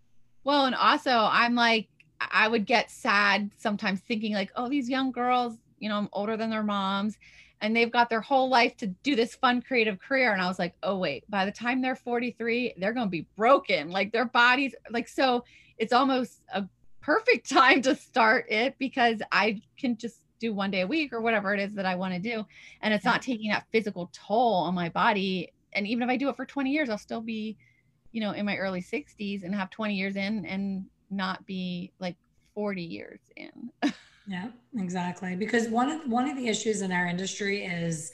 Well, 0.45 0.67
and 0.67 0.75
also 0.75 1.13
I'm 1.13 1.55
like, 1.55 1.89
I 2.21 2.47
would 2.47 2.67
get 2.67 2.91
sad 2.91 3.51
sometimes 3.57 4.01
thinking 4.01 4.35
like, 4.35 4.53
oh, 4.55 4.69
these 4.69 4.91
young 4.91 5.13
girls, 5.13 5.57
you 5.79 5.89
know, 5.89 5.97
I'm 5.97 6.11
older 6.13 6.37
than 6.37 6.51
their 6.51 6.63
moms 6.63 7.17
and 7.61 7.75
they've 7.75 7.91
got 7.91 8.09
their 8.09 8.21
whole 8.21 8.49
life 8.49 8.77
to 8.79 8.87
do 8.87 9.15
this 9.15 9.35
fun 9.35 9.63
creative 9.63 9.99
career. 10.01 10.33
And 10.33 10.41
I 10.41 10.49
was 10.49 10.59
like, 10.59 10.75
oh, 10.83 10.99
wait, 10.99 11.29
by 11.31 11.45
the 11.45 11.53
time 11.53 11.83
they're 11.83 11.97
43, 11.97 12.75
they're 12.79 12.93
going 12.93 13.07
to 13.07 13.11
be 13.11 13.27
broken. 13.37 13.91
Like 13.91 14.13
their 14.13 14.25
bodies, 14.25 14.75
like, 14.91 15.09
so 15.09 15.45
it's 15.79 15.93
almost 15.93 16.41
a 16.55 16.65
perfect 17.01 17.49
time 17.51 17.83
to 17.83 17.95
start 17.95 18.47
it 18.49 18.77
because 18.79 19.21
I 19.31 19.61
can 19.77 19.97
just 19.97 20.21
do 20.39 20.55
one 20.55 20.71
day 20.71 20.81
a 20.81 20.87
week 20.87 21.13
or 21.13 21.21
whatever 21.21 21.53
it 21.53 21.61
is 21.61 21.75
that 21.75 21.85
I 21.85 21.97
want 21.97 22.15
to 22.15 22.21
do. 22.21 22.47
And 22.81 22.95
it's 22.95 23.05
not 23.05 23.21
taking 23.21 23.51
that 23.51 23.67
physical 23.71 24.11
toll 24.13 24.55
on 24.55 24.75
my 24.75 24.89
body 24.89 25.53
and 25.73 25.87
even 25.87 26.03
if 26.03 26.09
I 26.09 26.17
do 26.17 26.29
it 26.29 26.37
for 26.37 26.47
20 26.47 26.71
years, 26.71 26.89
I'll 26.89 26.99
still 26.99 27.21
be, 27.21 27.57
you 28.13 28.21
know, 28.21 28.33
in 28.33 28.45
my 28.47 28.57
early 28.57 28.83
60s 28.83 29.45
and 29.45 29.55
have 29.55 29.71
20 29.71 29.95
years 29.95 30.17
in 30.17 30.45
and 30.47 30.87
not 31.11 31.47
be 31.47 31.93
like 31.99 32.17
40 32.55 32.83
years 32.83 33.21
in. 33.37 33.71
yeah, 34.31 34.51
exactly. 34.79 35.35
Because 35.35 35.67
one 35.67 35.91
of 35.91 36.09
one 36.09 36.31
of 36.31 36.37
the 36.37 36.47
issues 36.47 36.83
in 36.83 36.93
our 36.93 37.07
industry 37.09 37.65
is 37.65 38.13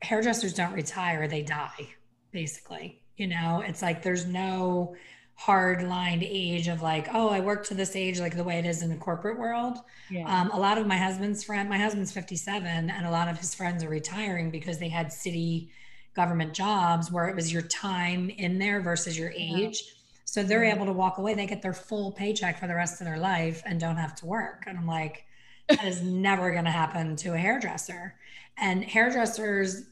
hairdressers 0.00 0.54
don't 0.54 0.72
retire, 0.72 1.28
they 1.28 1.42
die, 1.42 1.90
basically. 2.32 3.02
You 3.18 3.26
know, 3.26 3.62
it's 3.66 3.82
like 3.82 4.02
there's 4.02 4.24
no 4.24 4.96
hard 5.34 5.82
lined 5.82 6.22
age 6.22 6.66
of 6.66 6.80
like, 6.80 7.08
oh, 7.12 7.28
I 7.28 7.40
work 7.40 7.66
to 7.66 7.74
this 7.74 7.94
age, 7.94 8.18
like 8.20 8.36
the 8.36 8.44
way 8.44 8.58
it 8.58 8.64
is 8.64 8.80
in 8.80 8.88
the 8.88 8.96
corporate 8.96 9.38
world. 9.38 9.76
Yeah. 10.10 10.24
Um, 10.28 10.50
a 10.50 10.58
lot 10.58 10.78
of 10.78 10.86
my 10.86 10.96
husband's 10.96 11.44
friend, 11.44 11.68
my 11.68 11.76
husband's 11.76 12.10
57, 12.10 12.88
and 12.88 13.06
a 13.06 13.10
lot 13.10 13.28
of 13.28 13.38
his 13.38 13.54
friends 13.54 13.84
are 13.84 13.90
retiring 13.90 14.50
because 14.50 14.78
they 14.78 14.88
had 14.88 15.12
city 15.12 15.68
government 16.14 16.54
jobs 16.54 17.12
where 17.12 17.28
it 17.28 17.36
was 17.36 17.52
your 17.52 17.60
time 17.60 18.30
in 18.30 18.58
there 18.58 18.80
versus 18.80 19.18
your 19.18 19.30
age. 19.32 19.82
Yeah. 19.84 19.95
So 20.26 20.42
they're 20.42 20.64
yeah. 20.64 20.74
able 20.74 20.86
to 20.86 20.92
walk 20.92 21.16
away. 21.16 21.34
They 21.34 21.46
get 21.46 21.62
their 21.62 21.72
full 21.72 22.12
paycheck 22.12 22.60
for 22.60 22.66
the 22.66 22.74
rest 22.74 23.00
of 23.00 23.06
their 23.06 23.18
life 23.18 23.62
and 23.64 23.80
don't 23.80 23.96
have 23.96 24.14
to 24.16 24.26
work. 24.26 24.64
And 24.66 24.76
I'm 24.76 24.86
like, 24.86 25.24
that 25.68 25.84
is 25.84 26.02
never 26.02 26.52
going 26.52 26.64
to 26.64 26.70
happen 26.70 27.16
to 27.16 27.32
a 27.32 27.38
hairdresser. 27.38 28.14
And 28.58 28.84
hairdressers, 28.84 29.84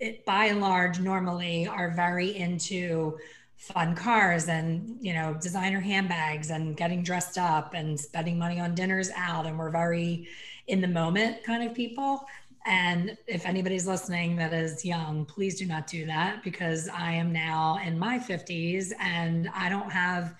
it, 0.00 0.24
by 0.24 0.46
and 0.46 0.60
large, 0.60 1.00
normally 1.00 1.66
are 1.66 1.90
very 1.90 2.34
into 2.36 3.18
fun 3.58 3.96
cars 3.96 4.46
and 4.48 4.96
you 5.00 5.12
know 5.12 5.36
designer 5.42 5.80
handbags 5.80 6.50
and 6.50 6.76
getting 6.76 7.02
dressed 7.02 7.36
up 7.36 7.74
and 7.74 7.98
spending 7.98 8.38
money 8.38 8.60
on 8.60 8.72
dinners 8.72 9.10
out 9.16 9.46
and 9.46 9.58
we're 9.58 9.68
very 9.68 10.28
in 10.68 10.80
the 10.80 10.86
moment 10.86 11.42
kind 11.42 11.68
of 11.68 11.74
people 11.74 12.24
and 12.66 13.16
if 13.26 13.46
anybody's 13.46 13.86
listening 13.86 14.36
that 14.36 14.52
is 14.52 14.84
young, 14.84 15.24
please 15.24 15.58
do 15.58 15.66
not 15.66 15.86
do 15.86 16.06
that 16.06 16.42
because 16.42 16.88
I 16.88 17.12
am 17.12 17.32
now 17.32 17.78
in 17.84 17.98
my 17.98 18.18
50s 18.18 18.92
and 19.00 19.48
I 19.54 19.68
don't 19.68 19.90
have 19.90 20.34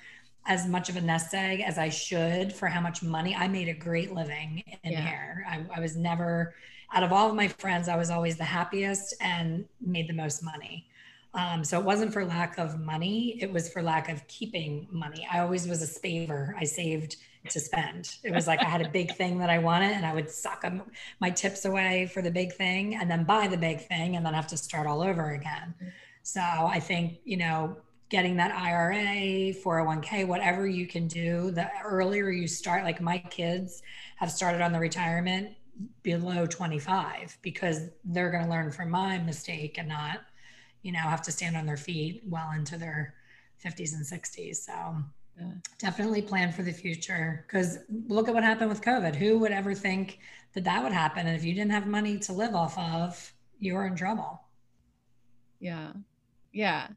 as 0.47 0.67
much 0.67 0.89
of 0.89 0.97
a 0.97 1.01
nest 1.01 1.33
egg 1.35 1.61
as 1.61 1.79
I 1.79 1.89
should 1.91 2.53
for 2.53 2.69
how 2.69 2.81
much 2.81 3.03
money 3.03 3.35
I 3.35 3.49
made 3.49 3.69
a 3.69 3.75
great 3.75 4.13
living 4.13 4.63
in 4.83 4.93
yeah. 4.93 5.01
hair. 5.01 5.47
I, 5.49 5.65
I 5.77 5.81
was 5.81 5.97
never, 5.97 6.55
out 6.93 7.03
of 7.03 7.13
all 7.13 7.29
of 7.29 7.37
my 7.37 7.49
friends, 7.49 7.89
I 7.89 7.97
was 7.97 8.11
always 8.11 8.37
the 8.37 8.45
happiest 8.45 9.15
and 9.21 9.67
made 9.81 10.09
the 10.09 10.15
most 10.15 10.43
money. 10.43 10.87
Um, 11.35 11.63
so 11.63 11.79
it 11.79 11.85
wasn't 11.85 12.13
for 12.13 12.25
lack 12.25 12.59
of 12.59 12.81
money, 12.81 13.39
it 13.41 13.53
was 13.53 13.71
for 13.71 13.83
lack 13.83 14.09
of 14.09 14.27
keeping 14.27 14.89
money. 14.91 15.27
I 15.31 15.41
always 15.41 15.69
was 15.69 15.83
a 15.83 15.87
saver. 15.87 16.57
I 16.59 16.65
saved 16.65 17.17
to 17.51 17.61
spend. 17.61 18.17
It 18.23 18.33
was 18.33 18.47
like 18.47 18.61
I 18.61 18.69
had 18.69 18.81
a 18.81 18.89
big 18.89 19.15
thing 19.15 19.39
that 19.39 19.51
I 19.51 19.59
wanted 19.59 19.93
and 19.93 20.07
I 20.07 20.15
would 20.15 20.31
suck 20.31 20.65
my 21.21 21.31
tips 21.31 21.65
away 21.65 22.11
for 22.13 22.23
the 22.23 22.31
big 22.31 22.53
thing 22.53 22.97
and 22.97 23.11
then 23.11 23.25
buy 23.25 23.47
the 23.47 23.57
big 23.57 23.87
thing 23.87 24.17
and 24.17 24.25
then 24.25 24.35
have 24.35 24.47
to 24.49 24.57
start 24.57 24.87
all 24.87 25.03
over 25.03 25.31
again. 25.31 25.75
So 26.23 26.41
I 26.41 26.81
think, 26.81 27.21
you 27.25 27.37
know, 27.37 27.77
getting 28.11 28.37
that 28.37 28.55
IRA, 28.55 29.53
401k, 29.53 30.27
whatever 30.27 30.67
you 30.67 30.87
can 30.87 31.09
do, 31.09 31.51
the 31.51 31.71
earlier 31.85 32.31
you 32.31 32.49
start, 32.49 32.85
like 32.85 33.01
my 33.01 33.19
kids 33.19 33.83
have 34.17 34.31
started 34.31 34.63
on 34.63 34.73
the 34.73 34.79
retirement 34.79 35.51
below 36.03 36.47
25 36.47 37.39
because 37.43 37.89
they're 38.05 38.31
going 38.31 38.45
to 38.45 38.51
learn 38.51 38.71
from 38.71 38.91
my 38.91 39.19
mistake 39.19 39.77
and 39.79 39.89
not, 39.89 40.21
you 40.83 40.93
know, 40.93 41.01
have 41.01 41.23
to 41.23 41.33
stand 41.33 41.57
on 41.57 41.67
their 41.67 41.77
feet 41.77 42.23
well 42.27 42.51
into 42.53 42.79
their 42.79 43.15
50s 43.65 43.93
and 43.95 44.05
60s. 44.05 44.57
So 44.57 44.97
Definitely 45.79 46.23
plan 46.23 46.53
for 46.53 46.63
the 46.63 46.73
future 46.73 47.45
because 47.47 47.79
look 48.09 48.29
at 48.29 48.35
what 48.35 48.43
happened 48.43 48.71
with 48.71 48.83
COVID. 48.83 49.15
Who 49.15 49.39
would 49.39 49.53
ever 49.53 49.75
think 49.75 50.19
that 50.55 50.65
that 50.65 50.83
would 50.83 50.93
happen? 50.93 51.27
And 51.27 51.37
if 51.37 51.45
you 51.45 51.55
didn't 51.55 51.71
have 51.71 51.87
money 51.87 52.19
to 52.21 52.33
live 52.33 52.55
off 52.55 52.77
of, 52.79 53.33
you 53.59 53.75
were 53.75 53.87
in 53.87 53.95
trouble. 53.95 54.41
Yeah. 55.61 55.93
Yeah. 56.53 56.89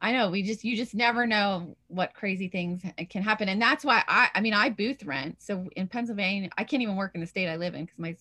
I 0.00 0.12
know. 0.12 0.30
We 0.30 0.42
just, 0.42 0.64
you 0.64 0.76
just 0.76 0.94
never 0.94 1.26
know 1.26 1.76
what 1.88 2.14
crazy 2.14 2.48
things 2.48 2.82
can 3.08 3.22
happen. 3.22 3.48
And 3.48 3.60
that's 3.60 3.84
why 3.84 4.02
I, 4.06 4.28
I 4.34 4.40
mean, 4.40 4.54
I 4.54 4.70
booth 4.70 5.04
rent. 5.04 5.36
So 5.40 5.68
in 5.74 5.88
Pennsylvania, 5.88 6.50
I 6.56 6.64
can't 6.64 6.82
even 6.82 6.96
work 6.96 7.12
in 7.14 7.20
the 7.20 7.26
state 7.26 7.48
I 7.48 7.56
live 7.56 7.74
in 7.74 7.84
because 7.86 7.98
my 7.98 8.16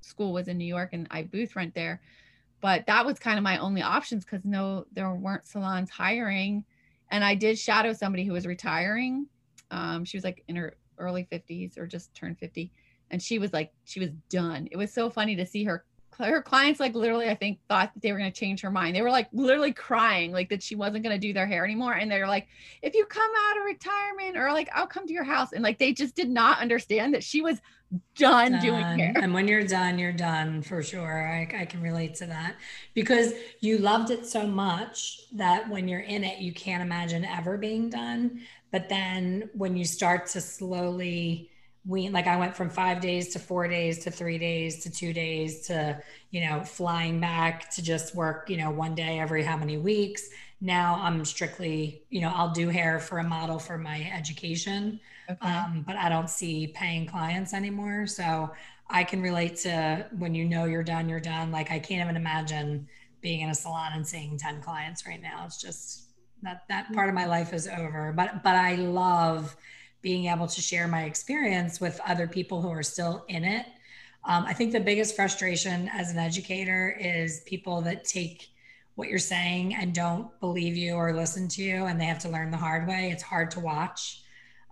school 0.00 0.32
was 0.32 0.48
in 0.48 0.58
New 0.58 0.64
York 0.64 0.90
and 0.92 1.06
I 1.10 1.22
booth 1.22 1.56
rent 1.56 1.74
there. 1.74 2.00
But 2.60 2.86
that 2.86 3.04
was 3.04 3.18
kind 3.18 3.36
of 3.38 3.44
my 3.44 3.58
only 3.58 3.82
options 3.82 4.24
because 4.24 4.44
no, 4.44 4.86
there 4.92 5.12
weren't 5.12 5.46
salons 5.46 5.90
hiring 5.90 6.64
and 7.14 7.24
I 7.24 7.36
did 7.36 7.56
shadow 7.56 7.92
somebody 7.92 8.24
who 8.24 8.32
was 8.32 8.44
retiring. 8.44 9.28
Um, 9.70 10.04
she 10.04 10.16
was 10.16 10.24
like 10.24 10.42
in 10.48 10.56
her 10.56 10.74
early 10.98 11.28
50s 11.30 11.78
or 11.78 11.86
just 11.86 12.12
turned 12.12 12.40
50. 12.40 12.72
And 13.12 13.22
she 13.22 13.38
was 13.38 13.52
like, 13.52 13.72
she 13.84 14.00
was 14.00 14.10
done. 14.28 14.66
It 14.72 14.76
was 14.76 14.92
so 14.92 15.08
funny 15.08 15.36
to 15.36 15.46
see 15.46 15.62
her. 15.62 15.84
Her 16.18 16.42
clients, 16.42 16.80
like, 16.80 16.94
literally, 16.94 17.28
I 17.28 17.34
think, 17.34 17.58
thought 17.68 17.92
that 17.94 18.00
they 18.00 18.12
were 18.12 18.18
going 18.18 18.30
to 18.30 18.38
change 18.38 18.60
her 18.60 18.70
mind. 18.70 18.94
They 18.94 19.02
were 19.02 19.10
like, 19.10 19.28
literally 19.32 19.72
crying, 19.72 20.32
like, 20.32 20.48
that 20.50 20.62
she 20.62 20.74
wasn't 20.74 21.04
going 21.04 21.18
to 21.18 21.26
do 21.26 21.32
their 21.32 21.46
hair 21.46 21.64
anymore. 21.64 21.94
And 21.94 22.10
they're 22.10 22.28
like, 22.28 22.48
if 22.82 22.94
you 22.94 23.04
come 23.06 23.30
out 23.48 23.58
of 23.58 23.64
retirement, 23.64 24.36
or 24.36 24.52
like, 24.52 24.68
I'll 24.74 24.86
come 24.86 25.06
to 25.06 25.12
your 25.12 25.24
house. 25.24 25.52
And 25.52 25.62
like, 25.62 25.78
they 25.78 25.92
just 25.92 26.14
did 26.14 26.30
not 26.30 26.60
understand 26.60 27.14
that 27.14 27.24
she 27.24 27.42
was 27.42 27.60
done, 28.16 28.52
done, 28.52 28.62
doing 28.62 28.98
hair. 28.98 29.12
And 29.16 29.34
when 29.34 29.46
you're 29.46 29.66
done, 29.66 29.98
you're 29.98 30.12
done 30.12 30.62
for 30.62 30.82
sure. 30.82 31.28
I, 31.28 31.62
I 31.62 31.64
can 31.64 31.80
relate 31.80 32.14
to 32.16 32.26
that 32.26 32.56
because 32.92 33.32
you 33.60 33.78
loved 33.78 34.10
it 34.10 34.26
so 34.26 34.46
much 34.46 35.20
that 35.32 35.68
when 35.68 35.88
you're 35.88 36.00
in 36.00 36.24
it, 36.24 36.38
you 36.38 36.52
can't 36.52 36.82
imagine 36.82 37.24
ever 37.24 37.56
being 37.56 37.90
done. 37.90 38.40
But 38.72 38.88
then 38.88 39.50
when 39.54 39.76
you 39.76 39.84
start 39.84 40.26
to 40.28 40.40
slowly 40.40 41.50
we 41.86 42.08
like 42.08 42.26
I 42.26 42.36
went 42.36 42.56
from 42.56 42.70
five 42.70 43.00
days 43.00 43.28
to 43.34 43.38
four 43.38 43.68
days 43.68 44.04
to 44.04 44.10
three 44.10 44.38
days 44.38 44.82
to 44.84 44.90
two 44.90 45.12
days 45.12 45.66
to, 45.66 46.00
you 46.30 46.46
know, 46.46 46.64
flying 46.64 47.20
back 47.20 47.70
to 47.74 47.82
just 47.82 48.14
work, 48.14 48.48
you 48.48 48.56
know, 48.56 48.70
one 48.70 48.94
day 48.94 49.18
every 49.18 49.42
how 49.42 49.56
many 49.56 49.76
weeks. 49.76 50.28
Now 50.60 50.98
I'm 51.02 51.24
strictly, 51.24 52.02
you 52.08 52.20
know, 52.22 52.32
I'll 52.34 52.52
do 52.52 52.68
hair 52.68 53.00
for 53.00 53.18
a 53.18 53.24
model 53.24 53.58
for 53.58 53.76
my 53.76 54.10
education 54.16 55.00
Okay. 55.30 55.48
Um, 55.48 55.84
but 55.86 55.96
I 55.96 56.08
don't 56.08 56.28
see 56.28 56.68
paying 56.68 57.06
clients 57.06 57.54
anymore. 57.54 58.06
So 58.06 58.50
I 58.90 59.04
can 59.04 59.22
relate 59.22 59.56
to 59.58 60.06
when 60.18 60.34
you 60.34 60.44
know 60.44 60.64
you're 60.64 60.82
done, 60.82 61.08
you're 61.08 61.20
done. 61.20 61.50
Like 61.50 61.70
I 61.70 61.78
can't 61.78 62.04
even 62.04 62.16
imagine 62.16 62.88
being 63.20 63.40
in 63.40 63.50
a 63.50 63.54
salon 63.54 63.92
and 63.94 64.06
seeing 64.06 64.36
10 64.36 64.60
clients 64.60 65.06
right 65.06 65.20
now. 65.20 65.44
It's 65.46 65.60
just 65.60 66.08
that 66.42 66.64
that 66.68 66.92
part 66.92 67.08
of 67.08 67.14
my 67.14 67.26
life 67.26 67.54
is 67.54 67.66
over. 67.68 68.12
But 68.14 68.42
but 68.42 68.54
I 68.54 68.74
love 68.74 69.56
being 70.04 70.26
able 70.26 70.46
to 70.46 70.60
share 70.60 70.86
my 70.86 71.04
experience 71.04 71.80
with 71.80 71.98
other 72.06 72.28
people 72.28 72.60
who 72.60 72.68
are 72.68 72.82
still 72.82 73.24
in 73.28 73.42
it. 73.42 73.64
Um, 74.26 74.44
I 74.44 74.52
think 74.52 74.70
the 74.70 74.80
biggest 74.80 75.16
frustration 75.16 75.88
as 75.92 76.10
an 76.10 76.18
educator 76.18 76.96
is 77.00 77.40
people 77.46 77.80
that 77.80 78.04
take 78.04 78.50
what 78.96 79.08
you're 79.08 79.18
saying 79.18 79.74
and 79.74 79.94
don't 79.94 80.28
believe 80.40 80.76
you 80.76 80.92
or 80.94 81.14
listen 81.14 81.48
to 81.48 81.62
you 81.62 81.86
and 81.86 81.98
they 81.98 82.04
have 82.04 82.18
to 82.20 82.28
learn 82.28 82.50
the 82.50 82.56
hard 82.56 82.86
way. 82.86 83.10
It's 83.10 83.22
hard 83.22 83.50
to 83.52 83.60
watch 83.60 84.22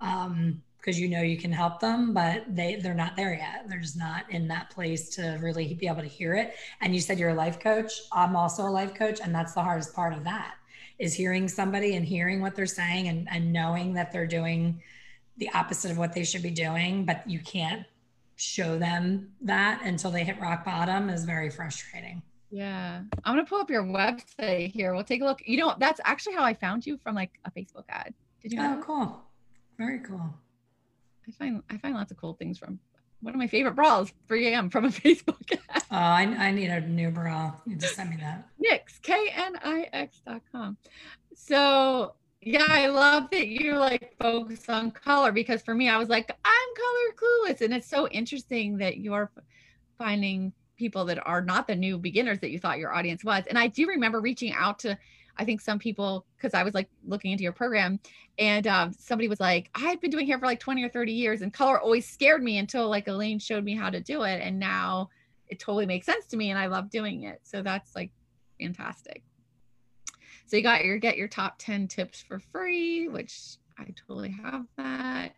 um, 0.03 0.63
because 0.77 1.01
you 1.01 1.09
know 1.09 1.23
you 1.23 1.39
can 1.39 1.51
help 1.51 1.81
them, 1.81 2.13
but 2.13 2.45
they 2.55 2.77
they're 2.77 2.93
not 2.93 3.17
there 3.17 3.35
yet. 3.35 3.69
They're 3.69 3.81
just 3.81 3.97
not 3.97 4.31
in 4.31 4.49
that 4.49 4.69
place 4.69 5.09
to 5.17 5.39
really 5.41 5.75
be 5.75 5.87
able 5.87 6.03
to 6.03 6.09
hear 6.09 6.35
it. 6.35 6.55
And 6.83 6.95
you 6.95 7.01
said 7.01 7.19
you're 7.19 7.31
a 7.31 7.35
life 7.35 7.59
coach. 7.59 7.93
I'm 8.13 8.37
also 8.37 8.65
a 8.65 8.71
life 8.71 8.95
coach, 8.95 9.21
and 9.23 9.35
that's 9.35 9.55
the 9.55 9.63
hardest 9.63 9.95
part 9.95 10.13
of 10.13 10.25
that 10.25 10.57
is 10.99 11.15
hearing 11.15 11.49
somebody 11.49 11.97
and 11.97 12.05
hearing 12.05 12.41
what 12.41 12.55
they're 12.55 12.67
saying 12.67 13.09
and, 13.09 13.29
and 13.31 13.53
knowing 13.53 13.95
that 13.95 14.13
they're 14.13 14.27
doing 14.27 14.81
the 15.37 15.51
opposite 15.55 15.91
of 15.91 15.99
what 15.99 16.13
they 16.13 16.25
should 16.25 16.43
be 16.43 16.51
doing, 16.51 17.05
but 17.05 17.29
you 17.29 17.41
can't 17.41 17.85
show 18.37 18.79
them 18.79 19.33
that 19.41 19.83
until 19.85 20.11
they 20.11 20.25
hit 20.25 20.41
rock 20.41 20.65
bottom 20.65 21.09
is 21.09 21.25
very 21.25 21.51
frustrating. 21.51 22.23
Yeah. 22.51 23.03
I'm 23.25 23.35
gonna 23.35 23.47
pull 23.47 23.61
up 23.61 23.71
your 23.71 23.83
website 23.85 24.73
here. 24.73 24.95
We'll 24.95 25.05
take 25.05 25.23
a 25.23 25.25
look. 25.25 25.41
You 25.47 25.59
know, 25.59 25.75
that's 25.79 26.01
actually 26.05 26.35
how 26.35 26.45
I 26.45 26.55
found 26.55 26.87
you 26.87 26.99
from 26.99 27.15
like 27.15 27.31
a 27.45 27.51
Facebook 27.51 27.85
ad. 27.89 28.13
Did 28.43 28.53
you 28.53 28.59
know? 28.59 28.79
Oh, 28.79 28.83
cool. 28.85 29.23
Very 29.79 30.01
cool. 30.01 30.35
I 31.27 31.31
find 31.33 31.63
I 31.71 31.79
find 31.79 31.95
lots 31.95 32.11
of 32.11 32.19
cool 32.19 32.35
things 32.35 32.59
from 32.59 32.79
one 33.21 33.33
of 33.33 33.39
my 33.39 33.47
favorite 33.47 33.77
bras, 33.77 34.13
3 34.29 34.49
a.m. 34.49 34.69
from 34.69 34.85
a 34.85 34.89
Facebook 34.91 35.53
ad. 35.71 35.83
Oh, 35.91 35.97
I, 35.97 36.23
I 36.23 36.51
need 36.51 36.69
a 36.71 36.81
new 36.81 37.11
bra. 37.11 37.53
You 37.67 37.77
just 37.77 37.95
send 37.95 38.11
me 38.11 38.17
that. 38.17 38.49
Knix, 38.61 39.01
K-N-I-X 39.01 40.23
dot 40.27 40.43
com. 40.51 40.77
So 41.35 42.15
yeah, 42.45 42.67
I 42.69 42.89
love 42.89 43.31
that 43.31 43.47
you 43.47 43.77
like 43.77 44.17
focus 44.21 44.69
on 44.69 44.91
color 44.91 45.31
because 45.31 45.63
for 45.63 45.75
me, 45.75 45.89
I 45.89 45.97
was 45.97 46.09
like, 46.09 46.29
I'm 46.45 46.69
color 46.77 47.15
clueless. 47.17 47.61
And 47.61 47.73
it's 47.73 47.89
so 47.89 48.09
interesting 48.09 48.77
that 48.79 48.99
you're 48.99 49.31
finding 49.97 50.53
people 50.77 51.05
that 51.05 51.25
are 51.25 51.41
not 51.41 51.69
the 51.69 51.77
new 51.77 51.99
beginners 51.99 52.41
that 52.41 52.51
you 52.51 52.59
thought 52.59 52.79
your 52.79 52.93
audience 52.93 53.25
was. 53.25 53.45
And 53.47 53.57
I 53.57 53.69
do 53.69 53.87
remember 53.87 54.21
reaching 54.21 54.53
out 54.53 54.81
to, 54.81 54.99
I 55.37 55.45
think 55.45 55.61
some 55.61 55.79
people, 55.79 56.27
because 56.37 56.53
I 56.53 56.65
was 56.65 56.75
like 56.75 56.89
looking 57.07 57.31
into 57.31 57.45
your 57.45 57.53
program, 57.53 58.01
and 58.39 58.67
um, 58.67 58.93
somebody 58.93 59.29
was 59.29 59.39
like, 59.39 59.71
I 59.77 59.83
had 59.83 60.01
been 60.01 60.11
doing 60.11 60.27
hair 60.27 60.41
for 60.41 60.47
like 60.47 60.59
20 60.59 60.83
or 60.83 60.89
30 60.89 61.13
years, 61.13 61.43
and 61.43 61.53
color 61.53 61.81
always 61.81 62.09
scared 62.09 62.43
me 62.43 62.59
until 62.59 62.89
like 62.89 63.07
Elaine 63.07 63.39
showed 63.39 63.63
me 63.63 63.77
how 63.77 63.89
to 63.89 64.01
do 64.01 64.23
it. 64.23 64.41
And 64.43 64.59
now 64.59 65.11
it 65.47 65.61
totally 65.61 65.87
makes 65.87 66.07
sense 66.07 66.27
to 66.27 66.37
me, 66.37 66.51
and 66.51 66.59
I 66.59 66.67
love 66.67 66.91
doing 66.91 67.23
it. 67.23 67.41
So 67.45 67.63
that's 67.63 67.95
like 67.95 68.11
fantastic. 68.61 69.23
So 70.47 70.57
you 70.57 70.63
got 70.63 70.85
your 70.85 70.99
get 70.99 71.17
your 71.17 71.29
top 71.29 71.57
10 71.59 71.89
tips 71.89 72.23
for 72.23 72.39
free, 72.39 73.09
which 73.09 73.57
I 73.79 73.87
totally 74.07 74.31
have 74.43 74.67
that. 74.77 75.35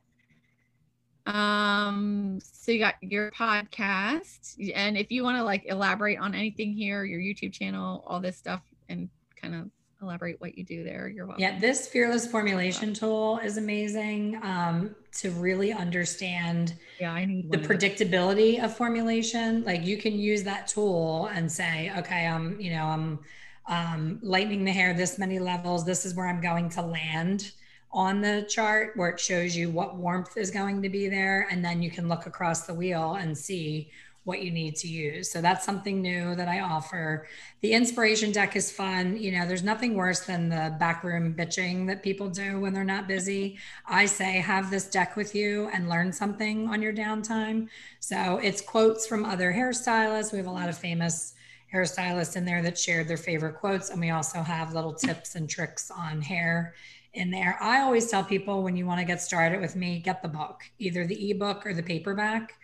Um, 1.27 2.39
so 2.43 2.73
you 2.73 2.79
got 2.79 2.97
your 3.01 3.31
podcast, 3.31 4.59
and 4.75 4.99
if 4.99 5.11
you 5.11 5.23
want 5.23 5.39
to 5.39 5.45
like 5.45 5.65
elaborate 5.67 6.19
on 6.19 6.35
anything 6.35 6.73
here, 6.73 7.05
your 7.05 7.21
YouTube 7.21 7.53
channel, 7.53 8.05
all 8.07 8.21
this 8.21 8.37
stuff, 8.37 8.61
and 8.91 9.09
kind 9.41 9.55
of 9.55 9.71
elaborate 10.03 10.39
what 10.41 10.59
you 10.59 10.65
do 10.65 10.85
there, 10.85 11.09
you're 11.09 11.27
welcome. 11.27 11.43
Yeah, 11.43 11.59
this 11.59 11.89
fearless 11.89 12.27
formulation 12.27 12.93
tool 12.93 13.41
is 13.43 13.57
amazing 13.57 14.39
um, 14.43 14.95
to 15.19 15.31
really 15.31 15.73
understand 15.73 16.75
yeah, 17.01 17.13
I 17.13 17.25
need 17.25 17.51
the 17.51 17.59
predictability 17.59 18.63
of 18.63 18.77
formulation. 18.77 19.65
Like 19.65 19.85
you 19.85 19.97
can 19.97 20.13
use 20.13 20.43
that 20.45 20.69
tool 20.69 21.31
and 21.33 21.51
say, 21.51 21.91
okay, 21.97 22.27
I'm, 22.27 22.61
you 22.61 22.71
know, 22.71 22.85
I'm 22.85 23.21
um, 23.67 24.19
lightening 24.23 24.65
the 24.65 24.73
hair 24.73 24.95
this 24.95 25.19
many 25.19 25.39
levels. 25.39 25.85
This 25.85 26.05
is 26.05 26.15
where 26.15 26.27
I'm 26.27 26.41
going 26.41 26.69
to 26.71 26.83
land 26.83 27.53
on 27.93 28.21
the 28.21 28.45
chart 28.49 28.97
where 28.97 29.11
it 29.11 29.21
shows 29.21 29.57
you 29.57 29.71
what 29.71 29.97
warmth 29.97 30.37
is 30.37 30.51
going 30.51 30.83
to 30.83 30.89
be 30.89 31.09
there. 31.09 31.47
And 31.51 31.65
then 31.65 31.83
you 31.83 31.91
can 31.91 32.09
look 32.09 32.27
across 32.27 32.67
the 32.67 32.75
wheel 32.75 33.15
and 33.15 33.37
see 33.37 33.91
what 34.25 34.43
you 34.43 34.51
need 34.51 34.75
to 34.75 34.89
use. 34.89 35.31
So 35.31 35.41
that's 35.41 35.65
something 35.65 36.01
new 36.01 36.35
that 36.35 36.49
I 36.49 36.61
offer. 36.61 37.29
The 37.61 37.73
inspiration 37.73 38.33
deck 38.33 38.57
is 38.57 38.73
fun. 38.73 39.19
You 39.19 39.33
know, 39.33 39.47
there's 39.47 39.63
nothing 39.63 39.95
worse 39.95 40.21
than 40.21 40.49
the 40.49 40.75
backroom 40.81 41.35
bitching 41.35 41.87
that 41.89 42.03
people 42.03 42.29
do 42.29 42.59
when 42.59 42.73
they're 42.73 42.85
not 42.85 43.07
busy. 43.07 43.59
I 43.87 44.07
say, 44.07 44.39
have 44.39 44.71
this 44.71 44.89
deck 44.89 45.15
with 45.15 45.35
you 45.35 45.69
and 45.75 45.91
learn 45.91 46.11
something 46.11 46.69
on 46.69 46.81
your 46.81 46.93
downtime. 46.93 47.69
So 48.01 48.41
it's 48.43 48.63
quotes 48.63 49.07
from 49.07 49.27
other 49.27 49.53
hairstylists. 49.53 50.33
We 50.33 50.39
have 50.39 50.47
a 50.47 50.51
lot 50.51 50.71
of 50.71 50.79
famous 50.79 51.34
hairstylists 51.75 52.37
in 52.37 52.45
there 52.45 52.63
that 52.63 52.79
shared 52.79 53.09
their 53.09 53.17
favorite 53.17 53.55
quotes. 53.55 53.91
And 53.91 54.01
we 54.01 54.11
also 54.11 54.41
have 54.41 54.73
little 54.73 54.95
tips 54.95 55.35
and 55.35 55.49
tricks 55.51 55.91
on 55.91 56.23
hair 56.23 56.75
in 57.15 57.31
there. 57.31 57.59
I 57.61 57.81
always 57.81 58.11
tell 58.11 58.25
people 58.25 58.63
when 58.63 58.77
you 58.77 58.87
want 58.87 59.01
to 59.01 59.05
get 59.05 59.21
started 59.21 59.61
with 59.61 59.77
me, 59.77 59.99
get 59.99 60.23
the 60.23 60.29
book, 60.29 60.63
either 60.79 61.07
the 61.07 61.31
ebook 61.31 61.67
or 61.67 61.75
the 61.75 61.83
paperback. 61.83 62.55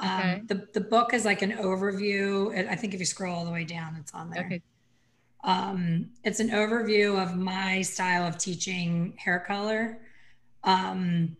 Um, 0.00 0.08
okay. 0.08 0.32
Um, 0.32 0.46
the, 0.46 0.68
the 0.72 0.80
book 0.80 1.14
is 1.14 1.24
like 1.24 1.42
an 1.42 1.52
overview. 1.52 2.68
I 2.68 2.74
think 2.76 2.94
if 2.94 3.00
you 3.00 3.06
scroll 3.06 3.36
all 3.36 3.44
the 3.44 3.52
way 3.52 3.64
down, 3.64 3.96
it's 4.00 4.12
on 4.14 4.30
there. 4.30 4.46
Okay. 4.46 4.62
Um, 5.44 6.10
it's 6.24 6.40
an 6.40 6.50
overview 6.50 7.22
of 7.22 7.36
my 7.36 7.82
style 7.82 8.26
of 8.26 8.38
teaching 8.38 9.14
hair 9.18 9.44
color. 9.46 10.00
Um, 10.64 11.36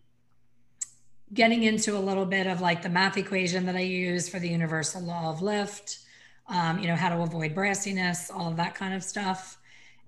getting 1.33 1.63
into 1.63 1.97
a 1.97 1.99
little 1.99 2.25
bit 2.25 2.47
of 2.47 2.61
like 2.61 2.83
the 2.83 2.89
math 2.89 3.17
equation 3.17 3.65
that 3.65 3.75
I 3.75 3.81
use 3.81 4.29
for 4.29 4.39
the 4.39 4.47
universal 4.47 5.01
law 5.01 5.31
of 5.31 5.41
lift, 5.41 5.99
um, 6.47 6.79
you 6.79 6.87
know, 6.87 6.95
how 6.95 7.09
to 7.09 7.21
avoid 7.21 7.55
brassiness, 7.55 8.33
all 8.33 8.49
of 8.49 8.57
that 8.57 8.75
kind 8.75 8.93
of 8.93 9.03
stuff. 9.03 9.57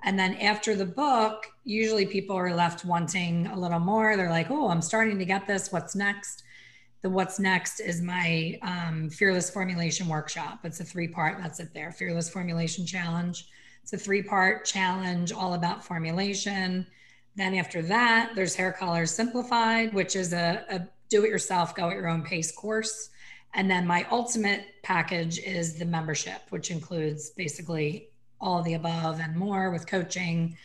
And 0.04 0.18
then 0.18 0.36
after 0.36 0.76
the 0.76 0.86
book, 0.86 1.48
usually 1.64 2.06
people 2.06 2.36
are 2.36 2.54
left 2.54 2.86
wanting 2.86 3.48
a 3.48 3.60
little 3.60 3.80
more. 3.80 4.16
They're 4.16 4.30
like, 4.30 4.52
oh, 4.52 4.70
I'm 4.70 4.82
starting 4.82 5.18
to 5.18 5.26
get 5.26 5.48
this. 5.48 5.72
What's 5.72 5.96
next? 5.96 6.44
The 7.02 7.10
what's 7.10 7.40
next 7.40 7.80
is 7.80 8.02
my 8.02 8.60
um, 8.62 9.10
fearless 9.10 9.50
formulation 9.50 10.08
workshop. 10.08 10.60
It's 10.64 10.80
a 10.80 10.84
three 10.84 11.08
part, 11.08 11.38
that's 11.40 11.60
it 11.60 11.74
there, 11.74 11.92
fearless 11.92 12.30
formulation 12.30 12.86
challenge. 12.86 13.48
It's 13.84 13.94
a 13.94 13.98
three 13.98 14.22
part 14.22 14.66
challenge 14.66 15.32
all 15.32 15.54
about 15.54 15.84
formulation. 15.84 16.86
Then 17.36 17.56
after 17.56 17.82
that, 17.84 18.32
there's 18.36 18.56
hair 18.56 18.74
colors 18.74 19.12
simplified, 19.12 19.94
which 19.94 20.16
is 20.16 20.34
a, 20.34 20.66
a 20.70 20.88
do 21.10 21.24
it 21.24 21.30
yourself, 21.30 21.76
go 21.76 21.90
at 21.90 21.96
your 21.96 22.08
own 22.08 22.24
pace 22.24 22.52
course. 22.52 23.10
And 23.54 23.70
then 23.70 23.88
my 23.88 24.06
ultimate 24.12 24.66
package 24.84 25.40
is 25.40 25.76
the 25.76 25.86
membership, 25.86 26.42
which 26.50 26.70
includes 26.70 27.32
basically 27.32 28.10
all 28.40 28.62
the 28.62 28.76
above 28.76 29.20
and 29.20 29.36
more 29.36 29.72
with 29.72 29.88
coaching. 29.88 30.58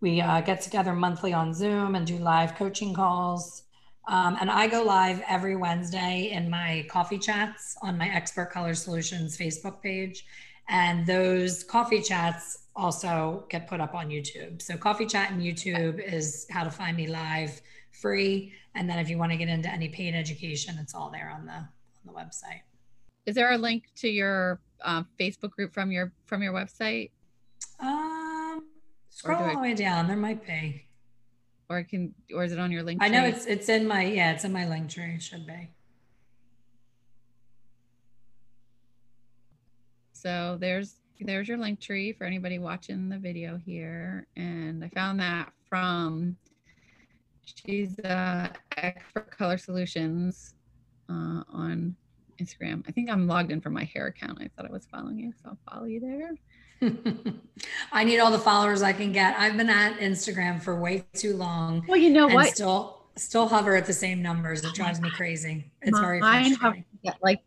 We 0.00 0.20
uh, 0.20 0.40
get 0.42 0.60
together 0.60 0.92
monthly 0.92 1.32
on 1.32 1.52
Zoom 1.52 1.94
and 1.94 2.06
do 2.06 2.18
live 2.18 2.54
coaching 2.54 2.94
calls. 2.94 3.64
Um, 4.06 4.38
and 4.40 4.50
I 4.50 4.68
go 4.68 4.82
live 4.82 5.22
every 5.28 5.56
Wednesday 5.56 6.30
in 6.32 6.48
my 6.48 6.86
coffee 6.88 7.18
chats 7.18 7.76
on 7.82 7.98
my 7.98 8.08
Expert 8.08 8.50
Color 8.50 8.74
Solutions 8.74 9.36
Facebook 9.36 9.82
page. 9.82 10.24
And 10.68 11.06
those 11.06 11.64
coffee 11.64 12.00
chats 12.00 12.66
also 12.76 13.44
get 13.50 13.66
put 13.68 13.80
up 13.80 13.94
on 13.94 14.08
YouTube. 14.08 14.62
So, 14.62 14.76
coffee 14.76 15.06
chat 15.06 15.30
and 15.30 15.42
YouTube 15.42 15.98
is 16.00 16.46
how 16.50 16.62
to 16.62 16.70
find 16.70 16.96
me 16.96 17.06
live 17.06 17.60
free. 17.90 18.52
And 18.74 18.88
then 18.88 18.98
if 18.98 19.10
you 19.10 19.18
want 19.18 19.32
to 19.32 19.38
get 19.38 19.48
into 19.48 19.68
any 19.70 19.88
paid 19.88 20.14
education, 20.14 20.76
it's 20.80 20.94
all 20.94 21.10
there 21.10 21.30
on 21.34 21.46
the 21.46 21.66
the 22.08 22.14
website. 22.14 22.62
Is 23.26 23.34
there 23.34 23.52
a 23.52 23.58
link 23.58 23.84
to 23.96 24.08
your 24.08 24.60
uh, 24.82 25.02
Facebook 25.20 25.50
group 25.50 25.72
from 25.74 25.92
your 25.92 26.12
from 26.26 26.42
your 26.42 26.52
website? 26.52 27.10
Um, 27.80 28.64
scroll 29.10 29.42
all 29.42 29.54
the 29.54 29.60
way 29.60 29.74
down. 29.74 30.08
There 30.08 30.16
might 30.16 30.46
be. 30.46 30.84
Or 31.70 31.82
can, 31.82 32.14
or 32.34 32.44
is 32.44 32.52
it 32.52 32.58
on 32.58 32.72
your 32.72 32.82
link? 32.82 33.02
I 33.02 33.08
know 33.08 33.24
it's 33.24 33.44
it's 33.44 33.68
in 33.68 33.86
my 33.86 34.02
yeah, 34.04 34.32
it's 34.32 34.44
in 34.44 34.52
my 34.52 34.66
link 34.66 34.88
tree. 34.88 35.14
It 35.14 35.22
should 35.22 35.46
be. 35.46 35.68
So 40.14 40.56
there's 40.58 40.96
there's 41.20 41.48
your 41.48 41.58
link 41.58 41.80
tree 41.80 42.12
for 42.12 42.24
anybody 42.24 42.58
watching 42.58 43.08
the 43.08 43.18
video 43.18 43.58
here, 43.58 44.26
and 44.36 44.82
I 44.82 44.88
found 44.88 45.20
that 45.20 45.52
from 45.68 46.36
she's 47.44 47.98
uh, 48.00 48.48
expert 48.78 49.30
color 49.30 49.58
solutions 49.58 50.54
uh, 51.08 51.42
on 51.52 51.96
Instagram. 52.40 52.84
I 52.88 52.92
think 52.92 53.10
I'm 53.10 53.26
logged 53.26 53.50
in 53.50 53.60
from 53.60 53.74
my 53.74 53.84
hair 53.84 54.06
account. 54.06 54.38
I 54.40 54.48
thought 54.56 54.68
I 54.68 54.72
was 54.72 54.86
following 54.86 55.18
you, 55.18 55.32
so 55.42 55.50
I'll 55.50 55.74
follow 55.74 55.86
you 55.86 56.00
there. 56.00 56.34
I 57.92 58.04
need 58.04 58.20
all 58.20 58.30
the 58.30 58.38
followers 58.38 58.82
I 58.82 58.92
can 58.92 59.12
get. 59.12 59.36
I've 59.38 59.56
been 59.56 59.70
at 59.70 59.98
Instagram 59.98 60.62
for 60.62 60.78
way 60.78 61.04
too 61.14 61.36
long. 61.36 61.84
Well, 61.88 61.96
you 61.96 62.10
know 62.10 62.28
what? 62.28 62.54
Still, 62.54 63.02
still 63.16 63.48
hover 63.48 63.74
at 63.74 63.86
the 63.86 63.92
same 63.92 64.22
numbers. 64.22 64.64
It 64.64 64.74
drives 64.74 65.00
me 65.00 65.10
crazy. 65.10 65.70
It's 65.82 65.98
very 65.98 66.20
frustrating. 66.20 66.84
Have, 67.04 67.16
like 67.22 67.40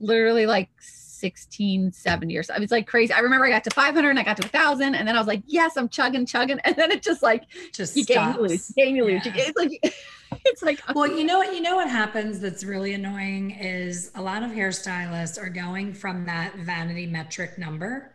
literally 0.00 0.46
like 0.46 0.70
16, 1.18 1.92
17 1.92 2.30
years. 2.30 2.50
I 2.50 2.58
was 2.58 2.70
like 2.70 2.86
crazy. 2.86 3.12
I 3.12 3.18
remember 3.20 3.46
I 3.46 3.50
got 3.50 3.64
to 3.64 3.70
500 3.70 4.10
and 4.10 4.18
I 4.18 4.22
got 4.22 4.36
to 4.38 4.46
a 4.46 4.48
thousand 4.48 4.94
and 4.94 5.06
then 5.06 5.16
I 5.16 5.18
was 5.18 5.26
like, 5.26 5.42
yes, 5.46 5.76
I'm 5.76 5.88
chugging, 5.88 6.26
chugging. 6.26 6.60
And 6.68 6.76
then 6.76 6.90
it 6.90 7.02
just 7.02 7.22
like, 7.22 7.44
just 7.72 7.96
you 7.96 8.04
gain, 8.04 8.34
you 8.34 8.40
lose, 8.42 8.70
gain, 8.76 8.94
you 8.94 9.04
lose. 9.04 9.22
It's 9.24 9.56
like, 9.56 9.80
it's 10.44 10.62
like, 10.62 10.80
well, 10.94 11.06
you 11.06 11.24
know 11.24 11.38
what, 11.38 11.54
you 11.54 11.62
know 11.62 11.76
what 11.76 11.88
happens 11.88 12.40
that's 12.40 12.62
really 12.62 12.92
annoying 12.92 13.52
is 13.52 14.10
a 14.14 14.22
lot 14.22 14.42
of 14.42 14.50
hairstylists 14.50 15.42
are 15.42 15.48
going 15.48 15.94
from 15.94 16.26
that 16.26 16.56
vanity 16.56 17.06
metric 17.06 17.58
number 17.58 18.14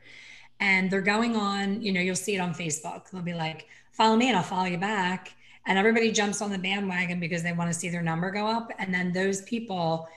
and 0.60 0.92
they're 0.92 1.02
going 1.02 1.36
on, 1.36 1.82
you 1.82 1.92
know, 1.92 2.00
you'll 2.00 2.16
see 2.16 2.36
it 2.36 2.40
on 2.40 2.54
Facebook. 2.54 3.10
They'll 3.10 3.22
be 3.22 3.34
like, 3.34 3.68
follow 3.92 4.16
me 4.16 4.30
and 4.30 4.38
I'll 4.38 4.44
follow 4.44 4.66
you 4.66 4.78
back. 4.78 5.34
And 5.66 5.78
everybody 5.78 6.12
jumps 6.12 6.42
on 6.42 6.52
the 6.52 6.58
bandwagon 6.58 7.20
because 7.20 7.42
they 7.44 7.54
want 7.54 7.72
to 7.72 7.78
see 7.78 7.90
their 7.90 8.02
number 8.02 8.32
go 8.32 8.48
up. 8.48 8.72
And 8.78 8.94
then 8.94 9.14
those 9.14 9.42
people 9.42 10.08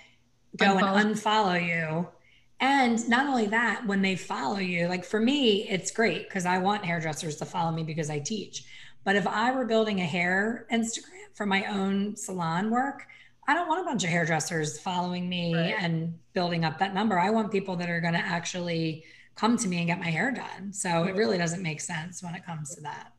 go 0.57 0.77
unfollow. 0.77 1.01
and 1.01 1.15
unfollow 1.15 1.67
you. 1.67 2.09
And 2.59 3.07
not 3.09 3.27
only 3.27 3.47
that, 3.49 3.87
when 3.87 4.01
they 4.01 4.17
follow 4.17 4.59
you, 4.59 4.89
like 4.89 5.05
for 5.05 5.21
me, 5.21 5.69
it's 5.69 5.91
great 5.91 6.29
because 6.29 6.47
I 6.47 6.59
want 6.59 6.85
hairdressers 6.85 7.37
to 7.37 7.45
follow 7.45 7.71
me 7.71 7.83
because 7.83 8.09
I 8.09 8.19
teach. 8.19 8.65
But 9.05 9.17
if 9.17 9.27
I 9.27 9.53
were 9.53 9.67
building 9.67 10.01
a 10.01 10.07
hair 10.07 10.67
Instagram 10.73 11.35
for 11.35 11.45
my 11.45 11.67
own 11.67 12.17
salon 12.17 12.71
work, 12.71 13.07
I 13.47 13.55
don't 13.55 13.69
want 13.69 13.83
a 13.83 13.85
bunch 13.85 14.03
of 14.05 14.11
hairdressers 14.11 14.81
following 14.81 15.29
me 15.29 15.55
right. 15.55 15.75
and 15.79 16.19
building 16.33 16.65
up 16.65 16.79
that 16.79 16.95
number. 16.95 17.19
I 17.19 17.31
want 17.31 17.53
people 17.53 17.77
that 17.77 17.89
are 17.89 18.01
going 18.01 18.15
to 18.15 18.21
actually 18.21 19.05
come 19.37 19.57
to 19.59 19.69
me 19.69 19.79
and 19.79 19.87
get 19.87 20.01
my 20.01 20.11
hair 20.11 20.33
done. 20.33 20.73
So 20.73 21.05
it 21.05 21.15
really 21.15 21.39
doesn't 21.39 21.63
make 21.63 21.81
sense 21.81 22.23
when 22.23 22.35
it 22.35 22.45
comes 22.45 22.75
to 22.75 22.81
that. 22.81 23.13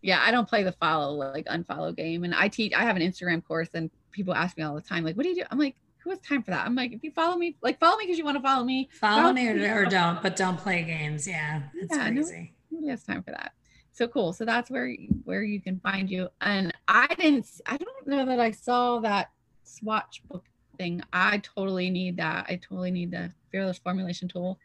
Yeah, 0.00 0.22
I 0.24 0.30
don't 0.30 0.48
play 0.48 0.62
the 0.62 0.72
follow 0.72 1.12
like 1.14 1.46
unfollow 1.46 1.94
game. 1.94 2.24
And 2.24 2.34
I 2.34 2.48
teach 2.48 2.72
I 2.72 2.82
have 2.82 2.96
an 2.96 3.02
Instagram 3.02 3.44
course 3.44 3.68
and 3.74 3.90
people 4.12 4.34
ask 4.34 4.56
me 4.56 4.62
all 4.62 4.74
the 4.74 4.80
time, 4.80 5.04
like, 5.04 5.16
what 5.16 5.24
do 5.24 5.30
you 5.30 5.34
do? 5.34 5.42
I'm 5.50 5.58
like, 5.58 5.76
who 6.04 6.10
has 6.10 6.18
time 6.20 6.42
for 6.42 6.50
that? 6.50 6.66
I'm 6.66 6.74
like, 6.74 6.92
if 6.92 7.02
you 7.02 7.10
follow 7.10 7.36
me, 7.36 7.56
like 7.62 7.80
follow 7.80 7.96
me 7.96 8.04
because 8.04 8.18
you 8.18 8.24
want 8.24 8.36
to 8.36 8.42
follow 8.42 8.62
me. 8.62 8.90
Follow 8.92 9.32
me 9.32 9.48
or, 9.48 9.82
or 9.82 9.86
don't, 9.86 10.22
but 10.22 10.36
don't 10.36 10.58
play 10.58 10.82
games. 10.82 11.26
Yeah, 11.26 11.62
it's 11.74 11.96
Yeah, 11.96 12.10
crazy. 12.10 12.52
Nobody 12.70 12.90
has 12.90 13.02
time 13.02 13.22
for 13.22 13.30
that. 13.30 13.52
So 13.92 14.06
cool. 14.08 14.32
So 14.32 14.44
that's 14.44 14.70
where 14.70 14.94
where 15.24 15.42
you 15.42 15.60
can 15.62 15.80
find 15.80 16.10
you. 16.10 16.28
And 16.42 16.74
I 16.86 17.06
didn't. 17.06 17.46
I 17.66 17.78
don't 17.78 18.06
know 18.06 18.26
that 18.26 18.38
I 18.38 18.50
saw 18.50 18.98
that 19.00 19.30
swatch 19.62 20.22
book 20.28 20.44
thing. 20.78 21.00
I 21.12 21.38
totally 21.38 21.88
need 21.90 22.18
that. 22.18 22.46
I 22.48 22.56
totally 22.56 22.90
need 22.90 23.10
the 23.10 23.32
fearless 23.50 23.78
formulation 23.78 24.28
tool. 24.28 24.58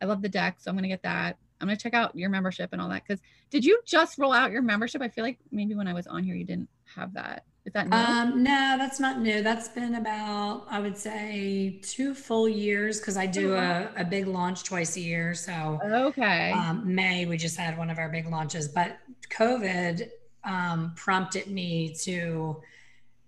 I 0.00 0.06
love 0.06 0.22
the 0.22 0.28
deck, 0.28 0.56
so 0.60 0.70
I'm 0.70 0.76
gonna 0.76 0.88
get 0.88 1.02
that. 1.02 1.36
I'm 1.60 1.68
gonna 1.68 1.76
check 1.76 1.94
out 1.94 2.16
your 2.16 2.30
membership 2.30 2.70
and 2.72 2.80
all 2.80 2.88
that. 2.88 3.02
Because 3.06 3.20
did 3.50 3.64
you 3.64 3.80
just 3.86 4.18
roll 4.18 4.32
out 4.32 4.50
your 4.50 4.62
membership? 4.62 5.02
I 5.02 5.08
feel 5.08 5.24
like 5.24 5.38
maybe 5.50 5.74
when 5.74 5.88
I 5.88 5.94
was 5.94 6.06
on 6.06 6.22
here, 6.24 6.34
you 6.34 6.44
didn't 6.44 6.68
have 6.94 7.14
that. 7.14 7.44
Is 7.64 7.72
that 7.72 7.88
new? 7.88 7.96
Um, 7.96 8.44
no, 8.44 8.76
that's 8.78 9.00
not 9.00 9.20
new. 9.20 9.42
That's 9.42 9.66
been 9.68 9.96
about, 9.96 10.66
I 10.70 10.78
would 10.78 10.96
say, 10.96 11.80
two 11.82 12.14
full 12.14 12.48
years 12.48 13.00
because 13.00 13.16
I 13.16 13.26
do 13.26 13.54
Oh, 13.54 13.58
a, 13.58 14.02
a 14.02 14.04
big 14.04 14.28
launch 14.28 14.62
twice 14.62 14.96
a 14.96 15.00
year. 15.00 15.34
So 15.34 15.80
okay. 15.84 16.52
um, 16.52 16.82
May, 16.94 17.26
we 17.26 17.36
just 17.36 17.56
had 17.56 17.76
one 17.76 17.90
of 17.90 17.98
our 17.98 18.08
big 18.08 18.28
launches, 18.28 18.68
but 18.68 18.98
COVID 19.30 20.08
um, 20.44 20.92
prompted 20.94 21.48
me 21.48 21.92
to 22.02 22.62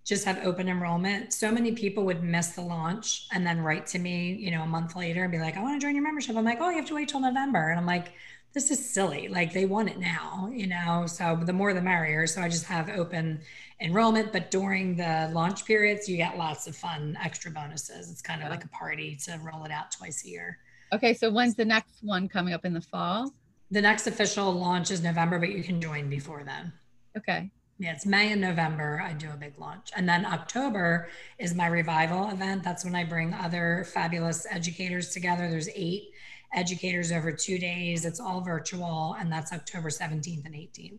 just 0.09 0.25
have 0.25 0.39
open 0.43 0.71
enrollment. 0.71 1.35
So 1.35 1.53
many 1.53 1.73
people 1.73 2.03
would 2.07 2.23
miss 2.23 2.49
the 2.49 2.63
launch 2.63 3.27
and 3.31 3.47
then 3.47 3.61
write 3.61 3.87
to 3.89 3.99
me, 3.99 4.33
you 4.33 4.51
know, 4.51 4.63
a 4.63 4.67
month 4.67 4.97
later 4.97 5.25
and 5.25 5.31
be 5.31 5.39
like, 5.39 5.59
I 5.59 5.63
want 5.63 5.79
to 5.79 5.87
join 5.87 5.95
your 5.95 6.03
membership. 6.03 6.35
I'm 6.35 6.47
like, 6.47 6.63
oh, 6.63 6.71
you 6.71 6.77
have 6.77 6.87
to 6.87 6.95
wait 6.95 7.11
till 7.11 7.21
November. 7.21 7.69
And 7.69 7.79
I'm 7.79 7.85
like, 7.85 8.15
this 8.55 8.71
is 8.71 8.91
silly. 8.91 9.29
Like 9.29 9.53
they 9.53 9.67
want 9.67 9.91
it 9.91 9.99
now, 9.99 10.51
you 10.51 10.67
know, 10.67 11.05
so 11.07 11.39
the 11.45 11.53
more 11.53 11.75
the 11.75 11.83
merrier. 11.83 12.27
So 12.27 12.41
I 12.41 12.49
just 12.49 12.65
have 12.65 12.89
open 12.89 13.43
enrollment, 13.83 14.33
but 14.33 14.51
during 14.51 14.97
the 14.97 15.31
launch 15.35 15.67
periods, 15.67 16.09
you 16.09 16.17
get 16.17 16.39
lots 16.39 16.67
of 16.67 16.75
fun 16.75 17.19
extra 17.23 17.51
bonuses. 17.51 18.11
It's 18.11 18.23
kind 18.23 18.43
of 18.43 18.49
like 18.49 18.65
a 18.65 18.69
party 18.69 19.15
to 19.27 19.39
roll 19.45 19.65
it 19.65 19.71
out 19.71 19.93
twice 19.93 20.25
a 20.25 20.29
year. 20.29 20.59
okay. 20.95 21.13
So 21.13 21.31
when's 21.31 21.55
the 21.55 21.67
next 21.67 22.03
one 22.03 22.31
coming 22.31 22.55
up 22.55 22.65
in 22.65 22.73
the 22.73 22.81
fall? 22.81 23.31
The 23.71 23.83
next 23.83 24.07
official 24.07 24.51
launch 24.53 24.91
is 24.91 25.03
November, 25.03 25.39
but 25.39 25.51
you 25.51 25.63
can 25.63 25.83
join 25.83 26.09
before 26.09 26.45
then. 26.45 26.73
Okay. 27.15 27.51
Yeah, 27.81 27.93
it's 27.93 28.05
May 28.07 28.33
and 28.33 28.41
November. 28.41 29.01
I 29.05 29.13
do 29.13 29.31
a 29.31 29.37
big 29.37 29.57
launch. 29.57 29.91
And 29.97 30.09
then 30.09 30.27
October 30.27 31.09
is 31.39 31.55
my 31.55 31.69
revival 31.69 32.29
event. 32.31 32.65
That's 32.65 32.85
when 32.85 32.97
I 32.97 33.05
bring 33.05 33.33
other 33.35 33.87
fabulous 33.93 34.47
educators 34.51 35.11
together. 35.11 35.49
There's 35.49 35.69
eight 35.77 36.09
educators 36.53 37.13
over 37.13 37.31
two 37.31 37.59
days. 37.59 38.05
It's 38.05 38.19
all 38.19 38.41
virtual, 38.41 39.15
and 39.21 39.31
that's 39.31 39.53
October 39.53 39.91
17th 39.91 40.45
and 40.45 40.55
18th. 40.55 40.99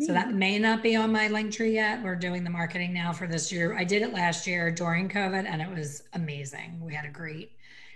So 0.00 0.12
that 0.12 0.34
may 0.34 0.58
not 0.58 0.82
be 0.82 0.96
on 0.96 1.10
my 1.12 1.28
link 1.28 1.52
tree 1.54 1.72
yet. 1.72 2.02
We're 2.02 2.14
doing 2.16 2.44
the 2.44 2.50
marketing 2.50 2.92
now 2.92 3.14
for 3.14 3.26
this 3.26 3.50
year. 3.50 3.74
I 3.74 3.84
did 3.84 4.02
it 4.02 4.12
last 4.12 4.46
year 4.46 4.70
during 4.70 5.08
COVID, 5.08 5.46
and 5.46 5.62
it 5.62 5.70
was 5.70 6.02
amazing. 6.12 6.78
We 6.82 6.92
had 6.92 7.06
a 7.06 7.10
great, 7.10 7.52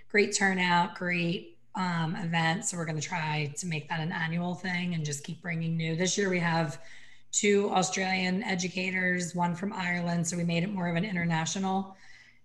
great 0.09 0.35
turnout, 0.35 0.95
great 0.95 1.59
um, 1.75 2.15
event. 2.15 2.65
So 2.65 2.77
we're 2.77 2.85
going 2.85 2.99
to 2.99 3.07
try 3.07 3.53
to 3.55 3.67
make 3.67 3.87
that 3.89 3.99
an 3.99 4.11
annual 4.11 4.55
thing 4.55 4.95
and 4.95 5.05
just 5.05 5.23
keep 5.23 5.39
bringing 5.43 5.77
new. 5.77 5.95
This 5.95 6.17
year 6.17 6.31
we 6.31 6.39
have 6.39 6.79
two 7.33 7.69
Australian 7.71 8.43
educators, 8.43 9.35
one 9.35 9.55
from 9.55 9.73
Ireland. 9.73 10.25
So 10.25 10.37
we 10.37 10.45
made 10.45 10.63
it 10.63 10.71
more 10.71 10.87
of 10.87 10.95
an 10.95 11.03
international 11.03 11.97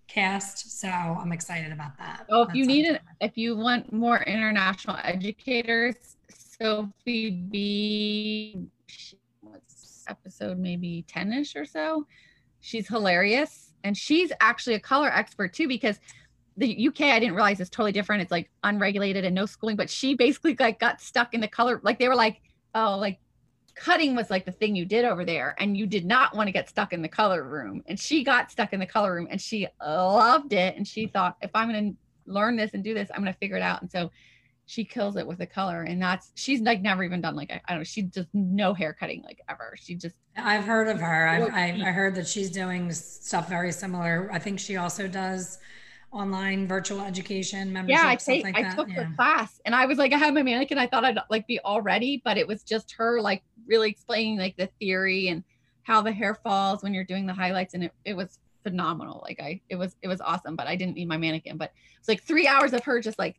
cast. 0.09 0.81
So 0.81 0.89
I'm 0.89 1.31
excited 1.31 1.71
about 1.71 1.97
that. 1.99 2.27
Oh, 2.31 2.43
if 2.43 2.55
you 2.55 2.67
need 2.67 2.87
it, 2.87 3.01
if 3.21 3.37
you 3.37 3.57
want 3.57 3.93
more 3.93 4.23
international 4.23 4.97
educators, 5.05 5.95
Sophie 6.31 7.31
B, 7.31 8.67
episode 10.09 10.59
maybe 10.59 11.05
10ish 11.07 11.55
or 11.55 11.65
so. 11.65 12.07
She's 12.61 12.89
hilarious. 12.89 13.73
And 13.85 13.97
she's 13.97 14.33
actually 14.41 14.75
a 14.75 14.81
color 14.81 15.09
expert 15.09 15.53
too, 15.53 15.69
because 15.69 16.01
the 16.57 16.89
UK, 16.89 17.03
I 17.03 17.21
didn't 17.21 17.35
realize 17.35 17.61
is 17.61 17.71
totally 17.71 17.93
different. 17.93 18.23
It's 18.23 18.33
like 18.33 18.51
unregulated 18.65 19.25
and 19.25 19.35
no 19.35 19.47
schooling, 19.47 19.77
but 19.77 19.89
she 19.89 20.15
basically 20.15 20.57
like 20.59 20.81
got 20.81 21.01
stuck 21.01 21.35
in 21.35 21.41
the 21.41 21.47
color. 21.47 21.81
Like 21.85 21.99
they 21.99 22.09
were 22.09 22.17
like, 22.17 22.41
oh, 22.75 22.97
like 22.99 23.21
cutting 23.79 24.15
was 24.17 24.31
like 24.31 24.45
the 24.45 24.53
thing 24.53 24.75
you 24.75 24.85
did 24.85 25.05
over 25.05 25.25
there 25.25 25.55
and 25.59 25.77
you 25.77 25.87
did 25.87 26.05
not 26.05 26.35
want 26.35 26.49
to 26.49 26.53
get 26.53 26.69
stuck 26.69 26.93
in 26.93 27.01
the 27.03 27.09
color 27.09 27.45
room 27.45 27.83
and 27.87 27.99
she 27.99 28.25
got 28.25 28.51
stuck 28.51 28.73
in 28.73 28.81
the 28.81 28.87
color 28.87 29.15
room 29.15 29.29
and 29.31 29.41
she 29.41 29.67
loved 29.81 30.53
it 30.53 30.77
and 30.77 30.87
she 30.87 31.07
thought 31.07 31.37
if 31.43 31.51
i'm 31.55 31.71
going 31.71 31.93
to 31.93 32.33
learn 32.33 32.57
this 32.57 32.73
and 32.75 32.83
do 32.85 32.93
this 32.95 33.09
i'm 33.15 33.23
going 33.23 33.33
to 33.33 33.39
figure 33.39 33.57
it 33.57 33.63
out 33.63 33.81
and 33.81 33.91
so 33.91 34.11
she 34.67 34.85
kills 34.85 35.17
it 35.17 35.27
with 35.27 35.39
the 35.39 35.47
color 35.47 35.83
and 35.83 36.03
that's 36.03 36.31
she's 36.35 36.61
like 36.61 36.83
never 36.83 37.03
even 37.05 37.21
done 37.21 37.35
like 37.37 37.51
i 37.51 37.61
I 37.67 37.73
don't 37.73 37.81
know 37.81 37.85
she 37.85 38.03
does 38.03 38.27
no 38.35 38.75
hair 38.75 38.93
cutting 38.99 39.23
like 39.23 39.41
ever 39.49 39.75
she 39.81 39.95
just 39.95 40.17
I've 40.37 40.65
heard 40.65 40.87
of 40.89 41.01
her. 41.01 41.27
I've, 41.27 41.41
Well, 41.43 41.51
I, 41.53 41.75
she- 41.75 41.83
I 41.83 41.91
heard 41.91 42.15
that 42.17 42.29
she's 42.29 42.49
doing 42.51 42.93
stuff 42.93 43.49
very 43.49 43.73
similar. 43.73 44.31
I 44.33 44.39
think 44.39 44.61
she 44.61 44.77
also 44.77 45.09
does 45.09 45.59
online 46.11 46.67
virtual 46.67 47.01
education 47.01 47.73
membership. 47.73 48.01
yeah 48.01 48.09
i 48.09 48.17
stuff 48.17 48.35
take 48.35 48.45
like 48.45 48.57
i 48.57 48.63
that. 48.63 48.77
took 48.77 48.89
yeah. 48.89 49.05
her 49.05 49.15
class 49.15 49.61
and 49.67 49.75
i 49.75 49.85
was 49.85 49.99
like 49.99 50.13
i 50.13 50.17
had 50.17 50.33
my 50.33 50.43
mannequin 50.43 50.79
i 50.79 50.87
thought 50.87 51.05
i'd 51.05 51.19
like 51.29 51.47
be 51.47 51.59
all 51.61 51.83
ready 51.83 52.23
but 52.25 52.39
it 52.39 52.47
was 52.47 52.63
just 52.63 52.93
her 52.93 53.21
like 53.21 53.43
really 53.67 53.91
explaining 53.91 54.39
like 54.39 54.57
the 54.57 54.69
theory 54.81 55.29
and 55.29 55.45
how 55.83 56.01
the 56.01 56.13
hair 56.13 56.35
falls 56.35 56.83
when 56.83 56.95
you're 56.95 57.05
doing 57.05 57.27
the 57.27 57.33
highlights 57.33 57.75
and 57.75 57.85
it, 57.85 57.93
it 58.07 58.15
was 58.15 58.39
phenomenal 58.63 59.21
like 59.23 59.39
i 59.41 59.61
it 59.69 59.77
was 59.77 59.97
it 60.03 60.09
was 60.09 60.21
awesome 60.23 60.57
but 60.57 60.67
i 60.67 60.75
didn't 60.75 60.95
need 60.95 61.09
my 61.09 61.19
mannequin 61.19 61.59
but 61.59 61.73
it's 61.99 62.09
like 62.09 62.23
three 62.23 62.47
hours 62.47 62.73
of 62.73 62.83
her 62.85 63.01
just 63.01 63.19
like 63.19 63.39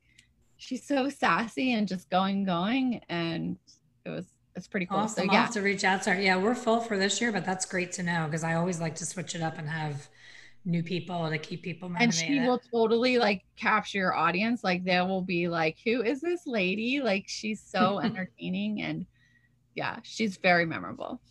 she's 0.57 0.85
so 0.85 1.09
sassy 1.09 1.73
and 1.73 1.87
just 1.87 2.09
going 2.09 2.43
going 2.43 3.01
and 3.09 3.57
it 4.05 4.09
was 4.09 4.25
it's 4.55 4.67
pretty 4.67 4.85
cool 4.85 4.97
Awesome. 4.97 5.23
so 5.23 5.29
I'll 5.29 5.33
yeah 5.33 5.45
have 5.45 5.53
to 5.53 5.61
reach 5.61 5.83
out 5.83 6.03
to 6.03 6.13
her. 6.13 6.21
Yeah, 6.21 6.35
we're 6.35 6.55
full 6.55 6.81
for 6.81 6.97
this 6.97 7.21
year, 7.21 7.31
but 7.31 7.45
that's 7.45 7.65
great 7.65 7.93
to 7.93 8.03
know 8.03 8.25
because 8.25 8.43
I 8.43 8.55
always 8.55 8.81
like 8.81 8.95
to 8.95 9.05
switch 9.05 9.33
it 9.35 9.41
up 9.41 9.57
and 9.57 9.69
have 9.69 10.09
new 10.65 10.83
people 10.83 11.29
to 11.29 11.37
keep 11.37 11.63
people 11.63 11.91
and 11.99 12.13
she 12.13 12.39
will 12.41 12.61
totally 12.71 13.17
like 13.17 13.43
capture 13.55 13.97
your 13.97 14.15
audience. 14.15 14.63
Like 14.63 14.83
they 14.83 14.99
will 15.01 15.21
be 15.21 15.47
like 15.47 15.77
who 15.83 16.03
is 16.03 16.21
this 16.21 16.45
lady? 16.45 17.01
Like 17.01 17.25
she's 17.27 17.61
so 17.61 17.99
entertaining 18.03 18.81
and 18.81 19.05
yeah 19.75 19.99
she's 20.03 20.37
very 20.37 20.65
memorable. 20.65 21.21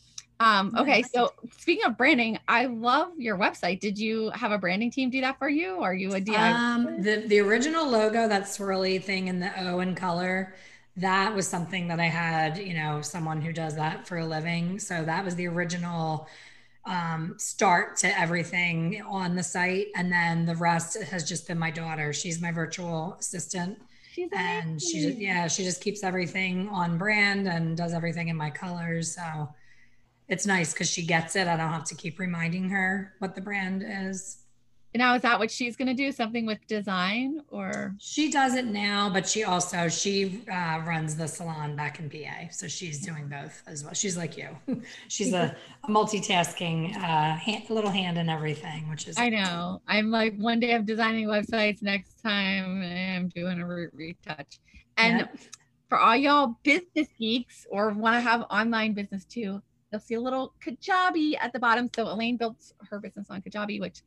Um 0.40 0.72
okay 0.78 1.02
so 1.02 1.32
speaking 1.58 1.84
of 1.84 1.96
branding 1.98 2.38
i 2.48 2.66
love 2.66 3.08
your 3.18 3.36
website. 3.36 3.80
Did 3.80 3.98
you 3.98 4.30
have 4.30 4.52
a 4.52 4.58
branding 4.58 4.90
team 4.90 5.10
do 5.10 5.20
that 5.20 5.38
for 5.38 5.48
you? 5.48 5.76
Or 5.76 5.90
are 5.90 5.94
you 5.94 6.14
a 6.14 6.20
DIY 6.20 6.54
Um, 6.54 7.02
the 7.02 7.24
the 7.26 7.40
original 7.40 7.88
logo, 7.88 8.28
that 8.28 8.44
swirly 8.44 9.02
thing 9.02 9.28
in 9.28 9.40
the 9.40 9.50
O 9.68 9.80
in 9.80 9.94
color, 9.94 10.54
that 10.96 11.34
was 11.34 11.46
something 11.46 11.88
that 11.88 12.00
I 12.00 12.06
had, 12.06 12.58
you 12.58 12.74
know, 12.74 13.02
someone 13.02 13.40
who 13.40 13.52
does 13.52 13.76
that 13.76 14.06
for 14.06 14.18
a 14.18 14.26
living. 14.26 14.78
So 14.80 15.04
that 15.04 15.24
was 15.24 15.36
the 15.36 15.46
original 15.46 16.28
um, 16.88 17.34
start 17.38 17.96
to 17.98 18.18
everything 18.18 19.02
on 19.06 19.36
the 19.36 19.42
site, 19.42 19.88
and 19.94 20.10
then 20.10 20.46
the 20.46 20.56
rest 20.56 21.00
has 21.02 21.28
just 21.28 21.46
been 21.46 21.58
my 21.58 21.70
daughter. 21.70 22.12
She's 22.12 22.40
my 22.40 22.50
virtual 22.50 23.16
assistant, 23.20 23.78
she's 24.12 24.30
and 24.34 24.80
she 24.80 25.02
just 25.02 25.18
yeah, 25.18 25.46
she 25.46 25.64
just 25.64 25.82
keeps 25.82 26.02
everything 26.02 26.68
on 26.70 26.98
brand 26.98 27.46
and 27.46 27.76
does 27.76 27.92
everything 27.92 28.28
in 28.28 28.36
my 28.36 28.50
colors. 28.50 29.14
So 29.14 29.48
it's 30.28 30.46
nice 30.46 30.72
because 30.72 30.90
she 30.90 31.04
gets 31.04 31.36
it. 31.36 31.46
I 31.46 31.56
don't 31.56 31.70
have 31.70 31.84
to 31.84 31.94
keep 31.94 32.18
reminding 32.18 32.70
her 32.70 33.14
what 33.18 33.34
the 33.34 33.40
brand 33.40 33.84
is. 33.86 34.38
Now 34.94 35.14
is 35.14 35.22
that 35.22 35.38
what 35.38 35.50
she's 35.50 35.76
going 35.76 35.88
to 35.88 35.94
do 35.94 36.10
something 36.10 36.46
with 36.46 36.58
design 36.66 37.40
or 37.48 37.94
She 37.98 38.30
does 38.30 38.54
it 38.54 38.66
now, 38.66 39.10
but 39.10 39.28
she 39.28 39.44
also 39.44 39.88
she 39.88 40.42
uh, 40.50 40.80
runs 40.86 41.14
the 41.16 41.28
salon 41.28 41.76
back 41.76 42.00
in 42.00 42.08
PA, 42.10 42.48
so 42.50 42.66
she's 42.66 43.00
doing 43.04 43.28
both 43.28 43.62
as 43.66 43.84
well. 43.84 43.94
She's 43.94 44.16
like 44.16 44.36
you. 44.36 44.48
she's 45.08 45.32
a, 45.32 45.54
a 45.84 45.88
multitasking 45.88 46.96
uh, 46.96 47.36
hand, 47.36 47.68
little 47.70 47.90
hand 47.90 48.18
in 48.18 48.28
everything, 48.28 48.88
which 48.88 49.06
is 49.08 49.18
i 49.18 49.28
know 49.28 49.80
i'm 49.88 50.10
like 50.10 50.34
one 50.36 50.58
day 50.60 50.74
i'm 50.74 50.84
designing 50.84 51.26
websites 51.26 51.82
next 51.82 52.22
time 52.22 52.82
i'm 52.82 53.28
doing 53.28 53.60
a 53.60 53.66
re- 53.66 53.88
retouch 53.92 54.58
and 54.96 55.18
Yep. 55.20 55.36
for 55.88 55.98
all 55.98 56.16
y'all 56.16 56.56
business 56.62 57.08
geeks 57.18 57.66
or 57.70 57.90
want 57.90 58.16
to 58.16 58.20
have 58.20 58.42
online 58.50 58.92
business 58.94 59.24
too, 59.24 59.62
you'll 59.90 60.00
see 60.00 60.14
a 60.14 60.20
little 60.20 60.52
Kajabi 60.64 61.34
at 61.40 61.52
the 61.52 61.58
bottom. 61.58 61.88
So 61.94 62.08
Elaine 62.08 62.36
built 62.36 62.72
her 62.90 62.98
business 62.98 63.28
on 63.30 63.40
Kajabi, 63.40 63.80
which 63.80 64.02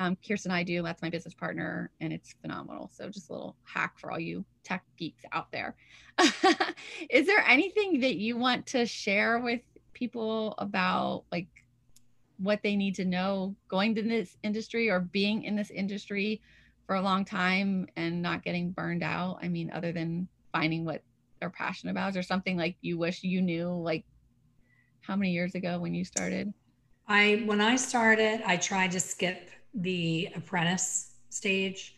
um, 0.00 0.16
Kirsten 0.26 0.50
and 0.50 0.58
I 0.58 0.62
do. 0.62 0.82
That's 0.82 1.02
my 1.02 1.10
business 1.10 1.34
partner, 1.34 1.90
and 2.00 2.10
it's 2.10 2.34
phenomenal. 2.40 2.90
So 2.92 3.10
just 3.10 3.28
a 3.28 3.34
little 3.34 3.54
hack 3.64 3.98
for 3.98 4.10
all 4.10 4.18
you 4.18 4.46
tech 4.64 4.82
geeks 4.96 5.24
out 5.32 5.52
there. 5.52 5.76
Is 7.10 7.26
there 7.26 7.44
anything 7.46 8.00
that 8.00 8.16
you 8.16 8.38
want 8.38 8.66
to 8.68 8.86
share 8.86 9.38
with 9.40 9.60
people 9.92 10.54
about 10.56 11.24
like 11.30 11.48
what 12.38 12.60
they 12.62 12.76
need 12.76 12.94
to 12.94 13.04
know 13.04 13.54
going 13.68 13.94
to 13.94 14.02
this 14.02 14.38
industry 14.42 14.88
or 14.88 15.00
being 15.00 15.44
in 15.44 15.54
this 15.54 15.70
industry 15.70 16.40
for 16.86 16.96
a 16.96 17.02
long 17.02 17.26
time 17.26 17.86
and 17.96 18.22
not 18.22 18.42
getting 18.42 18.70
burned 18.70 19.02
out? 19.02 19.38
I 19.42 19.48
mean, 19.48 19.70
other 19.70 19.92
than 19.92 20.28
finding 20.50 20.86
what 20.86 21.02
they're 21.40 21.50
passionate 21.50 21.90
about, 21.90 22.14
there 22.14 22.22
something 22.22 22.56
like 22.56 22.76
you 22.80 22.96
wish 22.96 23.22
you 23.22 23.42
knew 23.42 23.68
like 23.68 24.06
how 25.02 25.14
many 25.14 25.32
years 25.32 25.54
ago 25.54 25.78
when 25.78 25.92
you 25.92 26.06
started? 26.06 26.54
I 27.06 27.42
when 27.44 27.60
I 27.60 27.76
started, 27.76 28.40
I 28.46 28.56
tried 28.56 28.92
to 28.92 29.00
skip 29.00 29.50
the 29.74 30.28
apprentice 30.34 31.12
stage. 31.28 31.94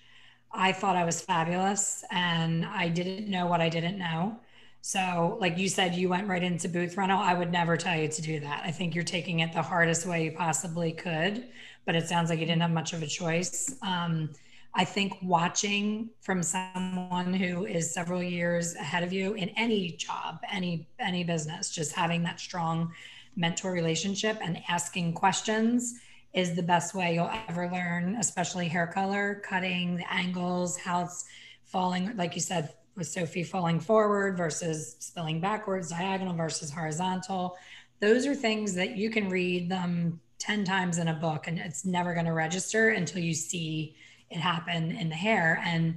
I 0.52 0.72
thought 0.72 0.96
I 0.96 1.04
was 1.04 1.20
fabulous 1.20 2.04
and 2.10 2.66
I 2.66 2.88
didn't 2.88 3.28
know 3.28 3.46
what 3.46 3.60
I 3.60 3.68
didn't 3.68 3.98
know. 3.98 4.38
So, 4.84 5.38
like 5.40 5.58
you 5.58 5.68
said, 5.68 5.94
you 5.94 6.08
went 6.08 6.26
right 6.26 6.42
into 6.42 6.68
booth 6.68 6.96
rental. 6.96 7.18
I 7.18 7.34
would 7.34 7.52
never 7.52 7.76
tell 7.76 7.96
you 7.96 8.08
to 8.08 8.22
do 8.22 8.40
that. 8.40 8.62
I 8.64 8.72
think 8.72 8.94
you're 8.94 9.04
taking 9.04 9.40
it 9.40 9.52
the 9.52 9.62
hardest 9.62 10.06
way 10.06 10.24
you 10.24 10.32
possibly 10.32 10.92
could, 10.92 11.48
but 11.86 11.94
it 11.94 12.08
sounds 12.08 12.30
like 12.30 12.40
you 12.40 12.46
didn't 12.46 12.62
have 12.62 12.72
much 12.72 12.92
of 12.92 13.00
a 13.00 13.06
choice. 13.06 13.76
Um, 13.82 14.30
I 14.74 14.84
think 14.84 15.14
watching 15.22 16.10
from 16.20 16.42
someone 16.42 17.32
who 17.32 17.66
is 17.66 17.94
several 17.94 18.22
years 18.22 18.74
ahead 18.74 19.04
of 19.04 19.12
you 19.12 19.34
in 19.34 19.50
any 19.50 19.92
job, 19.92 20.40
any 20.50 20.88
any 20.98 21.22
business, 21.24 21.70
just 21.70 21.92
having 21.92 22.22
that 22.24 22.40
strong 22.40 22.92
mentor 23.36 23.72
relationship 23.72 24.38
and 24.42 24.58
asking 24.68 25.12
questions 25.12 26.00
is 26.34 26.54
the 26.54 26.62
best 26.62 26.94
way 26.94 27.14
you'll 27.14 27.30
ever 27.48 27.70
learn, 27.70 28.16
especially 28.16 28.68
hair 28.68 28.86
color, 28.86 29.42
cutting, 29.44 29.96
the 29.96 30.12
angles, 30.12 30.78
how 30.78 31.02
it's 31.02 31.26
falling, 31.64 32.16
like 32.16 32.34
you 32.34 32.40
said, 32.40 32.74
with 32.96 33.06
Sophie 33.06 33.42
falling 33.42 33.80
forward 33.80 34.36
versus 34.36 34.96
spilling 34.98 35.40
backwards, 35.40 35.90
diagonal 35.90 36.34
versus 36.34 36.70
horizontal. 36.70 37.56
Those 38.00 38.26
are 38.26 38.34
things 38.34 38.74
that 38.74 38.96
you 38.96 39.10
can 39.10 39.28
read 39.28 39.70
them 39.70 40.20
10 40.38 40.64
times 40.64 40.98
in 40.98 41.08
a 41.08 41.14
book 41.14 41.46
and 41.46 41.58
it's 41.58 41.84
never 41.84 42.14
going 42.14 42.26
to 42.26 42.32
register 42.32 42.90
until 42.90 43.22
you 43.22 43.32
see 43.32 43.94
it 44.30 44.38
happen 44.38 44.90
in 44.90 45.08
the 45.08 45.14
hair. 45.14 45.62
And 45.64 45.96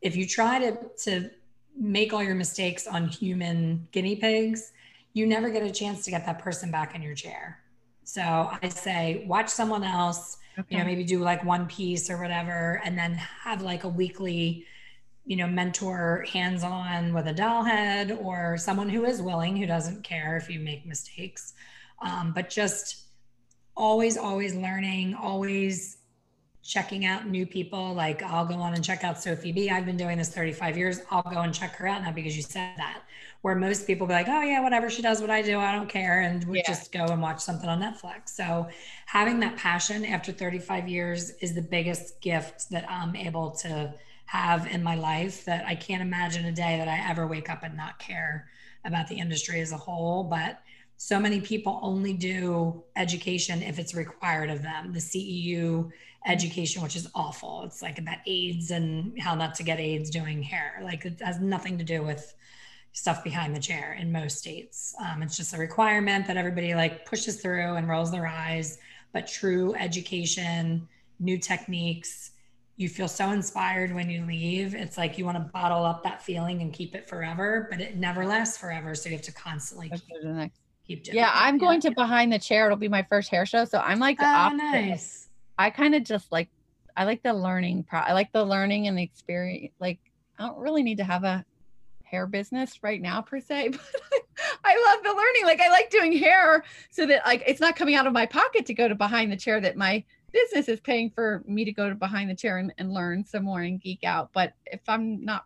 if 0.00 0.16
you 0.16 0.26
try 0.26 0.58
to, 0.58 0.78
to 1.04 1.30
make 1.76 2.12
all 2.12 2.22
your 2.22 2.34
mistakes 2.34 2.86
on 2.86 3.08
human 3.08 3.86
guinea 3.92 4.16
pigs, 4.16 4.72
you 5.12 5.26
never 5.26 5.50
get 5.50 5.62
a 5.62 5.70
chance 5.70 6.04
to 6.04 6.10
get 6.10 6.24
that 6.26 6.38
person 6.38 6.70
back 6.70 6.94
in 6.94 7.02
your 7.02 7.14
chair. 7.14 7.61
So 8.04 8.22
I 8.62 8.68
say, 8.68 9.24
watch 9.26 9.48
someone 9.48 9.84
else, 9.84 10.38
okay. 10.58 10.66
you 10.70 10.78
know, 10.78 10.84
maybe 10.84 11.04
do 11.04 11.20
like 11.20 11.44
one 11.44 11.66
piece 11.66 12.10
or 12.10 12.20
whatever, 12.20 12.80
and 12.84 12.98
then 12.98 13.14
have 13.14 13.62
like 13.62 13.84
a 13.84 13.88
weekly, 13.88 14.66
you 15.24 15.36
know, 15.36 15.46
mentor 15.46 16.26
hands 16.32 16.64
on 16.64 17.14
with 17.14 17.26
a 17.28 17.32
doll 17.32 17.62
head 17.62 18.18
or 18.20 18.56
someone 18.56 18.88
who 18.88 19.04
is 19.04 19.22
willing, 19.22 19.56
who 19.56 19.66
doesn't 19.66 20.02
care 20.02 20.36
if 20.36 20.50
you 20.50 20.58
make 20.58 20.84
mistakes. 20.84 21.54
Um, 22.00 22.32
but 22.34 22.50
just 22.50 23.04
always, 23.76 24.16
always 24.16 24.54
learning, 24.54 25.14
always 25.14 25.98
checking 26.62 27.04
out 27.04 27.26
new 27.26 27.44
people. 27.44 27.92
Like 27.92 28.22
I'll 28.22 28.46
go 28.46 28.54
on 28.54 28.74
and 28.74 28.84
check 28.84 29.04
out 29.04 29.22
Sophie 29.22 29.52
B. 29.52 29.70
I've 29.70 29.84
been 29.84 29.96
doing 29.96 30.18
this 30.18 30.28
35 30.28 30.76
years. 30.76 31.00
I'll 31.10 31.22
go 31.22 31.40
and 31.40 31.52
check 31.52 31.74
her 31.76 31.86
out 31.86 32.02
now 32.02 32.12
because 32.12 32.36
you 32.36 32.42
said 32.42 32.74
that. 32.76 33.02
Where 33.42 33.56
most 33.56 33.88
people 33.88 34.06
be 34.06 34.12
like, 34.12 34.28
oh 34.28 34.42
yeah, 34.42 34.60
whatever 34.60 34.88
she 34.88 35.02
does, 35.02 35.20
what 35.20 35.30
I 35.30 35.42
do, 35.42 35.58
I 35.58 35.72
don't 35.72 35.88
care, 35.88 36.20
and 36.20 36.44
we 36.44 36.58
yeah. 36.58 36.68
just 36.68 36.92
go 36.92 37.06
and 37.06 37.20
watch 37.20 37.40
something 37.40 37.68
on 37.68 37.80
Netflix. 37.80 38.28
So 38.28 38.68
having 39.06 39.40
that 39.40 39.56
passion 39.56 40.04
after 40.04 40.30
35 40.30 40.88
years 40.88 41.30
is 41.40 41.52
the 41.52 41.62
biggest 41.62 42.20
gift 42.20 42.70
that 42.70 42.88
I'm 42.88 43.16
able 43.16 43.50
to 43.50 43.94
have 44.26 44.68
in 44.68 44.80
my 44.84 44.94
life. 44.94 45.44
That 45.44 45.66
I 45.66 45.74
can't 45.74 46.02
imagine 46.02 46.44
a 46.44 46.52
day 46.52 46.78
that 46.78 46.86
I 46.86 47.10
ever 47.10 47.26
wake 47.26 47.50
up 47.50 47.64
and 47.64 47.76
not 47.76 47.98
care 47.98 48.46
about 48.84 49.08
the 49.08 49.16
industry 49.16 49.60
as 49.60 49.72
a 49.72 49.76
whole. 49.76 50.22
But 50.22 50.62
so 50.96 51.18
many 51.18 51.40
people 51.40 51.80
only 51.82 52.12
do 52.12 52.84
education 52.94 53.60
if 53.60 53.80
it's 53.80 53.92
required 53.92 54.50
of 54.50 54.62
them. 54.62 54.92
The 54.92 55.00
CEU 55.00 55.90
education, 56.26 56.82
which 56.82 56.96
is 56.96 57.08
awful. 57.14 57.62
It's 57.64 57.82
like 57.82 57.98
about 57.98 58.18
AIDS 58.26 58.70
and 58.70 59.18
how 59.20 59.34
not 59.34 59.54
to 59.56 59.62
get 59.62 59.80
AIDS 59.80 60.10
doing 60.10 60.42
hair. 60.42 60.80
Like 60.82 61.04
it 61.04 61.20
has 61.20 61.40
nothing 61.40 61.78
to 61.78 61.84
do 61.84 62.02
with 62.02 62.34
stuff 62.92 63.24
behind 63.24 63.56
the 63.56 63.60
chair 63.60 63.96
in 63.98 64.12
most 64.12 64.38
states. 64.38 64.94
Um, 65.00 65.22
it's 65.22 65.36
just 65.36 65.54
a 65.54 65.58
requirement 65.58 66.26
that 66.26 66.36
everybody 66.36 66.74
like 66.74 67.06
pushes 67.06 67.40
through 67.40 67.74
and 67.74 67.88
rolls 67.88 68.10
their 68.10 68.26
eyes. 68.26 68.78
But 69.12 69.26
true 69.26 69.74
education, 69.74 70.88
new 71.18 71.38
techniques, 71.38 72.30
you 72.76 72.88
feel 72.88 73.08
so 73.08 73.30
inspired 73.30 73.94
when 73.94 74.08
you 74.08 74.24
leave. 74.24 74.74
It's 74.74 74.96
like 74.96 75.18
you 75.18 75.24
want 75.24 75.36
to 75.36 75.50
bottle 75.52 75.84
up 75.84 76.02
that 76.04 76.22
feeling 76.22 76.62
and 76.62 76.72
keep 76.72 76.94
it 76.94 77.08
forever, 77.08 77.68
but 77.70 77.80
it 77.80 77.96
never 77.96 78.24
lasts 78.24 78.56
forever. 78.56 78.94
So 78.94 79.08
you 79.08 79.16
have 79.16 79.24
to 79.24 79.32
constantly 79.32 79.90
keep, 79.90 80.52
keep 80.86 81.04
doing 81.04 81.16
yeah, 81.16 81.28
it. 81.28 81.34
I'm 81.34 81.58
going 81.58 81.80
to 81.82 81.90
behind 81.90 82.32
the 82.32 82.38
chair. 82.38 82.66
It'll 82.66 82.78
be 82.78 82.88
my 82.88 83.02
first 83.02 83.30
hair 83.30 83.44
show. 83.44 83.64
So 83.64 83.78
I'm 83.78 83.98
like 83.98 84.18
the 84.18 84.24
oh, 84.24 84.28
opposite. 84.28 84.62
Nice 84.62 85.21
I 85.58 85.70
kind 85.70 85.94
of 85.94 86.04
just 86.04 86.30
like 86.32 86.48
I 86.96 87.04
like 87.04 87.22
the 87.22 87.32
learning 87.32 87.84
pro 87.84 88.00
I 88.00 88.12
like 88.12 88.32
the 88.32 88.44
learning 88.44 88.88
and 88.88 88.98
the 88.98 89.02
experience. 89.02 89.74
Like 89.78 89.98
I 90.38 90.46
don't 90.46 90.58
really 90.58 90.82
need 90.82 90.98
to 90.98 91.04
have 91.04 91.24
a 91.24 91.44
hair 92.02 92.26
business 92.26 92.82
right 92.82 93.00
now 93.00 93.22
per 93.22 93.40
se, 93.40 93.68
but 93.70 93.80
I 94.64 94.94
love 94.94 95.02
the 95.02 95.10
learning. 95.10 95.44
Like 95.44 95.60
I 95.60 95.70
like 95.70 95.90
doing 95.90 96.16
hair 96.16 96.64
so 96.90 97.06
that 97.06 97.24
like 97.26 97.42
it's 97.46 97.60
not 97.60 97.76
coming 97.76 97.94
out 97.94 98.06
of 98.06 98.12
my 98.12 98.26
pocket 98.26 98.66
to 98.66 98.74
go 98.74 98.88
to 98.88 98.94
behind 98.94 99.32
the 99.32 99.36
chair 99.36 99.60
that 99.60 99.76
my 99.76 100.04
business 100.32 100.68
is 100.68 100.80
paying 100.80 101.10
for 101.10 101.42
me 101.46 101.64
to 101.64 101.72
go 101.72 101.88
to 101.88 101.94
behind 101.94 102.30
the 102.30 102.34
chair 102.34 102.58
and, 102.58 102.72
and 102.78 102.92
learn 102.92 103.24
some 103.24 103.44
more 103.44 103.60
and 103.60 103.80
geek 103.80 104.04
out. 104.04 104.30
But 104.32 104.54
if 104.66 104.80
I'm 104.88 105.24
not 105.24 105.44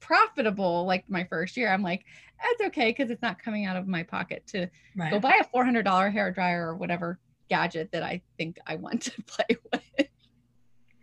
profitable 0.00 0.86
like 0.86 1.04
my 1.08 1.24
first 1.24 1.56
year, 1.56 1.72
I'm 1.72 1.82
like, 1.82 2.04
that's 2.42 2.68
okay 2.68 2.90
because 2.90 3.10
it's 3.10 3.22
not 3.22 3.42
coming 3.42 3.66
out 3.66 3.76
of 3.76 3.88
my 3.88 4.04
pocket 4.04 4.46
to 4.48 4.68
right. 4.96 5.10
go 5.10 5.18
buy 5.18 5.40
a 5.40 5.56
$400 5.56 6.12
hair 6.12 6.30
dryer 6.30 6.68
or 6.68 6.76
whatever 6.76 7.18
gadget 7.48 7.92
that 7.92 8.02
I 8.02 8.22
think 8.36 8.58
I 8.66 8.76
want 8.76 9.02
to 9.02 9.22
play 9.26 9.56
with. 9.72 10.08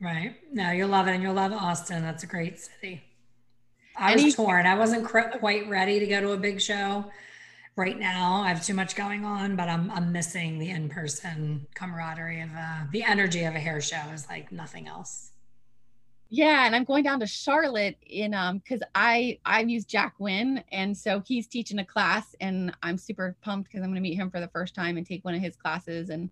Right. 0.02 0.36
No, 0.52 0.72
you'll 0.72 0.90
love 0.90 1.08
it. 1.08 1.12
And 1.12 1.24
you'll 1.24 1.34
love 1.34 1.54
Austin. 1.54 2.04
That's 2.04 2.24
a 2.24 2.28
great 2.28 2.60
city. 2.60 3.04
I 3.98 4.16
was 4.16 4.36
torn. 4.36 4.66
I 4.66 4.78
wasn't 4.78 5.06
quite 5.06 5.70
ready 5.70 6.00
to 6.00 6.06
go 6.06 6.20
to 6.20 6.32
a 6.32 6.38
big 6.38 6.62
show 6.62 7.06
right 7.76 7.98
now. 7.98 8.42
I 8.42 8.50
have 8.50 8.64
too 8.64 8.74
much 8.74 8.96
going 8.96 9.26
on, 9.26 9.56
but 9.56 9.70
I'm, 9.70 9.90
I'm 9.92 10.12
missing 10.12 10.60
the 10.60 10.70
in-person 10.70 11.68
camaraderie 11.76 12.42
of 12.42 12.50
uh, 12.58 12.84
the 12.92 13.04
energy 13.04 13.44
of 13.46 13.56
a 13.56 13.60
hair 13.60 13.82
show 13.82 14.02
is 14.14 14.28
like 14.28 14.52
nothing 14.52 14.88
else. 14.88 15.32
Yeah, 16.30 16.66
and 16.66 16.76
I'm 16.76 16.84
going 16.84 17.04
down 17.04 17.20
to 17.20 17.28
Charlotte 17.28 17.98
in 18.02 18.34
um 18.34 18.58
because 18.58 18.82
I 18.96 19.40
I've 19.46 19.70
used 19.70 19.88
Jack 19.88 20.16
Winn 20.20 20.64
and 20.72 20.98
so 20.98 21.22
he's 21.26 21.48
teaching 21.48 21.80
a 21.80 21.86
class 21.86 22.36
and 22.42 22.76
I'm 22.82 22.98
super 22.98 23.36
pumped 23.42 23.70
because 23.70 23.84
I'm 23.84 23.90
gonna 23.90 24.02
meet 24.02 24.16
him 24.16 24.32
for 24.32 24.40
the 24.40 24.48
first 24.48 24.74
time 24.74 24.98
and 24.98 25.06
take 25.06 25.24
one 25.24 25.36
of 25.36 25.42
his 25.42 25.56
classes 25.56 26.10
and 26.10 26.30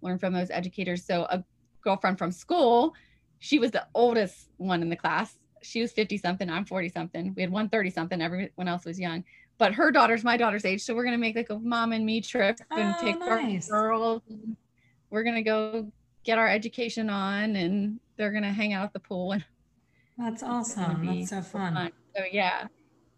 learn 0.00 0.18
from 0.18 0.32
those 0.32 0.50
educators. 0.50 1.04
So 1.04 1.24
a 1.24 1.44
girlfriend 1.82 2.18
from 2.18 2.32
school, 2.32 2.94
she 3.38 3.58
was 3.58 3.70
the 3.70 3.86
oldest 3.94 4.48
one 4.56 4.82
in 4.82 4.88
the 4.88 4.96
class. 4.96 5.38
She 5.62 5.80
was 5.82 5.92
50 5.92 6.18
something, 6.18 6.48
I'm 6.48 6.64
40 6.64 6.88
something. 6.88 7.34
We 7.36 7.42
had 7.42 7.50
one 7.50 7.68
30 7.68 7.90
something, 7.90 8.22
everyone 8.22 8.68
else 8.68 8.84
was 8.84 8.98
young. 8.98 9.24
But 9.58 9.74
her 9.74 9.90
daughter's 9.90 10.24
my 10.24 10.36
daughter's 10.36 10.64
age. 10.64 10.82
So 10.82 10.94
we're 10.94 11.04
gonna 11.04 11.18
make 11.18 11.36
like 11.36 11.50
a 11.50 11.58
mom 11.58 11.92
and 11.92 12.06
me 12.06 12.20
trip 12.20 12.58
and 12.70 12.94
oh, 12.98 13.04
take 13.04 13.18
nice. 13.20 13.70
our 13.70 13.88
girls. 13.88 14.22
We're 15.10 15.24
gonna 15.24 15.42
go 15.42 15.90
get 16.24 16.38
our 16.38 16.48
education 16.48 17.08
on 17.08 17.56
and 17.56 18.00
they're 18.16 18.32
gonna 18.32 18.52
hang 18.52 18.72
out 18.72 18.84
at 18.84 18.92
the 18.92 19.00
pool 19.00 19.32
and 19.32 19.44
that's 20.18 20.42
awesome. 20.42 21.06
That's 21.06 21.30
so 21.30 21.42
fun. 21.42 21.74
fun. 21.74 21.92
So 22.16 22.22
yeah. 22.30 22.68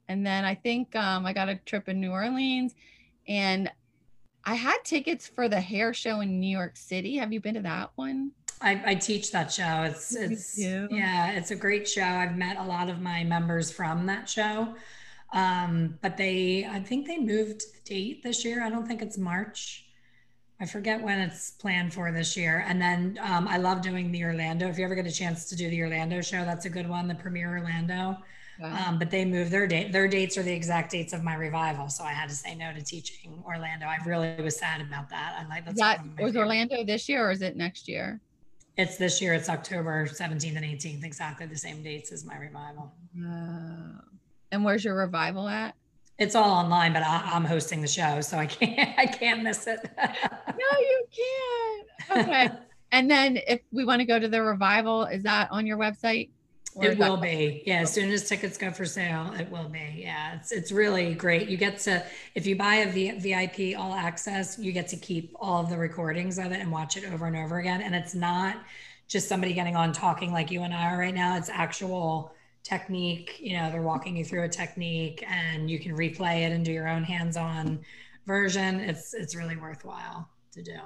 And 0.09 0.27
then 0.27 0.45
I 0.45 0.55
think 0.55 0.97
um, 0.97 1.27
I 1.27 1.33
got 1.33 1.49
a 1.49 1.57
trip 1.57 1.89
in 1.89 2.01
New 2.01 2.11
Orleans 2.11 2.75
and 3.29 3.71
I 4.45 4.55
had 4.55 4.79
tickets 4.85 5.29
for 5.29 5.49
the 5.49 5.61
hair 5.61 5.93
show 5.93 6.21
in 6.21 6.41
New 6.41 6.49
York 6.49 6.77
City. 6.77 7.17
Have 7.19 7.33
you 7.33 7.41
been 7.41 7.55
to 7.55 7.61
that 7.63 7.91
one? 7.97 8.33
I, 8.61 8.83
I 8.87 8.95
teach 8.95 9.31
that 9.33 9.53
show. 9.53 9.83
It's 9.83 10.17
it's 10.17 10.59
yeah, 10.59 11.31
it's 11.33 11.51
a 11.51 11.57
great 11.57 11.89
show. 11.89 12.03
I've 12.03 12.37
met 12.37 12.57
a 12.57 12.65
lot 12.65 12.89
of 12.89 13.01
my 13.01 13.23
members 13.23 13.71
from 13.71 14.07
that 14.07 14.29
show. 14.29 14.75
Um, 15.33 15.99
but 16.01 16.17
they 16.17 16.67
I 16.69 16.81
think 16.81 17.07
they 17.07 17.19
moved 17.19 17.61
the 17.61 17.81
date 17.85 18.23
this 18.23 18.45
year. 18.45 18.65
I 18.65 18.71
don't 18.71 18.87
think 18.87 19.03
it's 19.03 19.19
March. 19.19 19.88
I 20.61 20.67
forget 20.67 21.01
when 21.01 21.21
it's 21.21 21.53
planned 21.53 21.95
for 21.95 22.11
this 22.11 22.37
year. 22.37 22.65
And 22.67 22.81
then 22.81 23.19
um, 23.23 23.47
I 23.47 23.59
love 23.59 23.81
doing 23.81 24.11
the 24.11 24.25
Orlando. 24.25 24.69
If 24.69 24.79
you 24.79 24.85
ever 24.85 24.97
get 24.97 25.07
a 25.07 25.13
chance 25.13 25.49
to 25.51 25.57
do 25.57 25.71
the 25.71 25.83
Orlando 25.83 26.21
show, 26.21 26.45
that's 26.45 26.65
a 26.65 26.71
good 26.71 26.89
one, 26.89 27.07
the 27.07 27.15
premiere 27.15 27.59
Orlando. 27.59 28.17
Um, 28.61 28.99
but 28.99 29.11
they 29.11 29.25
moved 29.25 29.53
their 29.53 29.69
date. 29.69 29.93
Their 29.93 30.09
dates 30.09 30.37
are 30.37 30.43
the 30.43 30.53
exact 30.53 30.91
dates 30.91 31.13
of 31.13 31.23
my 31.23 31.37
revival, 31.37 31.89
so 31.89 32.03
I 32.03 32.13
had 32.13 32.29
to 32.29 32.35
say 32.35 32.57
no 32.57 32.73
to 32.73 32.83
teaching 32.83 33.41
Orlando. 33.47 33.87
I 33.87 33.99
really 34.05 34.35
was 34.43 34.59
sad 34.59 34.81
about 34.81 35.09
that. 35.11 35.37
I 35.39 35.49
like 35.49 35.65
that's 35.65 35.79
that 35.79 36.01
was 36.21 36.37
Orlando 36.37 36.85
this 36.85 37.09
year 37.09 37.29
or 37.29 37.31
is 37.31 37.41
it 37.41 37.57
next 37.57 37.87
year? 37.87 38.21
It's 38.77 38.97
this 38.97 39.23
year. 39.23 39.35
It's 39.35 39.49
October 39.49 40.07
17th 40.07 40.57
and 40.57 40.65
18th, 40.65 41.05
exactly 41.05 41.47
the 41.47 41.57
same 41.57 41.85
dates 41.85 42.11
as 42.11 42.25
my 42.25 42.37
revival. 42.37 42.93
Uh, 43.17 44.01
and 44.51 44.65
where's 44.65 44.85
your 44.85 44.97
revival 44.97 45.49
at? 45.49 45.75
It's 46.19 46.35
all 46.35 46.51
online, 46.51 46.93
but 46.93 47.03
I, 47.03 47.37
am 47.37 47.45
hosting 47.45 47.81
the 47.81 47.89
show, 47.89 48.21
so 48.21 48.39
I 48.39 48.47
can't 48.47 48.95
I 48.99 49.07
can't 49.07 49.43
miss 49.43 49.67
it. 49.67 49.79
no, 49.97 50.79
you 50.79 51.05
can't. 51.17 52.21
Okay. 52.27 52.51
and 52.93 53.11
then 53.11 53.39
if 53.47 53.61
we 53.73 53.85
want 53.85 54.01
to 54.01 54.05
go 54.05 54.19
to 54.19 54.29
the 54.29 54.43
revival, 54.43 55.05
is 55.05 55.23
that 55.23 55.51
on 55.51 55.67
your 55.67 55.79
website? 55.79 56.31
It 56.81 56.99
will 56.99 57.17
be. 57.17 57.63
Yeah, 57.67 57.81
as 57.81 57.93
soon 57.93 58.11
as 58.11 58.29
tickets 58.29 58.57
go 58.57 58.71
for 58.71 58.85
sale, 58.85 59.33
it 59.39 59.51
will 59.51 59.69
be. 59.69 59.95
Yeah, 59.97 60.37
it's 60.37 60.53
it's 60.53 60.71
really 60.71 61.15
great. 61.15 61.49
You 61.49 61.57
get 61.57 61.79
to 61.81 62.05
if 62.35 62.47
you 62.47 62.57
buy 62.57 62.77
a 62.77 62.91
v, 62.91 63.13
VIP 63.19 63.79
all 63.79 63.95
access, 63.95 64.59
you 64.59 64.73
get 64.73 64.89
to 64.89 64.97
keep 64.97 65.35
all 65.41 65.63
of 65.63 65.71
the 65.71 65.79
recordings 65.79 66.39
of 66.39 66.53
it 66.53 66.61
and 66.61 66.71
watch 66.71 66.97
it 66.97 67.05
over 67.13 67.27
and 67.27 67.37
over 67.37 67.59
again. 67.59 67.83
And 67.83 67.95
it's 67.95 68.15
not 68.15 68.59
just 69.09 69.29
somebody 69.29 69.55
getting 69.55 69.75
on 69.75 69.93
talking 69.93 70.33
like 70.33 70.51
you 70.51 70.63
and 70.63 70.75
I 70.75 70.93
are 70.93 70.99
right 70.99 71.15
now. 71.15 71.37
It's 71.37 71.49
actual 71.49 72.33
technique 72.63 73.39
you 73.41 73.57
know 73.57 73.71
they're 73.71 73.83
walking 73.83 74.17
you 74.17 74.25
through 74.25 74.43
a 74.43 74.49
technique 74.49 75.25
and 75.29 75.71
you 75.71 75.79
can 75.79 75.97
replay 75.97 76.47
it 76.47 76.53
and 76.53 76.65
do 76.65 76.73
your 76.73 76.89
own 76.89 77.03
hands-on 77.05 77.81
version 78.27 78.81
it's 78.81 79.15
it's 79.15 79.35
really 79.35 79.57
worthwhile 79.57 80.29
to 80.53 80.63
do 80.63 80.79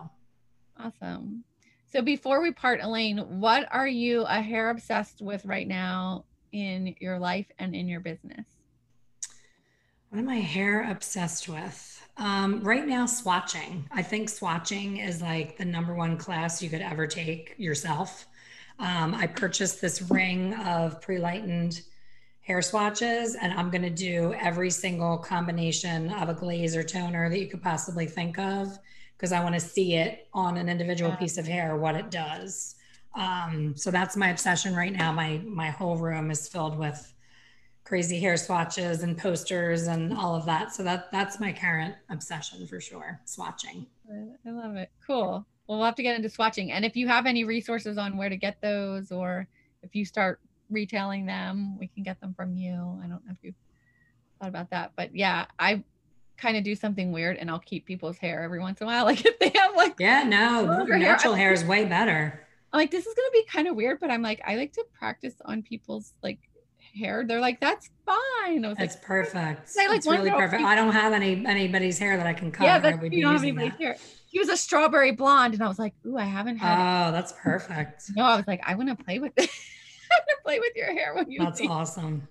awesome 0.79 1.45
so 1.87 2.01
before 2.03 2.41
we 2.41 2.53
part 2.53 2.81
elaine 2.83 3.19
what 3.41 3.67
are 3.73 3.89
you 3.89 4.23
a 4.23 4.41
hair 4.41 4.71
obsessed 4.71 5.21
with 5.21 5.45
right 5.45 5.67
now 5.69 6.25
in 6.53 6.95
your 7.01 7.19
life 7.19 7.47
and 7.59 7.75
in 7.75 7.89
your 7.89 8.01
business 8.01 8.47
What 10.11 10.19
am 10.19 10.29
I 10.29 10.37
hair 10.37 10.91
obsessed 10.91 11.49
with? 11.49 11.99
Um, 12.19 12.63
right 12.63 12.87
now, 12.87 13.07
swatching. 13.07 13.85
I 13.91 14.03
think 14.03 14.29
swatching 14.29 15.07
is 15.07 15.23
like 15.23 15.57
the 15.57 15.65
number 15.65 15.95
one 15.95 16.19
class 16.19 16.63
you 16.63 16.69
could 16.69 16.83
ever 16.83 17.07
take 17.07 17.55
yourself. 17.57 18.27
Um, 18.83 19.15
I 19.15 19.29
purchased 19.29 19.81
this 19.81 20.03
ring 20.03 20.55
of 20.55 21.01
pre 21.01 21.19
lightened 21.19 21.83
hair 22.41 22.61
swatches, 22.61 23.37
and 23.37 23.53
I'm 23.53 23.71
going 23.71 23.83
to 23.83 23.91
do 23.91 24.35
every 24.35 24.71
single 24.71 25.17
combination 25.17 26.13
of 26.15 26.29
a 26.29 26.35
glaze 26.35 26.77
or 26.77 26.83
toner 26.83 27.31
that 27.31 27.39
you 27.39 27.47
could 27.47 27.63
possibly 27.63 28.07
think 28.07 28.41
of 28.41 28.77
because 29.17 29.33
I 29.33 29.41
want 29.41 29.55
to 29.55 29.61
see 29.61 29.95
it 29.95 30.27
on 30.35 30.57
an 30.57 30.69
individual 30.69 31.13
piece 31.13 31.39
of 31.39 31.47
hair, 31.47 31.77
what 31.77 31.95
it 31.95 32.11
does. 32.11 32.75
Um, 33.15 33.75
so 33.77 33.93
that's 33.93 34.17
my 34.17 34.31
obsession 34.31 34.75
right 34.75 34.93
now. 34.93 35.13
My 35.13 35.41
my 35.47 35.71
whole 35.71 35.97
room 35.97 36.33
is 36.33 36.49
filled 36.49 36.77
with 36.77 37.15
crazy 37.85 38.19
hair 38.19 38.37
swatches 38.37 39.05
and 39.05 39.17
posters 39.17 39.87
and 39.87 40.13
all 40.13 40.35
of 40.35 40.45
that. 40.47 40.75
So 40.75 40.83
that 40.83 41.13
that's 41.13 41.39
my 41.39 41.53
current 41.53 41.95
obsession 42.11 42.67
for 42.67 42.81
sure. 42.81 43.21
Swatching. 43.27 43.87
I 44.11 44.51
love 44.51 44.75
it. 44.75 44.91
Cool. 45.07 45.47
Well, 45.67 45.79
we'll 45.79 45.87
have 45.87 45.95
to 45.97 46.03
get 46.03 46.17
into 46.17 46.29
swatching. 46.29 46.71
And 46.71 46.85
if 46.85 46.97
you 46.97 47.09
have 47.09 47.27
any 47.27 47.45
resources 47.45 47.99
on 47.99 48.17
where 48.17 48.29
to 48.29 48.37
get 48.37 48.61
those, 48.61 49.13
or 49.13 49.47
if 49.83 49.95
you 49.95 50.05
start 50.05 50.41
retailing 50.71 51.27
them, 51.27 51.79
we 51.79 51.87
can 51.87 52.03
get 52.03 52.21
them 52.21 52.35
from 52.35 52.55
you. 52.57 52.73
I 53.03 53.07
don't 53.07 53.25
know 53.27 53.33
if 53.33 53.39
you 53.43 53.55
thought 54.41 54.49
about 54.49 54.71
that, 54.71 54.93
but 54.97 55.15
yeah, 55.15 55.47
I 55.59 55.85
kind 56.37 56.57
of 56.57 56.65
do 56.65 56.75
something 56.75 57.13
weird 57.13 57.37
and 57.37 57.51
I'll 57.51 57.61
keep 57.61 57.87
people's 57.87 58.19
hair 58.19 58.43
every 58.43 58.59
once 58.59 58.81
in 58.81 58.87
a 58.87 58.91
while. 58.91 59.05
Like 59.13 59.25
if 59.25 59.39
they 59.39 59.53
have 59.55 59.77
like 59.77 59.97
yeah, 59.99 60.25
no, 60.25 60.85
natural 60.85 61.35
hair, 61.35 61.47
hair 61.49 61.53
is 61.53 61.65
way 61.65 61.85
better. 61.85 62.47
I'm 62.73 62.79
like 62.79 62.91
this 62.91 63.07
is 63.07 63.15
gonna 63.15 63.29
be 63.33 63.45
kind 63.45 63.69
of 63.69 63.77
weird, 63.77 64.01
but 64.01 64.11
I'm 64.11 64.23
like 64.23 64.41
I 64.45 64.57
like 64.57 64.73
to 64.73 64.85
practice 64.99 65.35
on 65.45 65.63
people's 65.63 66.15
like 66.23 66.39
hair. 66.99 67.25
They're 67.27 67.41
like, 67.41 67.61
that's 67.61 67.91
fine. 68.05 68.65
I 68.65 68.69
was 68.69 68.79
that's 68.79 68.97
like, 68.97 69.05
perfect. 69.05 69.71
I 69.79 69.89
like 69.89 70.05
really 70.05 70.31
perfect. 70.31 70.63
I 70.63 70.75
don't 70.75 70.93
have 70.93 71.13
any 71.13 71.45
anybody's 71.47 71.99
hair 71.99 72.17
that 72.17 72.27
I 72.27 72.33
can 72.33 72.51
cut. 72.51 72.65
Yeah, 72.65 72.79
that's, 72.79 73.03
you 73.03 73.23
don't 73.23 73.33
have 73.33 73.43
anybody's 73.43 73.73
that. 73.73 73.81
hair. 73.81 73.97
He 74.33 74.39
was 74.39 74.49
a 74.49 74.57
strawberry 74.57 75.13
blonde, 75.13 75.53
and 75.53 75.63
I 75.63 75.69
was 75.69 75.79
like, 75.79 75.93
ooh, 76.07 76.17
I 76.17 76.25
haven't 76.25 76.57
had. 76.57 76.79
Oh, 76.79 77.09
it. 77.11 77.13
that's 77.13 77.33
perfect. 77.33 78.05
No, 78.17 78.25
I 78.25 78.37
was 78.37 78.47
like, 78.47 78.63
I 78.67 78.75
want 78.75 78.89
to 78.89 79.05
play 79.05 79.19
with 79.19 79.33
it. 79.37 79.51
I 80.11 80.15
want 80.15 80.29
to 80.29 80.37
play 80.43 80.59
with 80.59 80.73
your 80.75 80.91
hair 80.91 81.15
when 81.15 81.31
you. 81.31 81.39
That's 81.39 81.61
leave. 81.61 81.71
awesome. 81.71 82.27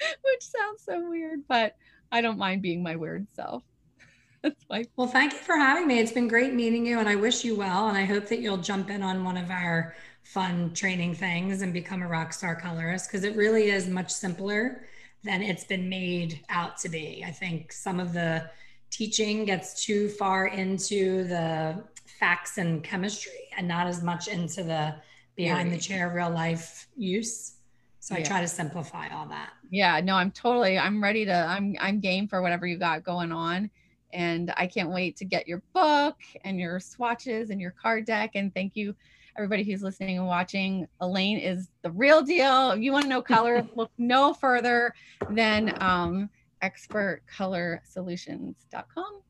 Which 0.24 0.42
sounds 0.42 0.82
so 0.84 1.08
weird, 1.08 1.42
but 1.48 1.76
I 2.10 2.22
don't 2.22 2.38
mind 2.38 2.60
being 2.60 2.82
my 2.82 2.96
weird 2.96 3.28
self. 3.34 3.62
That's 4.42 4.64
why. 4.66 4.86
Well, 4.96 5.06
thank 5.06 5.32
you 5.32 5.38
for 5.38 5.54
having 5.56 5.86
me. 5.86 6.00
It's 6.00 6.10
been 6.10 6.26
great 6.26 6.54
meeting 6.54 6.84
you, 6.84 6.98
and 6.98 7.08
I 7.08 7.14
wish 7.14 7.44
you 7.44 7.54
well. 7.54 7.86
And 7.88 7.96
I 7.96 8.04
hope 8.04 8.26
that 8.26 8.40
you'll 8.40 8.56
jump 8.56 8.90
in 8.90 9.04
on 9.04 9.22
one 9.22 9.36
of 9.36 9.48
our 9.48 9.94
fun 10.24 10.74
training 10.74 11.14
things 11.14 11.62
and 11.62 11.72
become 11.72 12.02
a 12.02 12.08
rock 12.08 12.32
star 12.32 12.56
colorist 12.56 13.08
because 13.08 13.22
it 13.22 13.36
really 13.36 13.70
is 13.70 13.86
much 13.86 14.10
simpler 14.10 14.86
than 15.22 15.40
it's 15.40 15.62
been 15.64 15.88
made 15.88 16.40
out 16.48 16.78
to 16.78 16.88
be. 16.88 17.24
I 17.24 17.30
think 17.30 17.70
some 17.70 18.00
of 18.00 18.12
the 18.12 18.50
teaching 18.94 19.44
gets 19.44 19.84
too 19.84 20.08
far 20.08 20.46
into 20.46 21.24
the 21.24 21.82
facts 22.20 22.58
and 22.58 22.84
chemistry 22.84 23.50
and 23.56 23.66
not 23.66 23.88
as 23.88 24.04
much 24.04 24.28
into 24.28 24.62
the 24.62 24.94
behind 25.34 25.72
the 25.72 25.78
chair 25.78 26.12
real 26.14 26.30
life 26.30 26.86
use. 26.96 27.56
So 27.98 28.14
yeah. 28.14 28.20
I 28.20 28.22
try 28.22 28.40
to 28.40 28.46
simplify 28.46 29.08
all 29.08 29.26
that. 29.28 29.50
Yeah, 29.68 30.00
no, 30.00 30.14
I'm 30.14 30.30
totally 30.30 30.78
I'm 30.78 31.02
ready 31.02 31.24
to 31.24 31.34
I'm 31.34 31.74
I'm 31.80 31.98
game 31.98 32.28
for 32.28 32.40
whatever 32.40 32.68
you 32.68 32.78
got 32.78 33.02
going 33.02 33.32
on 33.32 33.68
and 34.12 34.54
I 34.56 34.68
can't 34.68 34.90
wait 34.90 35.16
to 35.16 35.24
get 35.24 35.48
your 35.48 35.60
book 35.72 36.16
and 36.44 36.60
your 36.60 36.78
swatches 36.78 37.50
and 37.50 37.60
your 37.60 37.72
card 37.72 38.06
deck 38.06 38.32
and 38.36 38.54
thank 38.54 38.76
you 38.76 38.94
everybody 39.36 39.64
who's 39.64 39.82
listening 39.82 40.18
and 40.18 40.26
watching. 40.28 40.86
Elaine 41.00 41.38
is 41.38 41.68
the 41.82 41.90
real 41.90 42.22
deal. 42.22 42.70
If 42.70 42.80
you 42.80 42.92
want 42.92 43.04
to 43.04 43.08
know 43.08 43.22
color, 43.22 43.66
look 43.74 43.90
no 43.98 44.32
further 44.32 44.94
than 45.30 45.76
um, 45.82 46.30
expertcolorsolutions.com. 46.64 49.20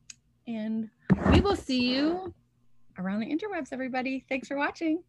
And 0.46 0.90
we 1.32 1.40
will 1.40 1.56
see 1.56 1.94
you 1.94 2.34
around 2.98 3.20
the 3.20 3.26
interwebs, 3.26 3.72
everybody. 3.72 4.24
Thanks 4.28 4.48
for 4.48 4.56
watching. 4.56 5.02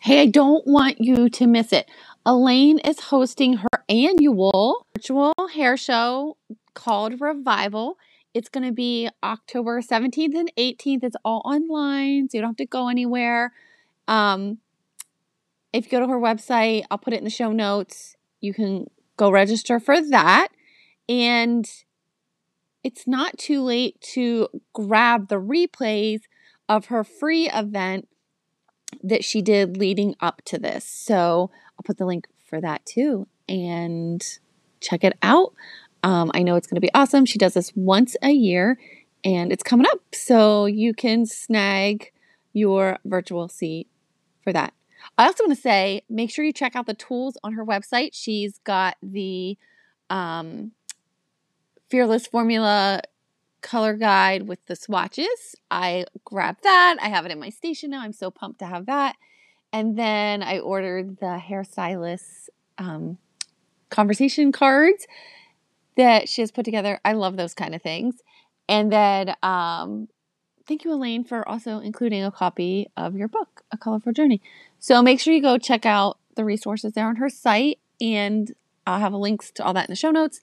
Hey, 0.00 0.22
I 0.22 0.26
don't 0.26 0.66
want 0.66 1.00
you 1.00 1.28
to 1.30 1.46
miss 1.46 1.72
it. 1.72 1.88
Elaine 2.24 2.78
is 2.80 2.98
hosting 3.00 3.54
her 3.54 3.68
annual 3.88 4.86
virtual 4.94 5.32
hair 5.54 5.76
show 5.76 6.36
called 6.74 7.20
Revival. 7.20 7.96
It's 8.34 8.48
going 8.48 8.66
to 8.66 8.72
be 8.72 9.08
October 9.24 9.80
17th 9.80 10.34
and 10.34 10.50
18th. 10.58 11.04
It's 11.04 11.16
all 11.24 11.40
online, 11.44 12.28
so 12.28 12.36
you 12.36 12.42
don't 12.42 12.50
have 12.50 12.56
to 12.56 12.66
go 12.66 12.88
anywhere. 12.88 13.52
Um, 14.08 14.58
if 15.76 15.84
you 15.84 15.90
go 15.90 16.00
to 16.00 16.10
her 16.10 16.18
website, 16.18 16.84
I'll 16.90 16.98
put 16.98 17.12
it 17.12 17.18
in 17.18 17.24
the 17.24 17.30
show 17.30 17.52
notes. 17.52 18.16
You 18.40 18.54
can 18.54 18.86
go 19.16 19.30
register 19.30 19.78
for 19.78 20.00
that. 20.00 20.48
And 21.08 21.68
it's 22.82 23.06
not 23.06 23.36
too 23.36 23.62
late 23.62 24.00
to 24.12 24.48
grab 24.72 25.28
the 25.28 25.36
replays 25.36 26.22
of 26.68 26.86
her 26.86 27.04
free 27.04 27.50
event 27.50 28.08
that 29.02 29.22
she 29.22 29.42
did 29.42 29.76
leading 29.76 30.14
up 30.20 30.40
to 30.46 30.58
this. 30.58 30.84
So 30.84 31.50
I'll 31.78 31.84
put 31.84 31.98
the 31.98 32.06
link 32.06 32.26
for 32.48 32.60
that 32.60 32.86
too 32.86 33.26
and 33.48 34.24
check 34.80 35.04
it 35.04 35.16
out. 35.22 35.52
Um, 36.02 36.30
I 36.32 36.42
know 36.42 36.56
it's 36.56 36.66
going 36.66 36.76
to 36.76 36.80
be 36.80 36.94
awesome. 36.94 37.26
She 37.26 37.38
does 37.38 37.54
this 37.54 37.72
once 37.74 38.16
a 38.22 38.30
year 38.30 38.78
and 39.24 39.52
it's 39.52 39.62
coming 39.62 39.86
up. 39.86 40.00
So 40.14 40.66
you 40.66 40.94
can 40.94 41.26
snag 41.26 42.12
your 42.52 42.98
virtual 43.04 43.48
seat 43.48 43.88
for 44.42 44.52
that. 44.52 44.72
I 45.18 45.26
also 45.26 45.44
want 45.44 45.56
to 45.56 45.62
say 45.62 46.02
make 46.08 46.30
sure 46.30 46.44
you 46.44 46.52
check 46.52 46.76
out 46.76 46.86
the 46.86 46.94
tools 46.94 47.38
on 47.42 47.54
her 47.54 47.64
website. 47.64 48.10
She's 48.12 48.58
got 48.58 48.96
the 49.02 49.56
um, 50.10 50.72
Fearless 51.88 52.26
Formula 52.26 53.00
color 53.62 53.94
guide 53.94 54.46
with 54.46 54.64
the 54.66 54.76
swatches. 54.76 55.56
I 55.70 56.04
grabbed 56.24 56.62
that. 56.62 56.96
I 57.00 57.08
have 57.08 57.24
it 57.26 57.32
in 57.32 57.40
my 57.40 57.50
station 57.50 57.90
now. 57.90 58.02
I'm 58.02 58.12
so 58.12 58.30
pumped 58.30 58.60
to 58.60 58.66
have 58.66 58.86
that. 58.86 59.16
And 59.72 59.98
then 59.98 60.42
I 60.42 60.60
ordered 60.60 61.18
the 61.18 61.40
hairstylist 61.42 62.48
um, 62.78 63.18
conversation 63.90 64.52
cards 64.52 65.06
that 65.96 66.28
she 66.28 66.42
has 66.42 66.50
put 66.50 66.64
together. 66.64 67.00
I 67.04 67.12
love 67.12 67.36
those 67.36 67.54
kind 67.54 67.74
of 67.74 67.82
things. 67.82 68.16
And 68.68 68.92
then 68.92 69.34
um, 69.42 70.08
thank 70.66 70.84
you, 70.84 70.92
Elaine, 70.92 71.24
for 71.24 71.46
also 71.48 71.78
including 71.78 72.24
a 72.24 72.30
copy 72.30 72.88
of 72.96 73.16
your 73.16 73.28
book, 73.28 73.62
A 73.72 73.76
Colorful 73.76 74.12
Journey. 74.12 74.40
So 74.78 75.02
make 75.02 75.20
sure 75.20 75.34
you 75.34 75.42
go 75.42 75.58
check 75.58 75.84
out 75.86 76.18
the 76.36 76.44
resources 76.44 76.92
there 76.92 77.06
on 77.06 77.16
her 77.16 77.28
site, 77.28 77.78
and 78.00 78.54
I'll 78.86 79.00
have 79.00 79.14
links 79.14 79.50
to 79.52 79.64
all 79.64 79.74
that 79.74 79.88
in 79.88 79.92
the 79.92 79.96
show 79.96 80.10
notes. 80.10 80.40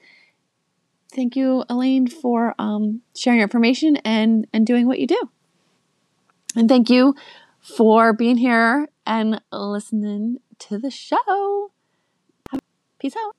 Thank 1.14 1.36
you, 1.36 1.64
Elaine, 1.70 2.08
for 2.08 2.56
um, 2.58 3.02
sharing 3.16 3.40
your 3.40 3.46
information 3.46 3.98
and, 3.98 4.48
and 4.52 4.66
doing 4.66 4.88
what 4.88 5.00
you 5.00 5.08
do. 5.08 5.30
And 6.56 6.68
thank 6.68 6.90
you 6.90 7.16
for 7.62 8.14
being 8.14 8.38
here 8.38 8.88
and 9.06 9.42
listening 9.52 10.40
to 10.60 10.78
the 10.78 10.92
show. 10.92 11.72
Peace 13.00 13.16
out. 13.16 13.32